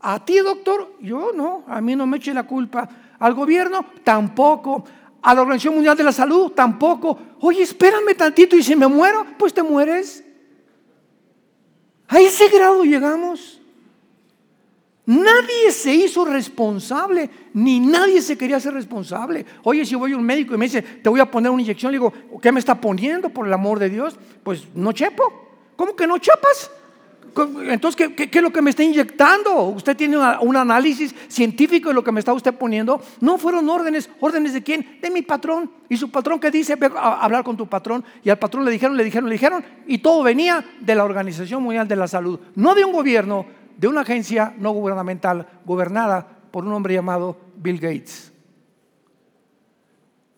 ¿A 0.00 0.24
ti, 0.24 0.38
doctor? 0.38 0.96
Yo 1.00 1.32
no, 1.34 1.64
a 1.66 1.80
mí 1.80 1.94
no 1.94 2.06
me 2.06 2.16
eche 2.16 2.34
la 2.34 2.44
culpa. 2.44 2.88
¿Al 3.18 3.34
gobierno? 3.34 3.86
Tampoco. 4.02 4.84
¿A 5.22 5.34
la 5.34 5.42
Organización 5.42 5.74
Mundial 5.74 5.96
de 5.96 6.04
la 6.04 6.12
Salud? 6.12 6.50
Tampoco. 6.50 7.18
Oye, 7.40 7.62
espérame 7.62 8.14
tantito 8.16 8.56
y 8.56 8.62
si 8.62 8.74
me 8.74 8.88
muero, 8.88 9.24
pues 9.38 9.54
te 9.54 9.62
mueres. 9.62 10.24
A 12.08 12.20
ese 12.20 12.48
grado 12.48 12.82
llegamos. 12.84 13.60
Nadie 15.04 15.72
se 15.72 15.92
hizo 15.92 16.24
responsable, 16.24 17.28
ni 17.54 17.80
nadie 17.80 18.22
se 18.22 18.38
quería 18.38 18.60
ser 18.60 18.74
responsable. 18.74 19.44
Oye, 19.64 19.84
si 19.84 19.94
voy 19.94 20.12
a 20.12 20.16
un 20.16 20.24
médico 20.24 20.54
y 20.54 20.58
me 20.58 20.66
dice, 20.66 20.82
te 20.82 21.08
voy 21.08 21.20
a 21.20 21.30
poner 21.30 21.50
una 21.50 21.62
inyección, 21.62 21.90
le 21.90 21.98
digo, 21.98 22.12
¿qué 22.40 22.52
me 22.52 22.60
está 22.60 22.80
poniendo 22.80 23.28
por 23.28 23.46
el 23.46 23.52
amor 23.52 23.78
de 23.78 23.90
Dios? 23.90 24.16
Pues 24.44 24.66
no 24.74 24.92
chepo. 24.92 25.22
¿Cómo 25.76 25.96
que 25.96 26.06
no 26.06 26.18
chapas? 26.18 26.70
Entonces, 27.34 28.10
¿qué, 28.14 28.28
es 28.30 28.42
lo 28.42 28.52
que 28.52 28.60
me 28.60 28.70
está 28.70 28.82
inyectando? 28.82 29.62
Usted 29.64 29.96
tiene 29.96 30.16
un 30.40 30.56
análisis 30.56 31.14
científico 31.28 31.88
de 31.88 31.94
lo 31.94 32.04
que 32.04 32.12
me 32.12 32.20
está 32.20 32.32
usted 32.32 32.54
poniendo. 32.54 33.00
No 33.20 33.38
fueron 33.38 33.68
órdenes. 33.68 34.10
¿Órdenes 34.20 34.52
de 34.52 34.62
quién? 34.62 34.98
De 35.00 35.10
mi 35.10 35.22
patrón. 35.22 35.70
Y 35.88 35.96
su 35.96 36.10
patrón 36.10 36.38
que 36.38 36.50
dice, 36.50 36.76
ve 36.76 36.90
a 36.94 37.24
hablar 37.24 37.44
con 37.44 37.56
tu 37.56 37.66
patrón. 37.66 38.04
Y 38.22 38.30
al 38.30 38.38
patrón 38.38 38.64
le 38.64 38.70
dijeron, 38.70 38.96
le 38.96 39.04
dijeron, 39.04 39.28
le 39.28 39.34
dijeron. 39.34 39.64
Y 39.86 39.98
todo 39.98 40.22
venía 40.22 40.64
de 40.80 40.94
la 40.94 41.04
Organización 41.04 41.62
Mundial 41.62 41.88
de 41.88 41.96
la 41.96 42.08
Salud. 42.08 42.38
No 42.54 42.74
de 42.74 42.84
un 42.84 42.92
gobierno, 42.92 43.46
de 43.76 43.88
una 43.88 44.02
agencia 44.02 44.54
no 44.58 44.72
gubernamental 44.72 45.48
gobernada 45.64 46.26
por 46.50 46.64
un 46.64 46.72
hombre 46.72 46.94
llamado 46.94 47.38
Bill 47.56 47.78
Gates. 47.78 48.32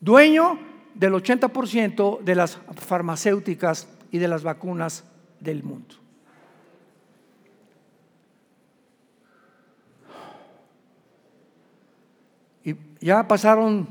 Dueño 0.00 0.58
del 0.94 1.12
80% 1.14 2.20
de 2.20 2.34
las 2.34 2.58
farmacéuticas 2.76 3.88
y 4.10 4.18
de 4.18 4.28
las 4.28 4.42
vacunas 4.44 5.04
del 5.40 5.62
mundo. 5.62 5.96
Y 12.62 12.74
ya 13.04 13.28
pasaron 13.28 13.86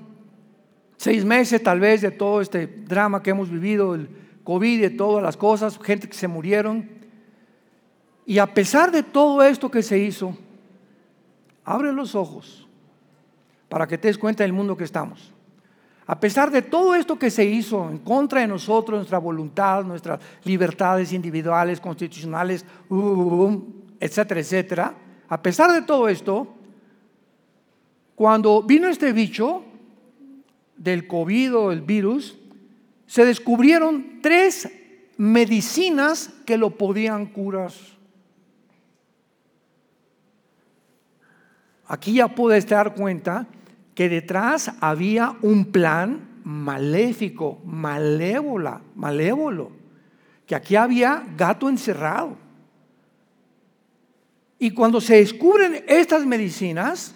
seis 0.98 1.24
meses 1.24 1.62
tal 1.62 1.80
vez 1.80 2.02
de 2.02 2.10
todo 2.10 2.42
este 2.42 2.66
drama 2.66 3.22
que 3.22 3.30
hemos 3.30 3.48
vivido, 3.48 3.94
el 3.94 4.10
COVID 4.44 4.82
de 4.82 4.90
todas 4.90 5.22
las 5.22 5.38
cosas, 5.38 5.78
gente 5.84 6.10
que 6.10 6.16
se 6.16 6.28
murieron. 6.28 6.90
Y 8.26 8.40
a 8.40 8.52
pesar 8.52 8.92
de 8.92 9.04
todo 9.04 9.44
esto 9.44 9.70
que 9.70 9.84
se 9.84 10.00
hizo, 10.00 10.36
abre 11.64 11.94
los 11.94 12.16
ojos 12.16 12.68
para 13.70 13.86
que 13.86 14.00
te 14.00 14.08
des 14.08 14.18
cuenta 14.18 14.44
del 14.44 14.54
mundo 14.54 14.76
que 14.76 14.84
estamos. 14.84 15.32
A 16.08 16.20
pesar 16.20 16.50
de 16.50 16.64
todo 16.64 16.96
esto 16.96 17.20
que 17.20 17.30
se 17.30 17.46
hizo 17.46 17.88
en 17.92 18.00
contra 18.00 18.42
de 18.42 18.48
nosotros, 18.48 18.98
nuestra 18.98 19.20
voluntad, 19.20 19.84
nuestras 19.84 20.20
libertades 20.44 21.14
individuales, 21.14 21.80
constitucionales, 21.80 22.66
uh, 22.90 22.96
uh, 22.96 23.46
uh, 23.46 23.84
etcétera, 24.00 24.40
etcétera, 24.40 24.96
a 25.30 25.40
pesar 25.40 25.72
de 25.72 25.84
todo 25.84 26.10
esto, 26.10 26.48
cuando 28.16 28.62
vino 28.64 28.88
este 28.88 29.12
bicho 29.12 29.64
del 30.78 31.08
COVID 31.08 31.56
o 31.56 31.72
el 31.72 31.82
virus, 31.82 32.38
se 33.06 33.26
descubrieron 33.26 34.20
tres 34.22 34.70
medicinas 35.18 36.32
que 36.46 36.58
lo 36.58 36.72
podían 36.72 37.28
curar. 37.28 37.72
Aquí 41.88 42.14
ya 42.14 42.28
puedes 42.28 42.68
dar 42.68 42.96
cuenta 42.96 43.48
que 43.94 44.10
detrás 44.10 44.72
había 44.80 45.36
un 45.42 45.66
plan 45.66 46.42
maléfico, 46.44 47.62
malévola, 47.66 48.82
malévolo, 48.96 49.72
que 50.48 50.56
aquí 50.56 50.76
había 50.76 51.24
gato 51.38 51.70
encerrado. 51.70 52.38
Y 54.60 54.72
cuando 54.72 55.02
se 55.02 55.18
descubren 55.18 55.84
estas 55.88 56.26
medicinas, 56.26 57.16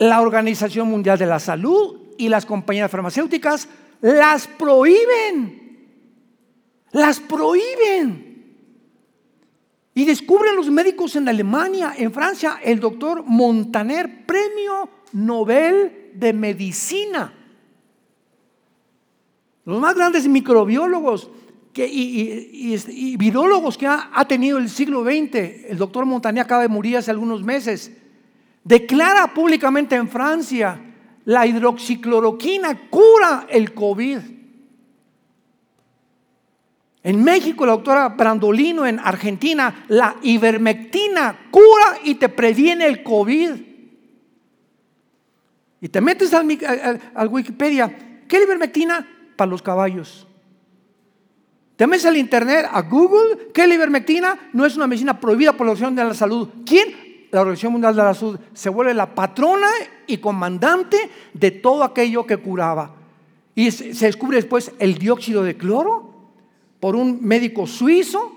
la 0.00 0.22
Organización 0.22 0.88
Mundial 0.88 1.18
de 1.18 1.26
la 1.26 1.38
Salud 1.38 1.98
y 2.16 2.28
las 2.28 2.46
compañías 2.46 2.90
farmacéuticas 2.90 3.68
las 4.00 4.46
prohíben. 4.46 5.88
Las 6.92 7.20
prohíben. 7.20 8.56
Y 9.94 10.06
descubren 10.06 10.56
los 10.56 10.70
médicos 10.70 11.16
en 11.16 11.28
Alemania, 11.28 11.92
en 11.96 12.12
Francia, 12.12 12.60
el 12.64 12.80
doctor 12.80 13.24
Montaner, 13.26 14.24
premio 14.24 14.88
Nobel 15.12 16.12
de 16.14 16.32
Medicina. 16.32 17.34
Los 19.66 19.80
más 19.80 19.94
grandes 19.94 20.26
microbiólogos 20.26 21.30
y, 21.74 22.72
y, 22.88 23.16
virólogos 23.18 23.76
que 23.76 23.86
ha, 23.86 24.10
ha, 24.14 24.26
tenido 24.26 24.56
el 24.56 24.70
siglo 24.70 25.04
XX. 25.04 25.34
El 25.68 25.76
doctor 25.76 26.06
Montaner 26.06 26.42
acaba 26.42 26.62
de 26.62 26.68
morir 26.68 26.96
hace 26.96 27.10
algunos 27.10 27.42
meses. 27.42 27.99
Declara 28.64 29.32
públicamente 29.32 29.96
en 29.96 30.08
Francia, 30.08 30.78
la 31.24 31.46
hidroxicloroquina 31.46 32.88
cura 32.90 33.46
el 33.48 33.72
COVID. 33.72 34.18
En 37.02 37.24
México, 37.24 37.64
la 37.64 37.72
doctora 37.72 38.10
Brandolino, 38.10 38.86
en 38.86 38.98
Argentina, 38.98 39.84
la 39.88 40.16
ivermectina 40.22 41.48
cura 41.50 41.98
y 42.04 42.16
te 42.16 42.28
previene 42.28 42.86
el 42.86 43.02
COVID. 43.02 43.50
Y 45.80 45.88
te 45.88 46.00
metes 46.02 46.34
al, 46.34 47.28
Wikipedia, 47.28 47.88
¿qué 48.28 48.36
es 48.36 48.40
la 48.40 48.46
ivermectina? 48.46 49.08
Para 49.36 49.50
los 49.50 49.62
caballos. 49.62 50.26
Te 51.76 51.86
metes 51.86 52.04
al 52.04 52.18
internet, 52.18 52.68
a 52.70 52.82
Google, 52.82 53.50
que 53.54 53.66
la 53.66 53.74
ivermectina 53.74 54.50
no 54.52 54.66
es 54.66 54.76
una 54.76 54.86
medicina 54.86 55.18
prohibida 55.18 55.54
por 55.54 55.66
la 55.66 55.72
Organización 55.72 55.96
de 55.96 56.04
la 56.04 56.12
Salud. 56.12 56.48
¿Quién? 56.66 57.09
La 57.30 57.40
Organización 57.40 57.72
Mundial 57.72 57.94
de 57.94 58.02
la 58.02 58.14
Salud 58.14 58.38
se 58.52 58.68
vuelve 58.68 58.94
la 58.94 59.14
patrona 59.14 59.68
y 60.06 60.18
comandante 60.18 60.96
de 61.32 61.50
todo 61.50 61.84
aquello 61.84 62.26
que 62.26 62.38
curaba. 62.38 62.96
Y 63.54 63.70
se 63.70 64.06
descubre 64.06 64.36
después 64.36 64.72
el 64.78 64.98
dióxido 64.98 65.42
de 65.42 65.56
cloro 65.56 66.14
por 66.80 66.96
un 66.96 67.18
médico 67.22 67.66
suizo, 67.66 68.36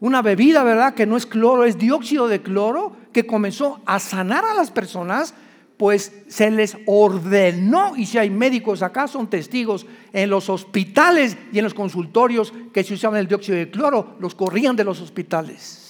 una 0.00 0.22
bebida, 0.22 0.62
¿verdad? 0.64 0.94
Que 0.94 1.06
no 1.06 1.16
es 1.16 1.26
cloro, 1.26 1.64
es 1.64 1.78
dióxido 1.78 2.28
de 2.28 2.42
cloro, 2.42 2.92
que 3.12 3.26
comenzó 3.26 3.80
a 3.84 3.98
sanar 3.98 4.44
a 4.44 4.54
las 4.54 4.70
personas 4.70 5.34
pues 5.78 6.12
se 6.26 6.50
les 6.50 6.76
ordenó, 6.86 7.96
y 7.96 8.04
si 8.04 8.18
hay 8.18 8.30
médicos 8.30 8.82
acá, 8.82 9.06
son 9.06 9.30
testigos, 9.30 9.86
en 10.12 10.28
los 10.28 10.50
hospitales 10.50 11.36
y 11.52 11.58
en 11.58 11.64
los 11.64 11.72
consultorios 11.72 12.52
que 12.72 12.82
se 12.82 12.94
usaban 12.94 13.20
el 13.20 13.28
dióxido 13.28 13.56
de 13.56 13.70
cloro, 13.70 14.16
los 14.18 14.34
corrían 14.34 14.74
de 14.74 14.82
los 14.82 15.00
hospitales. 15.00 15.87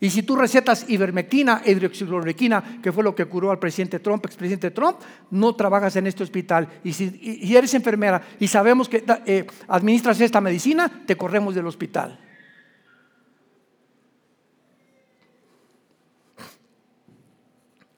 Y 0.00 0.10
si 0.10 0.22
tú 0.22 0.36
recetas 0.36 0.88
ivermectina, 0.88 1.62
hidroxicloroquina, 1.66 2.80
que 2.80 2.92
fue 2.92 3.02
lo 3.02 3.14
que 3.14 3.24
curó 3.26 3.50
al 3.50 3.58
presidente 3.58 3.98
Trump, 3.98 4.24
expresidente 4.26 4.70
Trump, 4.70 4.98
no 5.30 5.54
trabajas 5.56 5.96
en 5.96 6.06
este 6.06 6.22
hospital. 6.22 6.68
Y 6.84 6.92
si 6.92 7.56
eres 7.56 7.74
enfermera 7.74 8.22
y 8.38 8.46
sabemos 8.46 8.88
que 8.88 9.04
eh, 9.26 9.46
administras 9.66 10.20
esta 10.20 10.40
medicina, 10.40 11.02
te 11.04 11.16
corremos 11.16 11.54
del 11.54 11.66
hospital. 11.66 12.18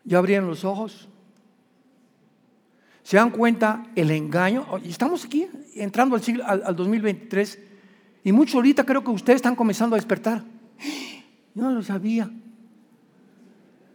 ¿Ya 0.04 0.18
abrieron 0.18 0.48
los 0.48 0.64
ojos? 0.64 1.08
¿Se 3.02 3.16
dan 3.16 3.30
cuenta 3.30 3.84
el 3.94 4.10
engaño? 4.10 4.66
Estamos 4.84 5.24
aquí 5.24 5.46
entrando 5.74 6.16
al, 6.16 6.22
siglo, 6.22 6.44
al, 6.46 6.74
2023 6.74 7.58
y 8.24 8.32
mucho 8.32 8.58
ahorita 8.58 8.84
creo 8.84 9.04
que 9.04 9.10
ustedes 9.10 9.36
están 9.36 9.54
comenzando 9.54 9.96
a 9.96 9.98
despertar. 9.98 10.44
No 11.60 11.70
lo 11.70 11.82
sabía. 11.82 12.30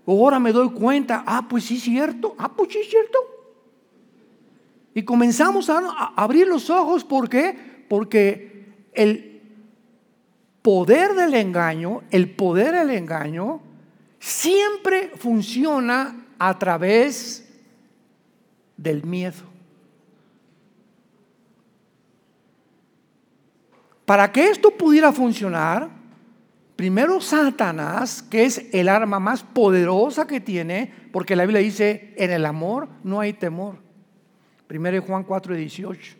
Ahora 0.05 0.39
me 0.39 0.51
doy 0.51 0.69
cuenta, 0.69 1.23
ah, 1.25 1.47
pues 1.49 1.63
sí 1.63 1.77
es 1.77 1.81
cierto, 1.81 2.35
ah, 2.37 2.53
pues 2.55 2.71
sí 2.71 2.77
es 2.77 2.89
cierto. 2.91 3.17
Y 4.93 5.01
comenzamos 5.01 5.67
a, 5.71 5.79
a 5.79 6.13
abrir 6.15 6.47
los 6.47 6.69
ojos, 6.69 7.03
¿por 7.03 7.27
qué? 7.27 7.85
Porque 7.89 8.67
el 8.93 9.41
poder 10.61 11.15
del 11.15 11.33
engaño, 11.33 12.03
el 12.11 12.29
poder 12.29 12.75
del 12.75 12.91
engaño 12.91 13.61
siempre 14.19 15.11
funciona 15.15 16.27
a 16.37 16.59
través 16.59 17.51
del 18.77 19.03
miedo. 19.03 19.43
Para 24.05 24.31
que 24.31 24.49
esto 24.49 24.69
pudiera 24.69 25.11
funcionar, 25.11 26.04
primero 26.75 27.21
Satanás, 27.21 28.21
que 28.23 28.45
es 28.45 28.65
el 28.73 28.89
arma 28.89 29.19
más 29.19 29.43
poderosa 29.43 30.27
que 30.27 30.39
tiene, 30.39 30.93
porque 31.11 31.35
la 31.35 31.43
Biblia 31.45 31.61
dice, 31.61 32.13
en 32.17 32.31
el 32.31 32.45
amor 32.45 32.87
no 33.03 33.19
hay 33.19 33.33
temor. 33.33 33.77
Primero 34.67 35.01
Juan 35.01 35.23
4, 35.23 35.55
18. 35.55 36.15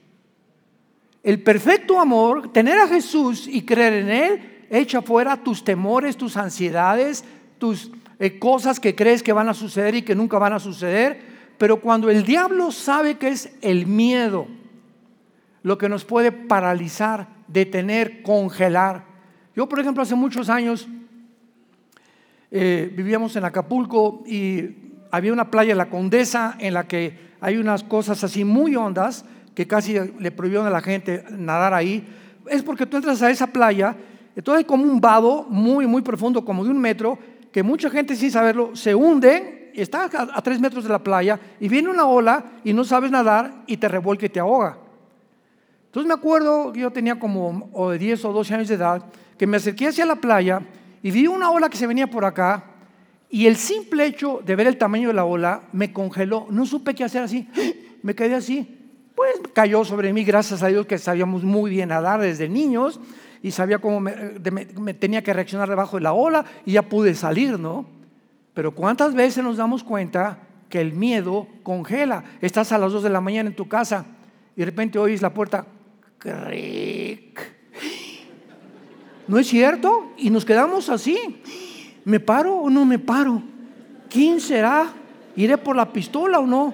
El 1.23 1.41
perfecto 1.41 1.99
amor, 1.99 2.53
tener 2.53 2.77
a 2.77 2.87
Jesús 2.87 3.47
y 3.47 3.63
creer 3.63 3.93
en 3.93 4.09
Él, 4.09 4.65
echa 4.69 5.01
fuera 5.01 5.43
tus 5.43 5.63
temores, 5.63 6.17
tus 6.17 6.37
ansiedades, 6.37 7.25
tus 7.57 7.91
eh, 8.19 8.37
cosas 8.37 8.79
que 8.79 8.95
crees 8.95 9.23
que 9.23 9.33
van 9.33 9.49
a 9.49 9.53
suceder 9.53 9.95
y 9.95 10.01
que 10.03 10.15
nunca 10.15 10.37
van 10.37 10.53
a 10.53 10.59
suceder, 10.59 11.19
pero 11.57 11.79
cuando 11.81 12.09
el 12.09 12.23
diablo 12.23 12.71
sabe 12.71 13.17
que 13.17 13.29
es 13.29 13.51
el 13.61 13.87
miedo 13.87 14.47
lo 15.65 15.79
que 15.79 15.89
nos 15.89 16.05
puede 16.05 16.31
paralizar, 16.31 17.27
detener, 17.47 18.21
congelar. 18.21 19.14
Yo, 19.55 19.69
por 19.69 19.79
ejemplo, 19.79 20.03
hace 20.03 20.15
muchos 20.15 20.49
años 20.49 20.87
eh, 22.51 22.91
vivíamos 22.93 23.35
en 23.37 23.45
Acapulco 23.45 24.23
y 24.27 24.69
había 25.11 25.31
una 25.31 25.49
playa, 25.49 25.73
la 25.75 25.89
Condesa, 25.89 26.57
en 26.59 26.73
la 26.73 26.87
que 26.87 27.17
hay 27.39 27.57
unas 27.57 27.83
cosas 27.83 28.21
así 28.23 28.43
muy 28.43 28.75
hondas 28.75 29.23
que 29.53 29.65
casi 29.65 29.97
le 30.19 30.31
prohibieron 30.31 30.67
a 30.67 30.69
la 30.69 30.81
gente 30.81 31.23
nadar 31.31 31.73
ahí. 31.73 32.05
Es 32.47 32.63
porque 32.63 32.85
tú 32.85 32.97
entras 32.97 33.21
a 33.21 33.31
esa 33.31 33.47
playa, 33.47 33.95
entonces 34.35 34.59
hay 34.59 34.65
como 34.65 34.83
un 34.83 34.99
vado 34.99 35.45
muy, 35.49 35.87
muy 35.87 36.01
profundo, 36.01 36.43
como 36.43 36.65
de 36.65 36.71
un 36.71 36.79
metro, 36.79 37.17
que 37.53 37.63
mucha 37.63 37.89
gente 37.89 38.17
sin 38.17 38.31
saberlo 38.31 38.75
se 38.75 38.93
hunde, 38.93 39.71
está 39.73 40.09
a, 40.13 40.41
tres 40.41 40.59
metros 40.59 40.83
de 40.83 40.89
la 40.89 40.99
playa 40.99 41.39
y 41.61 41.69
viene 41.69 41.89
una 41.89 42.05
ola 42.05 42.43
y 42.65 42.73
no 42.73 42.83
sabes 42.83 43.09
nadar 43.09 43.63
y 43.67 43.77
te 43.77 43.87
revuelca 43.87 44.25
y 44.25 44.29
te 44.29 44.41
ahoga. 44.41 44.77
Entonces 45.85 46.07
me 46.09 46.13
acuerdo, 46.13 46.73
yo 46.73 46.91
tenía 46.91 47.17
como 47.17 47.89
de 47.89 47.97
10 47.97 48.25
o 48.25 48.33
12 48.33 48.53
años 48.53 48.67
de 48.67 48.75
edad, 48.75 49.01
que 49.37 49.47
me 49.47 49.57
acerqué 49.57 49.87
hacia 49.87 50.05
la 50.05 50.15
playa 50.15 50.61
y 51.01 51.11
vi 51.11 51.27
una 51.27 51.51
ola 51.51 51.69
que 51.69 51.77
se 51.77 51.87
venía 51.87 52.07
por 52.07 52.25
acá 52.25 52.63
y 53.29 53.47
el 53.47 53.57
simple 53.57 54.05
hecho 54.05 54.41
de 54.45 54.55
ver 54.55 54.67
el 54.67 54.77
tamaño 54.77 55.09
de 55.09 55.13
la 55.13 55.25
ola 55.25 55.63
me 55.73 55.91
congeló. 55.91 56.47
No 56.49 56.65
supe 56.65 56.93
qué 56.93 57.03
hacer 57.03 57.23
así, 57.23 57.49
me 58.01 58.15
quedé 58.15 58.35
así. 58.35 58.81
Pues 59.15 59.33
cayó 59.53 59.85
sobre 59.85 60.11
mí, 60.13 60.23
gracias 60.23 60.61
a 60.63 60.67
Dios 60.67 60.85
que 60.85 60.97
sabíamos 60.97 61.43
muy 61.43 61.69
bien 61.69 61.89
nadar 61.89 62.21
desde 62.21 62.49
niños 62.49 62.99
y 63.41 63.51
sabía 63.51 63.79
cómo 63.79 63.99
me, 63.99 64.13
tenía 64.93 65.21
que 65.21 65.33
reaccionar 65.33 65.69
debajo 65.69 65.97
de 65.97 66.03
la 66.03 66.13
ola 66.13 66.45
y 66.65 66.73
ya 66.73 66.81
pude 66.81 67.13
salir, 67.13 67.59
¿no? 67.59 67.85
Pero 68.53 68.73
¿cuántas 68.73 69.13
veces 69.13 69.43
nos 69.43 69.57
damos 69.57 69.83
cuenta 69.83 70.39
que 70.69 70.81
el 70.81 70.93
miedo 70.93 71.47
congela? 71.63 72.23
Estás 72.41 72.71
a 72.71 72.77
las 72.77 72.91
2 72.91 73.03
de 73.03 73.09
la 73.09 73.21
mañana 73.21 73.49
en 73.49 73.55
tu 73.55 73.67
casa 73.67 74.05
y 74.55 74.61
de 74.61 74.65
repente 74.65 74.97
oyes 74.97 75.21
la 75.21 75.33
puerta. 75.33 75.65
¿No 79.27 79.39
es 79.39 79.47
cierto? 79.47 80.11
Y 80.17 80.29
nos 80.29 80.45
quedamos 80.45 80.89
así. 80.89 81.41
¿Me 82.03 82.19
paro 82.19 82.55
o 82.55 82.69
no 82.69 82.85
me 82.85 82.99
paro? 82.99 83.41
¿Quién 84.09 84.39
será? 84.39 84.93
¿Iré 85.35 85.57
por 85.57 85.75
la 85.75 85.91
pistola 85.91 86.39
o 86.39 86.45
no? 86.45 86.73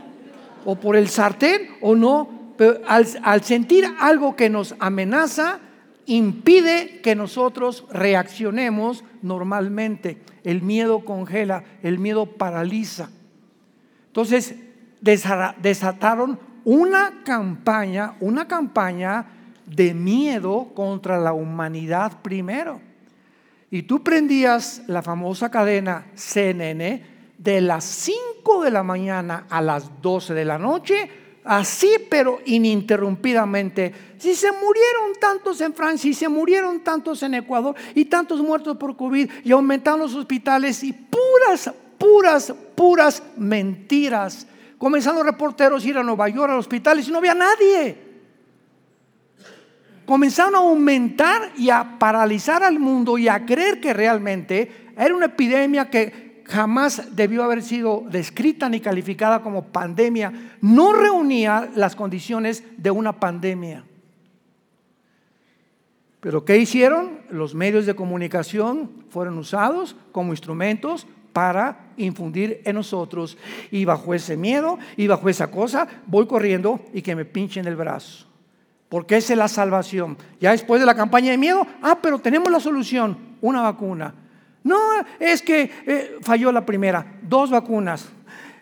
¿O 0.66 0.76
por 0.76 0.96
el 0.96 1.08
sartén 1.08 1.70
o 1.82 1.96
no? 1.96 2.54
Pero 2.58 2.80
al, 2.88 3.08
al 3.24 3.44
sentir 3.44 3.86
algo 4.00 4.36
que 4.36 4.50
nos 4.50 4.76
amenaza, 4.80 5.60
impide 6.06 7.00
que 7.02 7.16
nosotros 7.16 7.86
reaccionemos 7.92 9.04
normalmente. 9.22 10.22
El 10.44 10.62
miedo 10.62 11.06
congela, 11.06 11.64
el 11.84 12.00
miedo 12.00 12.26
paraliza. 12.26 13.10
Entonces 14.08 14.56
desataron 15.02 16.38
una 16.64 17.24
campaña, 17.24 18.16
una 18.20 18.48
campaña 18.48 19.26
de 19.76 19.94
miedo 19.94 20.70
contra 20.74 21.20
la 21.20 21.34
humanidad 21.34 22.22
primero. 22.22 22.82
Y 23.70 23.84
tú 23.84 24.04
prendías 24.04 24.84
la 24.88 25.02
famosa 25.02 25.50
cadena 25.50 26.08
CNN 26.16 27.04
de 27.38 27.62
las 27.62 27.84
5 27.86 28.64
de 28.64 28.72
la 28.72 28.84
mañana 28.84 29.46
a 29.50 29.62
las 29.62 30.02
12 30.02 30.34
de 30.34 30.46
la 30.46 30.58
noche 30.58 31.10
así 31.44 31.96
pero 32.10 32.40
ininterrumpidamente. 32.46 33.94
Si 34.18 34.36
se 34.36 34.52
murieron 34.52 35.14
tantos 35.20 35.62
en 35.62 35.74
Francia 35.74 36.10
y 36.10 36.14
se 36.14 36.30
murieron 36.30 36.82
tantos 36.82 37.24
en 37.24 37.36
Ecuador 37.36 37.76
y 37.96 38.06
tantos 38.06 38.42
muertos 38.42 38.78
por 38.78 38.96
COVID 38.96 39.30
y 39.44 39.52
aumentaron 39.52 40.02
los 40.02 40.16
hospitales 40.16 40.84
y 40.84 40.94
puras, 40.94 41.72
puras, 41.98 42.54
puras 42.76 43.24
mentiras. 43.38 44.48
Comenzaron 44.78 45.26
reporteros 45.26 45.84
a 45.84 45.88
ir 45.88 45.98
a 45.98 46.04
Nueva 46.04 46.28
York 46.30 46.52
a 46.52 46.56
los 46.56 46.66
hospitales 46.66 47.08
y 47.08 47.12
no 47.12 47.20
había 47.20 47.36
nadie. 47.36 48.11
Comenzaron 50.06 50.56
a 50.56 50.60
aumentar 50.60 51.52
y 51.58 51.70
a 51.70 52.00
paralizar 52.00 52.64
al 52.64 52.80
mundo 52.80 53.18
y 53.18 53.28
a 53.28 53.46
creer 53.46 53.80
que 53.80 53.94
realmente 53.94 54.90
era 54.98 55.16
una 55.16 55.28
epidemia 55.28 55.90
que 55.90 56.44
jamás 56.46 57.16
debió 57.16 57.44
haber 57.44 57.64
sido 57.64 58.04
descrita 58.10 58.68
ni 58.68 58.80
calificada 58.82 59.42
como 59.42 59.68
pandemia, 59.68 60.58
no 60.62 60.94
reunía 60.94 61.70
las 61.76 61.96
condiciones 61.96 62.64
de 62.78 62.92
una 62.92 63.20
pandemia. 63.20 63.86
Pero 66.20 66.46
¿qué 66.46 66.58
hicieron? 66.58 67.22
Los 67.30 67.56
medios 67.56 67.86
de 67.86 67.96
comunicación 67.96 69.06
fueron 69.10 69.38
usados 69.40 69.96
como 70.12 70.34
instrumentos 70.34 71.08
para 71.34 71.94
infundir 71.98 72.62
en 72.66 72.76
nosotros. 72.76 73.38
Y 73.72 73.86
bajo 73.86 74.14
ese 74.14 74.38
miedo 74.38 74.78
y 74.98 75.08
bajo 75.08 75.30
esa 75.30 75.50
cosa, 75.50 75.88
voy 76.06 76.28
corriendo 76.28 76.80
y 76.94 77.02
que 77.02 77.16
me 77.16 77.26
pinchen 77.26 77.66
el 77.66 77.76
brazo. 77.76 78.31
Porque 78.92 79.16
esa 79.16 79.32
es 79.32 79.40
la 79.40 79.48
salvación. 79.48 80.18
Ya 80.42 80.52
después 80.52 80.82
de 80.82 80.86
la 80.86 80.94
campaña 80.94 81.32
de 81.32 81.38
miedo, 81.38 81.66
ah, 81.82 81.98
pero 82.02 82.20
tenemos 82.20 82.52
la 82.52 82.60
solución, 82.60 83.18
una 83.40 83.62
vacuna. 83.62 84.14
No, 84.66 84.78
es 85.18 85.42
que 85.42 85.72
eh, 85.86 86.18
falló 86.22 86.52
la 86.52 86.66
primera, 86.66 87.06
dos 87.22 87.50
vacunas. 87.50 88.10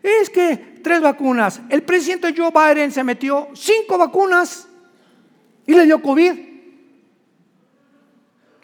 Es 0.04 0.30
que 0.30 0.82
tres 0.84 1.02
vacunas. 1.02 1.60
El 1.68 1.82
presidente 1.82 2.32
Joe 2.38 2.52
Biden 2.52 2.92
se 2.92 3.04
metió 3.04 3.48
cinco 3.56 3.98
vacunas 3.98 4.68
y 5.66 5.74
le 5.74 5.86
dio 5.86 6.00
COVID. 6.00 6.34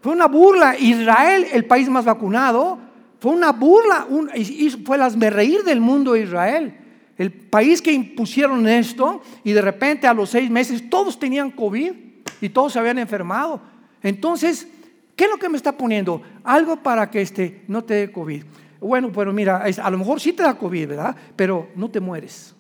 Fue 0.04 0.12
una 0.12 0.28
burla. 0.28 0.78
Israel, 0.78 1.48
el 1.52 1.66
país 1.66 1.90
más 1.90 2.06
vacunado, 2.06 2.78
fue 3.20 3.32
una 3.32 3.52
burla. 3.52 4.06
y 4.36 4.70
fue 4.70 4.98
el 4.98 5.34
reír 5.34 5.64
del 5.64 5.82
mundo 5.82 6.16
Israel. 6.16 6.85
El 7.18 7.32
país 7.32 7.82
que 7.82 7.94
impusieron 7.94 8.68
esto 8.68 9.22
y 9.44 9.54
de 9.54 9.62
repente 9.62 10.08
a 10.08 10.14
los 10.14 10.30
seis 10.30 10.50
meses 10.50 10.90
todos 10.90 11.18
tenían 11.18 11.52
COVID. 11.52 11.92
y 12.42 12.50
todos 12.50 12.74
se 12.74 12.80
habían 12.80 13.00
enfermado. 13.00 13.62
Entonces, 14.04 14.68
¿qué 15.16 15.24
es 15.24 15.30
lo 15.30 15.38
que 15.38 15.48
me 15.48 15.58
está 15.58 15.78
poniendo? 15.78 16.22
Algo 16.44 16.76
para 16.76 17.10
que 17.10 17.22
este, 17.22 17.64
no 17.68 17.84
te 17.84 17.94
dé 17.94 18.12
COVID. 18.12 18.44
Bueno, 18.82 19.12
pero 19.12 19.32
mira, 19.32 19.64
a 19.64 19.90
lo 19.90 19.98
mejor 19.98 20.20
sí 20.20 20.34
te 20.34 20.44
da 20.44 20.58
COVID, 20.58 20.90
¿verdad? 20.90 21.16
Pero 21.36 21.70
no 21.76 21.90
te 21.90 22.00
mueres. 22.00 22.54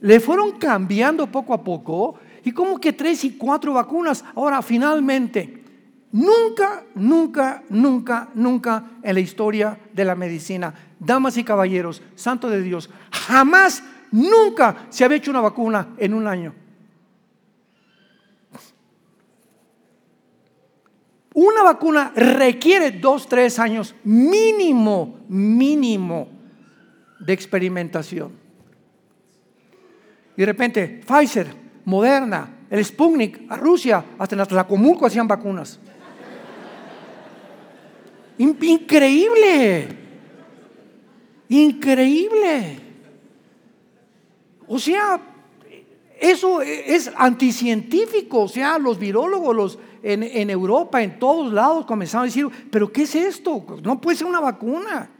Le 0.00 0.20
fueron 0.20 0.52
cambiando 0.52 1.26
poco 1.26 1.54
a 1.54 1.64
poco 1.64 2.16
y 2.44 2.52
como 2.52 2.78
que 2.78 2.92
tres 2.92 3.24
y 3.24 3.36
cuatro 3.36 3.72
vacunas. 3.72 4.24
Ahora, 4.34 4.62
finalmente, 4.62 5.64
nunca, 6.12 6.84
nunca, 6.94 7.64
nunca, 7.68 8.28
nunca 8.34 8.90
en 9.02 9.14
la 9.14 9.20
historia 9.20 9.78
de 9.92 10.04
la 10.04 10.14
medicina, 10.14 10.72
damas 10.98 11.36
y 11.36 11.44
caballeros, 11.44 12.02
santo 12.14 12.48
de 12.48 12.62
Dios, 12.62 12.90
jamás, 13.10 13.82
nunca 14.10 14.86
se 14.90 15.04
había 15.04 15.18
hecho 15.18 15.30
una 15.30 15.40
vacuna 15.40 15.88
en 15.98 16.14
un 16.14 16.26
año. 16.26 16.54
Una 21.34 21.62
vacuna 21.62 22.12
requiere 22.16 22.90
dos, 22.90 23.28
tres 23.28 23.58
años 23.60 23.94
mínimo, 24.02 25.20
mínimo 25.28 26.28
de 27.20 27.32
experimentación. 27.32 28.32
Y 30.36 30.40
de 30.40 30.46
repente, 30.46 31.00
Pfizer, 31.06 31.54
Moderna, 31.84 32.58
el 32.70 32.84
Sputnik, 32.84 33.50
a 33.50 33.56
Rusia, 33.56 34.04
hasta 34.18 34.34
en 34.34 34.46
Tlacomulco 34.46 35.06
hacían 35.06 35.28
vacunas. 35.28 35.78
Increíble. 38.38 39.97
Increíble. 41.48 42.80
O 44.66 44.78
sea, 44.78 45.20
eso 46.20 46.60
es 46.60 47.10
anticientífico. 47.16 48.42
O 48.42 48.48
sea, 48.48 48.78
los 48.78 48.98
virólogos, 48.98 49.56
los, 49.56 49.78
en, 50.02 50.50
Europa, 50.50 51.02
en 51.02 51.18
todos 51.18 51.52
lados, 51.52 51.86
comenzaron 51.86 52.24
a 52.24 52.26
decir, 52.26 52.48
pero 52.70 52.92
¿qué 52.92 53.02
es 53.02 53.14
esto? 53.14 53.64
No 53.82 54.00
puede 54.00 54.16
ser 54.16 54.26
una 54.26 54.40
vacuna. 54.40 55.10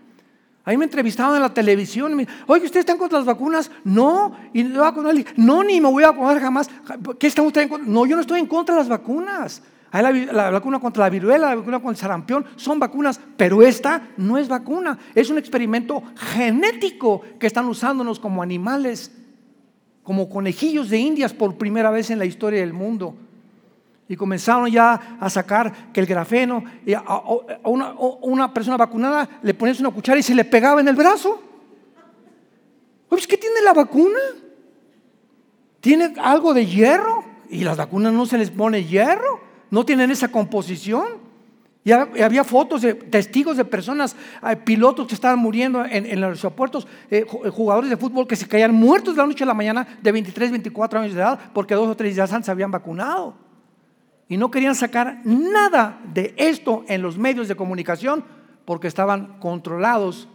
Ahí 0.64 0.76
me 0.76 0.84
entrevistaban 0.84 1.36
en 1.36 1.42
la 1.42 1.54
televisión 1.54 2.12
y 2.12 2.14
me 2.14 2.28
oye, 2.46 2.66
¿usted 2.66 2.80
está 2.80 2.92
en 2.92 2.98
contra 2.98 3.18
las 3.18 3.26
vacunas? 3.26 3.70
No, 3.84 4.36
y 4.52 4.64
no, 4.64 5.64
ni 5.64 5.80
me 5.80 5.90
voy 5.90 6.04
a 6.04 6.10
vacunar 6.10 6.38
jamás. 6.40 6.68
¿Qué 7.18 7.26
está 7.26 7.40
usted 7.40 7.62
en 7.62 7.68
contra? 7.70 7.88
No, 7.88 8.04
yo 8.04 8.16
no 8.16 8.20
estoy 8.20 8.38
en 8.40 8.46
contra 8.46 8.74
de 8.74 8.82
las 8.82 8.88
vacunas. 8.90 9.62
Hay 9.90 10.26
la, 10.26 10.50
vacuna 10.50 10.78
contra 10.80 11.04
la 11.04 11.10
viruela, 11.10 11.48
la 11.48 11.54
vacuna 11.56 11.78
contra 11.78 11.90
el 11.90 11.96
sarampión, 11.96 12.44
son 12.56 12.78
vacunas, 12.78 13.20
pero 13.36 13.62
esta 13.62 14.08
no 14.16 14.36
es 14.36 14.48
vacuna, 14.48 14.98
es 15.14 15.30
un 15.30 15.38
experimento 15.38 16.02
genético 16.16 17.22
que 17.38 17.46
están 17.46 17.66
usándonos 17.66 18.18
como 18.20 18.42
animales, 18.42 19.12
como 20.02 20.28
conejillos 20.28 20.90
de 20.90 20.98
indias 20.98 21.32
por 21.32 21.56
primera 21.56 21.90
vez 21.90 22.10
en 22.10 22.18
la 22.18 22.26
historia 22.26 22.60
del 22.60 22.72
mundo. 22.72 23.14
Y 24.10 24.16
comenzaron 24.16 24.70
ya 24.70 25.18
a 25.20 25.28
sacar 25.28 25.92
que 25.92 26.00
el 26.00 26.06
grafeno, 26.06 26.64
y 26.84 26.94
a, 26.94 27.02
una, 27.64 28.52
persona 28.52 28.76
vacunada 28.76 29.28
le 29.42 29.54
ponías 29.54 29.80
una 29.80 29.90
cuchara 29.90 30.18
y 30.18 30.22
se 30.22 30.34
le 30.34 30.44
pegaba 30.44 30.80
en 30.80 30.88
el 30.88 30.96
brazo. 30.96 31.42
¿qué 33.28 33.36
tiene 33.36 33.60
la 33.62 33.74
vacuna? 33.74 34.18
¿Tiene 35.80 36.14
algo 36.18 36.54
de 36.54 36.66
hierro? 36.66 37.24
Y 37.50 37.64
las 37.64 37.76
vacunas 37.76 38.12
no 38.12 38.26
se 38.26 38.38
les 38.38 38.50
pone 38.50 38.84
hierro, 38.84 39.40
no 39.70 39.84
tienen 39.84 40.10
esa 40.10 40.28
composición. 40.28 41.28
Y 41.84 41.92
había 41.92 42.44
fotos 42.44 42.82
de 42.82 42.92
testigos 42.92 43.56
de 43.56 43.64
personas, 43.64 44.14
pilotos 44.64 45.06
que 45.06 45.14
estaban 45.14 45.38
muriendo 45.38 45.86
en, 45.86 46.20
los 46.20 46.44
aeropuertos, 46.44 46.86
eh, 47.10 47.24
eh, 47.24 47.48
jugadores 47.48 47.88
de 47.88 47.96
fútbol 47.96 48.26
que 48.26 48.36
se 48.36 48.46
caían 48.46 48.74
muertos 48.74 49.14
de 49.14 49.22
la 49.22 49.26
noche 49.26 49.44
a 49.44 49.46
la 49.46 49.54
mañana 49.54 49.88
de 50.02 50.12
23, 50.12 50.50
24 50.50 51.00
años 51.00 51.14
de 51.14 51.20
edad 51.20 51.38
porque 51.54 51.74
dos 51.74 51.88
o 51.88 51.96
tres 51.96 52.14
días 52.14 52.30
antes 52.30 52.44
se 52.46 52.50
habían 52.50 52.70
vacunado 52.70 53.36
y 54.28 54.36
no 54.36 54.50
querían 54.50 54.74
sacar 54.74 55.22
nada 55.24 55.98
de 56.12 56.34
esto 56.36 56.84
en 56.88 57.00
los 57.00 57.16
medios 57.16 57.48
de 57.48 57.56
comunicación 57.56 58.22
porque 58.66 58.88
estaban 58.88 59.38
controlados 59.40 60.28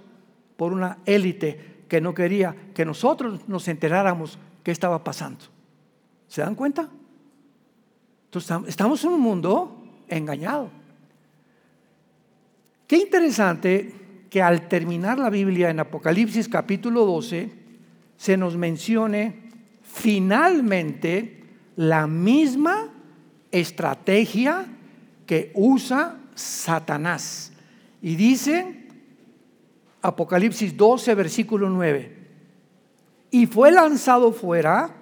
por 0.57 0.73
una 0.73 0.97
élite 1.05 1.83
que 1.87 2.01
no 2.01 2.15
quería 2.15 2.55
que 2.73 2.85
nosotros 2.85 3.47
nos 3.47 3.67
enteráramos 3.67 4.39
qué 4.63 4.71
estaba 4.71 5.03
pasando. 5.03 5.45
¿Se 6.27 6.41
dan 6.41 6.55
cuenta? 6.55 6.89
Entonces, 8.33 8.67
estamos 8.67 9.03
en 9.03 9.11
un 9.11 9.21
mundo 9.21 9.77
engañado. 10.07 10.71
Qué 12.87 12.97
interesante 12.97 13.93
que 14.31 14.41
al 14.41 14.67
terminar 14.67 15.19
la 15.19 15.29
Biblia 15.29 15.69
en 15.69 15.79
Apocalipsis 15.79 16.49
capítulo 16.49 17.05
12 17.05 17.51
se 18.17 18.35
nos 18.35 18.57
mencione 18.57 19.51
finalmente 19.83 21.43
la 21.75 22.07
misma 22.07 22.89
estrategia 23.51 24.65
que 25.27 25.51
usa 25.53 26.17
Satanás. 26.33 27.53
Y 28.01 28.15
dice 28.15 28.87
Apocalipsis 30.01 30.75
12, 30.75 31.13
versículo 31.13 31.69
9, 31.69 32.17
y 33.29 33.45
fue 33.45 33.71
lanzado 33.71 34.31
fuera 34.33 34.95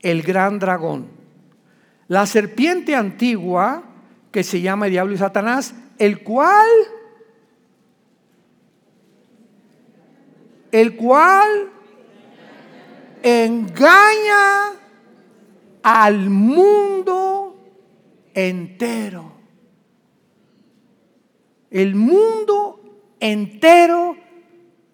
el 0.00 0.22
gran 0.22 0.58
dragón, 0.58 1.19
la 2.10 2.26
serpiente 2.26 2.96
antigua 2.96 3.84
que 4.32 4.42
se 4.42 4.60
llama 4.60 4.86
Diablo 4.86 5.14
y 5.14 5.18
Satanás, 5.18 5.76
el 5.96 6.24
cual, 6.24 6.68
el 10.72 10.96
cual 10.96 11.70
engaña 13.22 14.72
al 15.84 16.30
mundo 16.30 17.56
entero. 18.34 19.32
El 21.70 21.94
mundo 21.94 23.14
entero, 23.20 24.16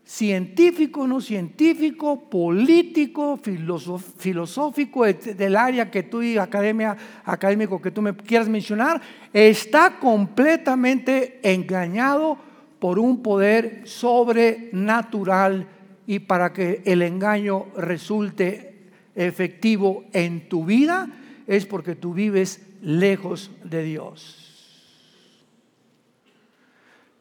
científico, 0.07 1.07
no 1.07 1.21
científico, 1.21 2.31
político, 2.31 3.39
filosófico, 3.39 5.05
del 5.05 5.57
área 5.57 5.91
que 5.91 6.05
tú 6.05 6.23
y 6.23 6.39
academia, 6.39 6.97
académico 7.25 7.83
que 7.83 7.91
tú 7.91 8.03
me 8.03 8.17
quieras 8.17 8.49
mencionar, 8.49 9.03
está 9.33 9.99
completamente 9.99 11.41
engañado 11.43 12.39
por 12.79 13.01
un 13.01 13.23
poder 13.23 13.83
sobrenatural 13.85 15.67
y 16.07 16.21
para 16.21 16.53
que 16.53 16.83
el 16.85 17.03
engaño 17.03 17.67
resulte 17.77 18.91
efectivo 19.17 20.05
en 20.13 20.49
tu 20.49 20.65
vida 20.65 21.09
es 21.49 21.67
porque 21.67 21.97
tú 21.97 22.15
vives 22.15 22.65
lejos 22.81 23.51
de 23.65 23.83
Dios. 23.83 24.46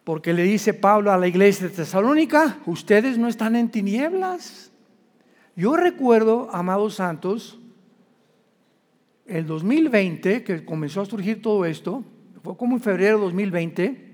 Porque 0.05 0.33
le 0.33 0.43
dice 0.43 0.73
Pablo 0.73 1.11
a 1.11 1.17
la 1.17 1.27
iglesia 1.27 1.67
de 1.67 1.73
Tesalónica, 1.73 2.59
ustedes 2.67 3.17
no 3.17 3.27
están 3.27 3.55
en 3.55 3.69
tinieblas. 3.69 4.71
Yo 5.55 5.75
recuerdo, 5.75 6.47
amados 6.53 6.95
santos, 6.95 7.59
el 9.25 9.47
2020, 9.47 10.43
que 10.43 10.63
comenzó 10.63 11.01
a 11.01 11.05
surgir 11.05 11.41
todo 11.41 11.65
esto, 11.65 12.03
fue 12.43 12.55
como 12.55 12.75
en 12.75 12.81
febrero 12.81 13.17
de 13.17 13.23
2020, 13.23 14.05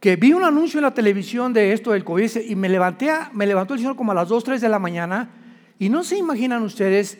que 0.00 0.16
vi 0.16 0.32
un 0.32 0.42
anuncio 0.42 0.78
en 0.78 0.84
la 0.84 0.94
televisión 0.94 1.52
de 1.52 1.74
esto 1.74 1.92
del 1.92 2.02
COVID 2.02 2.30
y 2.48 2.56
me 2.56 2.70
levanté, 2.70 3.10
me 3.34 3.46
levantó 3.46 3.74
el 3.74 3.80
Señor 3.80 3.94
como 3.94 4.12
a 4.12 4.14
las 4.14 4.28
2, 4.28 4.42
3 4.42 4.60
de 4.60 4.68
la 4.70 4.78
mañana 4.78 5.30
y 5.78 5.90
no 5.90 6.02
se 6.02 6.16
imaginan 6.16 6.62
ustedes 6.62 7.18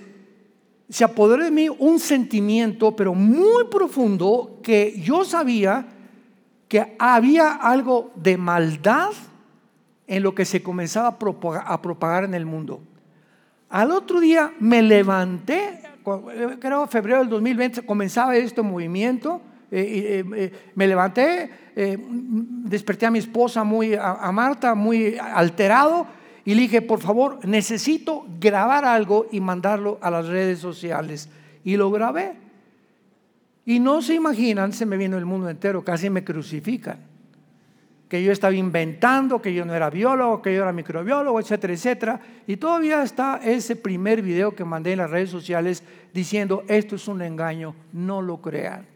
se 0.89 1.05
apoderó 1.05 1.43
de 1.43 1.51
mí 1.51 1.69
un 1.69 1.99
sentimiento, 1.99 2.95
pero 2.95 3.15
muy 3.15 3.65
profundo, 3.71 4.61
que 4.63 5.01
yo 5.01 5.25
sabía 5.25 5.94
que 6.75 6.97
había 6.99 7.53
algo 7.53 8.11
de 8.17 8.37
maldad 8.37 9.11
en 10.09 10.25
lo 10.25 10.35
que 10.35 10.45
se 10.45 10.61
comenzaba 10.61 11.07
a 11.07 11.81
propagar, 11.81 12.25
en 12.25 12.35
el 12.35 12.47
mundo. 12.47 12.83
Al 13.69 13.93
otro 13.93 14.19
día 14.19 14.53
me 14.59 14.83
levanté, 14.83 15.83
creo 16.59 16.89
febrero 16.89 17.21
del 17.21 17.29
2020 17.29 17.87
comenzaba 17.87 18.35
este 18.35 18.61
movimiento, 18.61 19.41
eh, 19.71 20.25
eh, 20.27 20.35
eh, 20.37 20.53
me 20.75 20.89
levanté, 20.89 21.49
desperté 21.77 23.07
a 23.07 23.13
mi 23.13 23.21
esposa 23.21 23.63
muy, 23.63 23.95
a 23.95 24.33
Marta 24.33 24.75
muy 24.75 25.17
alterado, 25.17 26.09
y 26.45 26.57
le 26.57 26.63
dije, 26.63 26.83
por 26.83 26.99
favor, 26.99 27.39
necesito 27.47 28.27
grabar 28.41 28.85
algo 28.85 29.27
y 29.31 29.39
mandarlo 29.39 30.01
a 30.03 30.11
las 30.11 30.27
redes 30.27 30.59
sociales. 30.59 31.29
Y 31.63 31.77
lo 31.77 31.93
grabé. 31.93 32.44
Y 33.67 33.81
no 33.81 34.03
se 34.03 34.15
imaginan, 34.15 34.73
se 34.73 34.87
me 34.87 34.97
vino 34.97 35.17
el 35.17 35.25
mundo 35.25 35.49
entero, 35.49 35.83
casi 35.83 36.11
me 36.11 36.25
crucifican. 36.25 36.99
Que 38.09 38.23
yo 38.23 38.31
estaba 38.31 38.55
inventando, 38.55 39.41
que 39.41 39.55
yo 39.55 39.65
no 39.65 39.75
era 39.75 39.89
biólogo, 39.91 40.43
que 40.43 40.55
yo 40.55 40.63
era 40.63 40.73
microbiólogo, 40.73 41.41
etcétera, 41.41 41.73
etcétera. 41.73 42.21
Y 42.47 42.59
todavía 42.59 43.03
está 43.03 43.41
ese 43.43 43.77
primer 43.77 44.21
video 44.21 44.55
que 44.55 44.65
mandé 44.65 44.93
en 44.93 44.99
las 44.99 45.11
redes 45.11 45.31
sociales 45.31 45.83
diciendo, 46.13 46.65
esto 46.69 46.97
es 46.97 47.09
un 47.09 47.23
engaño, 47.23 47.75
no 47.93 48.21
lo 48.21 48.43
crean. 48.43 48.87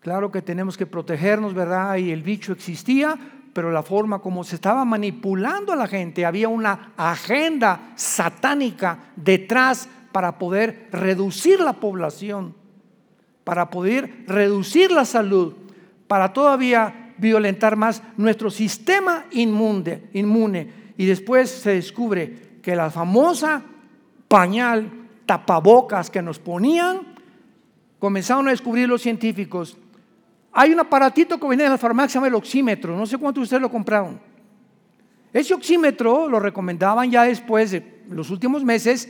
Claro 0.00 0.30
que 0.30 0.42
tenemos 0.42 0.76
que 0.76 0.86
protegernos, 0.86 1.54
¿verdad? 1.54 1.96
Y 1.96 2.10
el 2.10 2.22
bicho 2.22 2.52
existía, 2.52 3.18
pero 3.52 3.70
la 3.70 3.82
forma 3.82 4.20
como 4.20 4.44
se 4.44 4.54
estaba 4.54 4.84
manipulando 4.84 5.72
a 5.72 5.76
la 5.76 5.86
gente, 5.86 6.24
había 6.24 6.48
una 6.48 6.92
agenda 6.96 7.92
satánica 7.96 9.12
detrás 9.16 9.88
para 10.10 10.38
poder 10.38 10.88
reducir 10.90 11.60
la 11.60 11.74
población, 11.74 12.54
para 13.44 13.70
poder 13.70 14.24
reducir 14.26 14.92
la 14.92 15.04
salud, 15.04 15.54
para 16.06 16.32
todavía 16.32 17.14
violentar 17.18 17.76
más 17.76 18.02
nuestro 18.16 18.50
sistema 18.50 19.24
inmune. 19.30 20.70
Y 20.96 21.06
después 21.06 21.50
se 21.50 21.74
descubre 21.74 22.58
que 22.62 22.76
la 22.76 22.90
famosa 22.90 23.62
pañal, 24.28 24.90
tapabocas 25.26 26.10
que 26.10 26.22
nos 26.22 26.38
ponían, 26.38 27.00
comenzaron 27.98 28.48
a 28.48 28.50
descubrir 28.50 28.88
los 28.88 29.02
científicos. 29.02 29.76
Hay 30.52 30.72
un 30.72 30.80
aparatito 30.80 31.38
que 31.38 31.48
viene 31.48 31.64
de 31.64 31.70
la 31.70 31.78
farmacia, 31.78 32.08
se 32.08 32.14
llama 32.14 32.28
el 32.28 32.34
oxímetro, 32.34 32.96
no 32.96 33.06
sé 33.06 33.16
cuánto 33.18 33.40
ustedes 33.40 33.62
lo 33.62 33.70
compraron. 33.70 34.20
Ese 35.32 35.54
oxímetro 35.54 36.28
lo 36.28 36.38
recomendaban 36.38 37.10
ya 37.10 37.24
después 37.24 37.70
de 37.70 38.02
los 38.10 38.28
últimos 38.30 38.64
meses 38.64 39.08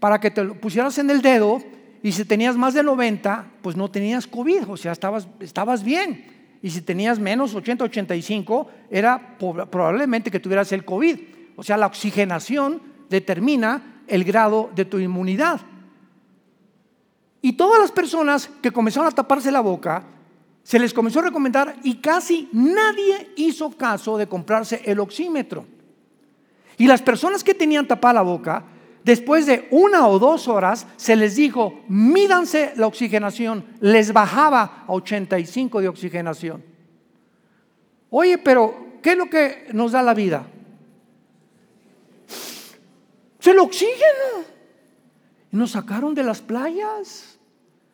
para 0.00 0.20
que 0.20 0.30
te 0.30 0.44
lo 0.44 0.54
pusieras 0.54 0.98
en 0.98 1.08
el 1.08 1.22
dedo 1.22 1.62
y 2.02 2.12
si 2.12 2.24
tenías 2.24 2.56
más 2.56 2.74
de 2.74 2.82
90, 2.82 3.46
pues 3.62 3.76
no 3.76 3.90
tenías 3.90 4.26
COVID, 4.26 4.68
o 4.68 4.76
sea, 4.76 4.92
estabas, 4.92 5.28
estabas 5.40 5.84
bien. 5.84 6.58
Y 6.60 6.70
si 6.70 6.80
tenías 6.80 7.18
menos 7.18 7.54
80, 7.54 7.84
85, 7.84 8.68
era 8.90 9.36
probablemente 9.38 10.30
que 10.30 10.40
tuvieras 10.40 10.72
el 10.72 10.84
COVID. 10.84 11.18
O 11.56 11.62
sea, 11.62 11.76
la 11.76 11.86
oxigenación 11.86 12.82
determina 13.08 14.02
el 14.06 14.24
grado 14.24 14.70
de 14.74 14.84
tu 14.84 14.98
inmunidad. 14.98 15.60
Y 17.40 17.54
todas 17.54 17.80
las 17.80 17.90
personas 17.90 18.48
que 18.62 18.70
comenzaron 18.70 19.08
a 19.08 19.12
taparse 19.12 19.50
la 19.50 19.60
boca, 19.60 20.04
se 20.62 20.78
les 20.78 20.94
comenzó 20.94 21.18
a 21.18 21.24
recomendar 21.24 21.76
y 21.82 21.96
casi 21.96 22.48
nadie 22.52 23.32
hizo 23.36 23.70
caso 23.76 24.16
de 24.16 24.28
comprarse 24.28 24.82
el 24.84 25.00
oxímetro. 25.00 25.66
Y 26.78 26.86
las 26.86 27.02
personas 27.02 27.42
que 27.42 27.54
tenían 27.54 27.86
tapada 27.86 28.14
la 28.14 28.22
boca, 28.22 28.64
después 29.04 29.46
de 29.46 29.68
una 29.70 30.06
o 30.08 30.18
dos 30.18 30.48
horas, 30.48 30.86
se 30.96 31.16
les 31.16 31.36
dijo, 31.36 31.80
mídanse 31.88 32.72
la 32.76 32.86
oxigenación. 32.86 33.64
Les 33.80 34.12
bajaba 34.12 34.84
a 34.86 34.92
85 34.92 35.80
de 35.80 35.88
oxigenación. 35.88 36.64
Oye, 38.10 38.38
pero 38.38 38.98
¿qué 39.02 39.12
es 39.12 39.16
lo 39.16 39.30
que 39.30 39.68
nos 39.72 39.92
da 39.92 40.02
la 40.02 40.14
vida? 40.14 40.46
Es 43.40 43.46
el 43.46 43.58
oxígeno. 43.58 44.52
Nos 45.50 45.72
sacaron 45.72 46.14
de 46.14 46.22
las 46.22 46.40
playas, 46.40 47.38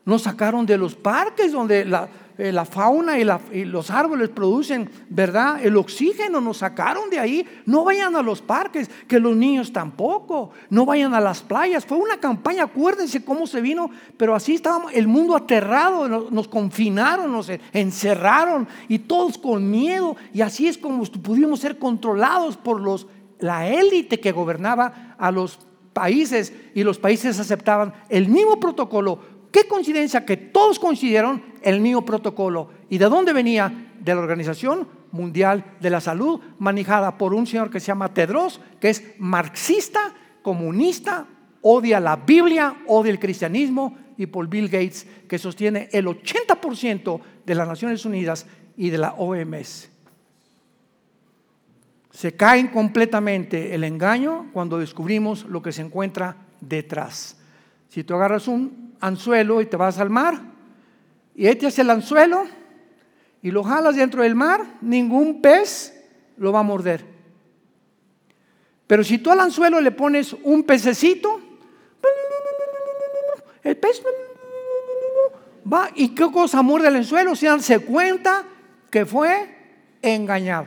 nos 0.04 0.22
sacaron 0.22 0.64
de 0.64 0.78
los 0.78 0.94
parques 0.94 1.52
donde 1.52 1.84
la, 1.84 2.08
eh, 2.38 2.52
la 2.52 2.64
fauna 2.64 3.18
y, 3.18 3.64
los 3.64 3.90
árboles 3.90 4.28
producen, 4.28 4.88
¿verdad? 5.08 5.58
El 5.60 5.76
oxígeno 5.76 6.40
nos 6.40 6.58
sacaron 6.58 7.10
de 7.10 7.18
ahí. 7.18 7.44
No 7.66 7.82
vayan 7.82 8.14
a 8.14 8.22
los 8.22 8.40
parques, 8.40 8.88
que 9.08 9.18
los 9.18 9.36
niños 9.36 9.72
tampoco. 9.72 10.50
No 10.70 10.86
vayan 10.86 11.14
a 11.14 11.20
las 11.20 11.42
playas. 11.42 11.84
Fue 11.84 11.98
una 11.98 12.18
campaña, 12.18 12.62
acuérdense 12.62 13.24
cómo 13.24 13.48
se 13.48 13.60
vino, 13.60 13.90
pero 14.16 14.36
así 14.36 14.54
estábamos, 14.54 14.92
el 14.94 15.08
mundo 15.08 15.34
aterrado, 15.34 16.30
nos, 16.30 16.46
confinaron, 16.46 17.32
nos 17.32 17.50
encerraron 17.72 18.68
y 18.86 19.00
todos 19.00 19.36
con 19.36 19.68
miedo. 19.68 20.16
Y 20.32 20.40
así 20.40 20.68
es 20.68 20.78
como 20.78 21.02
pudimos 21.04 21.58
ser 21.58 21.76
controlados 21.76 22.56
por 22.56 22.80
los, 22.80 23.08
la 23.40 23.66
élite 23.66 24.20
que 24.20 24.30
gobernaba 24.30 25.16
a 25.18 25.32
los 25.32 25.58
países 25.92 26.52
y 26.72 26.84
los 26.84 27.00
países 27.00 27.40
aceptaban 27.40 27.92
el 28.08 28.28
mismo 28.28 28.60
protocolo 28.60 29.18
Qué 29.58 29.66
coincidencia 29.66 30.24
que 30.24 30.36
todos 30.36 30.78
coincidieron 30.78 31.42
el 31.62 31.80
mismo 31.80 32.04
protocolo. 32.04 32.70
¿Y 32.88 32.96
de 32.96 33.06
dónde 33.06 33.32
venía? 33.32 33.90
De 33.98 34.14
la 34.14 34.20
Organización 34.20 34.86
Mundial 35.10 35.74
de 35.80 35.90
la 35.90 36.00
Salud, 36.00 36.38
manejada 36.60 37.18
por 37.18 37.34
un 37.34 37.44
señor 37.44 37.68
que 37.68 37.80
se 37.80 37.88
llama 37.88 38.14
Tedros, 38.14 38.60
que 38.80 38.90
es 38.90 39.02
marxista, 39.18 40.14
comunista, 40.42 41.26
odia 41.60 41.98
la 41.98 42.14
Biblia, 42.14 42.84
odia 42.86 43.10
el 43.10 43.18
cristianismo, 43.18 43.98
y 44.16 44.26
por 44.26 44.46
Bill 44.46 44.68
Gates, 44.68 45.08
que 45.28 45.38
sostiene 45.38 45.88
el 45.90 46.06
80% 46.06 47.20
de 47.44 47.54
las 47.56 47.66
Naciones 47.66 48.04
Unidas 48.04 48.46
y 48.76 48.90
de 48.90 48.98
la 48.98 49.14
OMS. 49.14 49.90
Se 52.12 52.36
cae 52.36 52.70
completamente 52.70 53.74
el 53.74 53.82
engaño 53.82 54.50
cuando 54.52 54.78
descubrimos 54.78 55.46
lo 55.46 55.60
que 55.62 55.72
se 55.72 55.82
encuentra 55.82 56.36
detrás. 56.60 57.40
Si 57.88 58.04
tú 58.04 58.14
agarras 58.14 58.46
un 58.46 58.87
anzuelo 59.00 59.60
y 59.60 59.66
te 59.66 59.76
vas 59.76 59.98
al 59.98 60.10
mar 60.10 60.40
y 61.34 61.46
echas 61.46 61.78
el 61.78 61.90
anzuelo 61.90 62.46
y 63.42 63.50
lo 63.50 63.62
jalas 63.62 63.96
dentro 63.96 64.22
del 64.22 64.34
mar, 64.34 64.78
ningún 64.80 65.40
pez 65.40 65.94
lo 66.36 66.52
va 66.52 66.60
a 66.60 66.64
morder. 66.64 67.04
Pero 68.88 69.04
si 69.04 69.18
tú 69.18 69.30
al 69.30 69.40
anzuelo 69.40 69.80
le 69.80 69.92
pones 69.92 70.34
un 70.42 70.64
pececito, 70.64 71.40
el 73.62 73.76
pez 73.76 74.02
va 75.70 75.90
y 75.94 76.08
qué 76.08 76.30
cosa 76.32 76.62
muerde 76.62 76.88
el 76.88 76.96
anzuelo, 76.96 77.36
se 77.36 77.46
dan 77.46 77.60
cuenta 77.86 78.44
que 78.90 79.06
fue 79.06 79.54
engañado. 80.02 80.66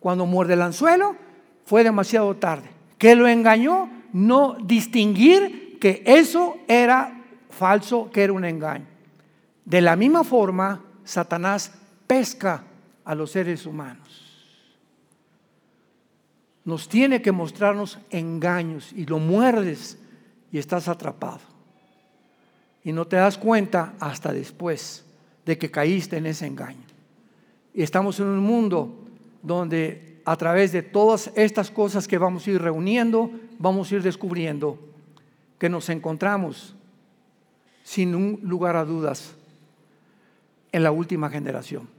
Cuando 0.00 0.26
muerde 0.26 0.54
el 0.54 0.62
anzuelo 0.62 1.16
fue 1.64 1.82
demasiado 1.82 2.36
tarde. 2.36 2.68
Que 2.98 3.14
lo 3.14 3.26
engañó? 3.26 3.90
No 4.12 4.56
distinguir 4.62 5.65
que 5.78 6.02
eso 6.06 6.56
era 6.68 7.24
falso, 7.50 8.10
que 8.10 8.22
era 8.22 8.32
un 8.32 8.44
engaño. 8.44 8.86
De 9.64 9.80
la 9.80 9.96
misma 9.96 10.24
forma, 10.24 10.82
Satanás 11.04 11.72
pesca 12.06 12.64
a 13.04 13.14
los 13.14 13.30
seres 13.30 13.66
humanos. 13.66 14.06
Nos 16.64 16.88
tiene 16.88 17.22
que 17.22 17.32
mostrarnos 17.32 17.98
engaños 18.10 18.92
y 18.92 19.06
lo 19.06 19.18
muerdes 19.18 19.98
y 20.50 20.58
estás 20.58 20.88
atrapado. 20.88 21.40
Y 22.82 22.92
no 22.92 23.06
te 23.06 23.16
das 23.16 23.38
cuenta 23.38 23.94
hasta 24.00 24.32
después 24.32 25.04
de 25.44 25.58
que 25.58 25.70
caíste 25.70 26.16
en 26.16 26.26
ese 26.26 26.46
engaño. 26.46 26.84
Y 27.72 27.82
estamos 27.82 28.18
en 28.20 28.26
un 28.26 28.40
mundo 28.40 29.04
donde 29.42 30.20
a 30.24 30.36
través 30.36 30.72
de 30.72 30.82
todas 30.82 31.30
estas 31.36 31.70
cosas 31.70 32.08
que 32.08 32.18
vamos 32.18 32.46
a 32.46 32.50
ir 32.50 32.60
reuniendo, 32.60 33.30
vamos 33.58 33.90
a 33.90 33.94
ir 33.94 34.02
descubriendo 34.02 34.78
que 35.58 35.68
nos 35.68 35.88
encontramos 35.88 36.74
sin 37.84 38.14
un 38.14 38.40
lugar 38.42 38.76
a 38.76 38.84
dudas 38.84 39.34
en 40.72 40.82
la 40.82 40.90
última 40.90 41.30
generación. 41.30 41.95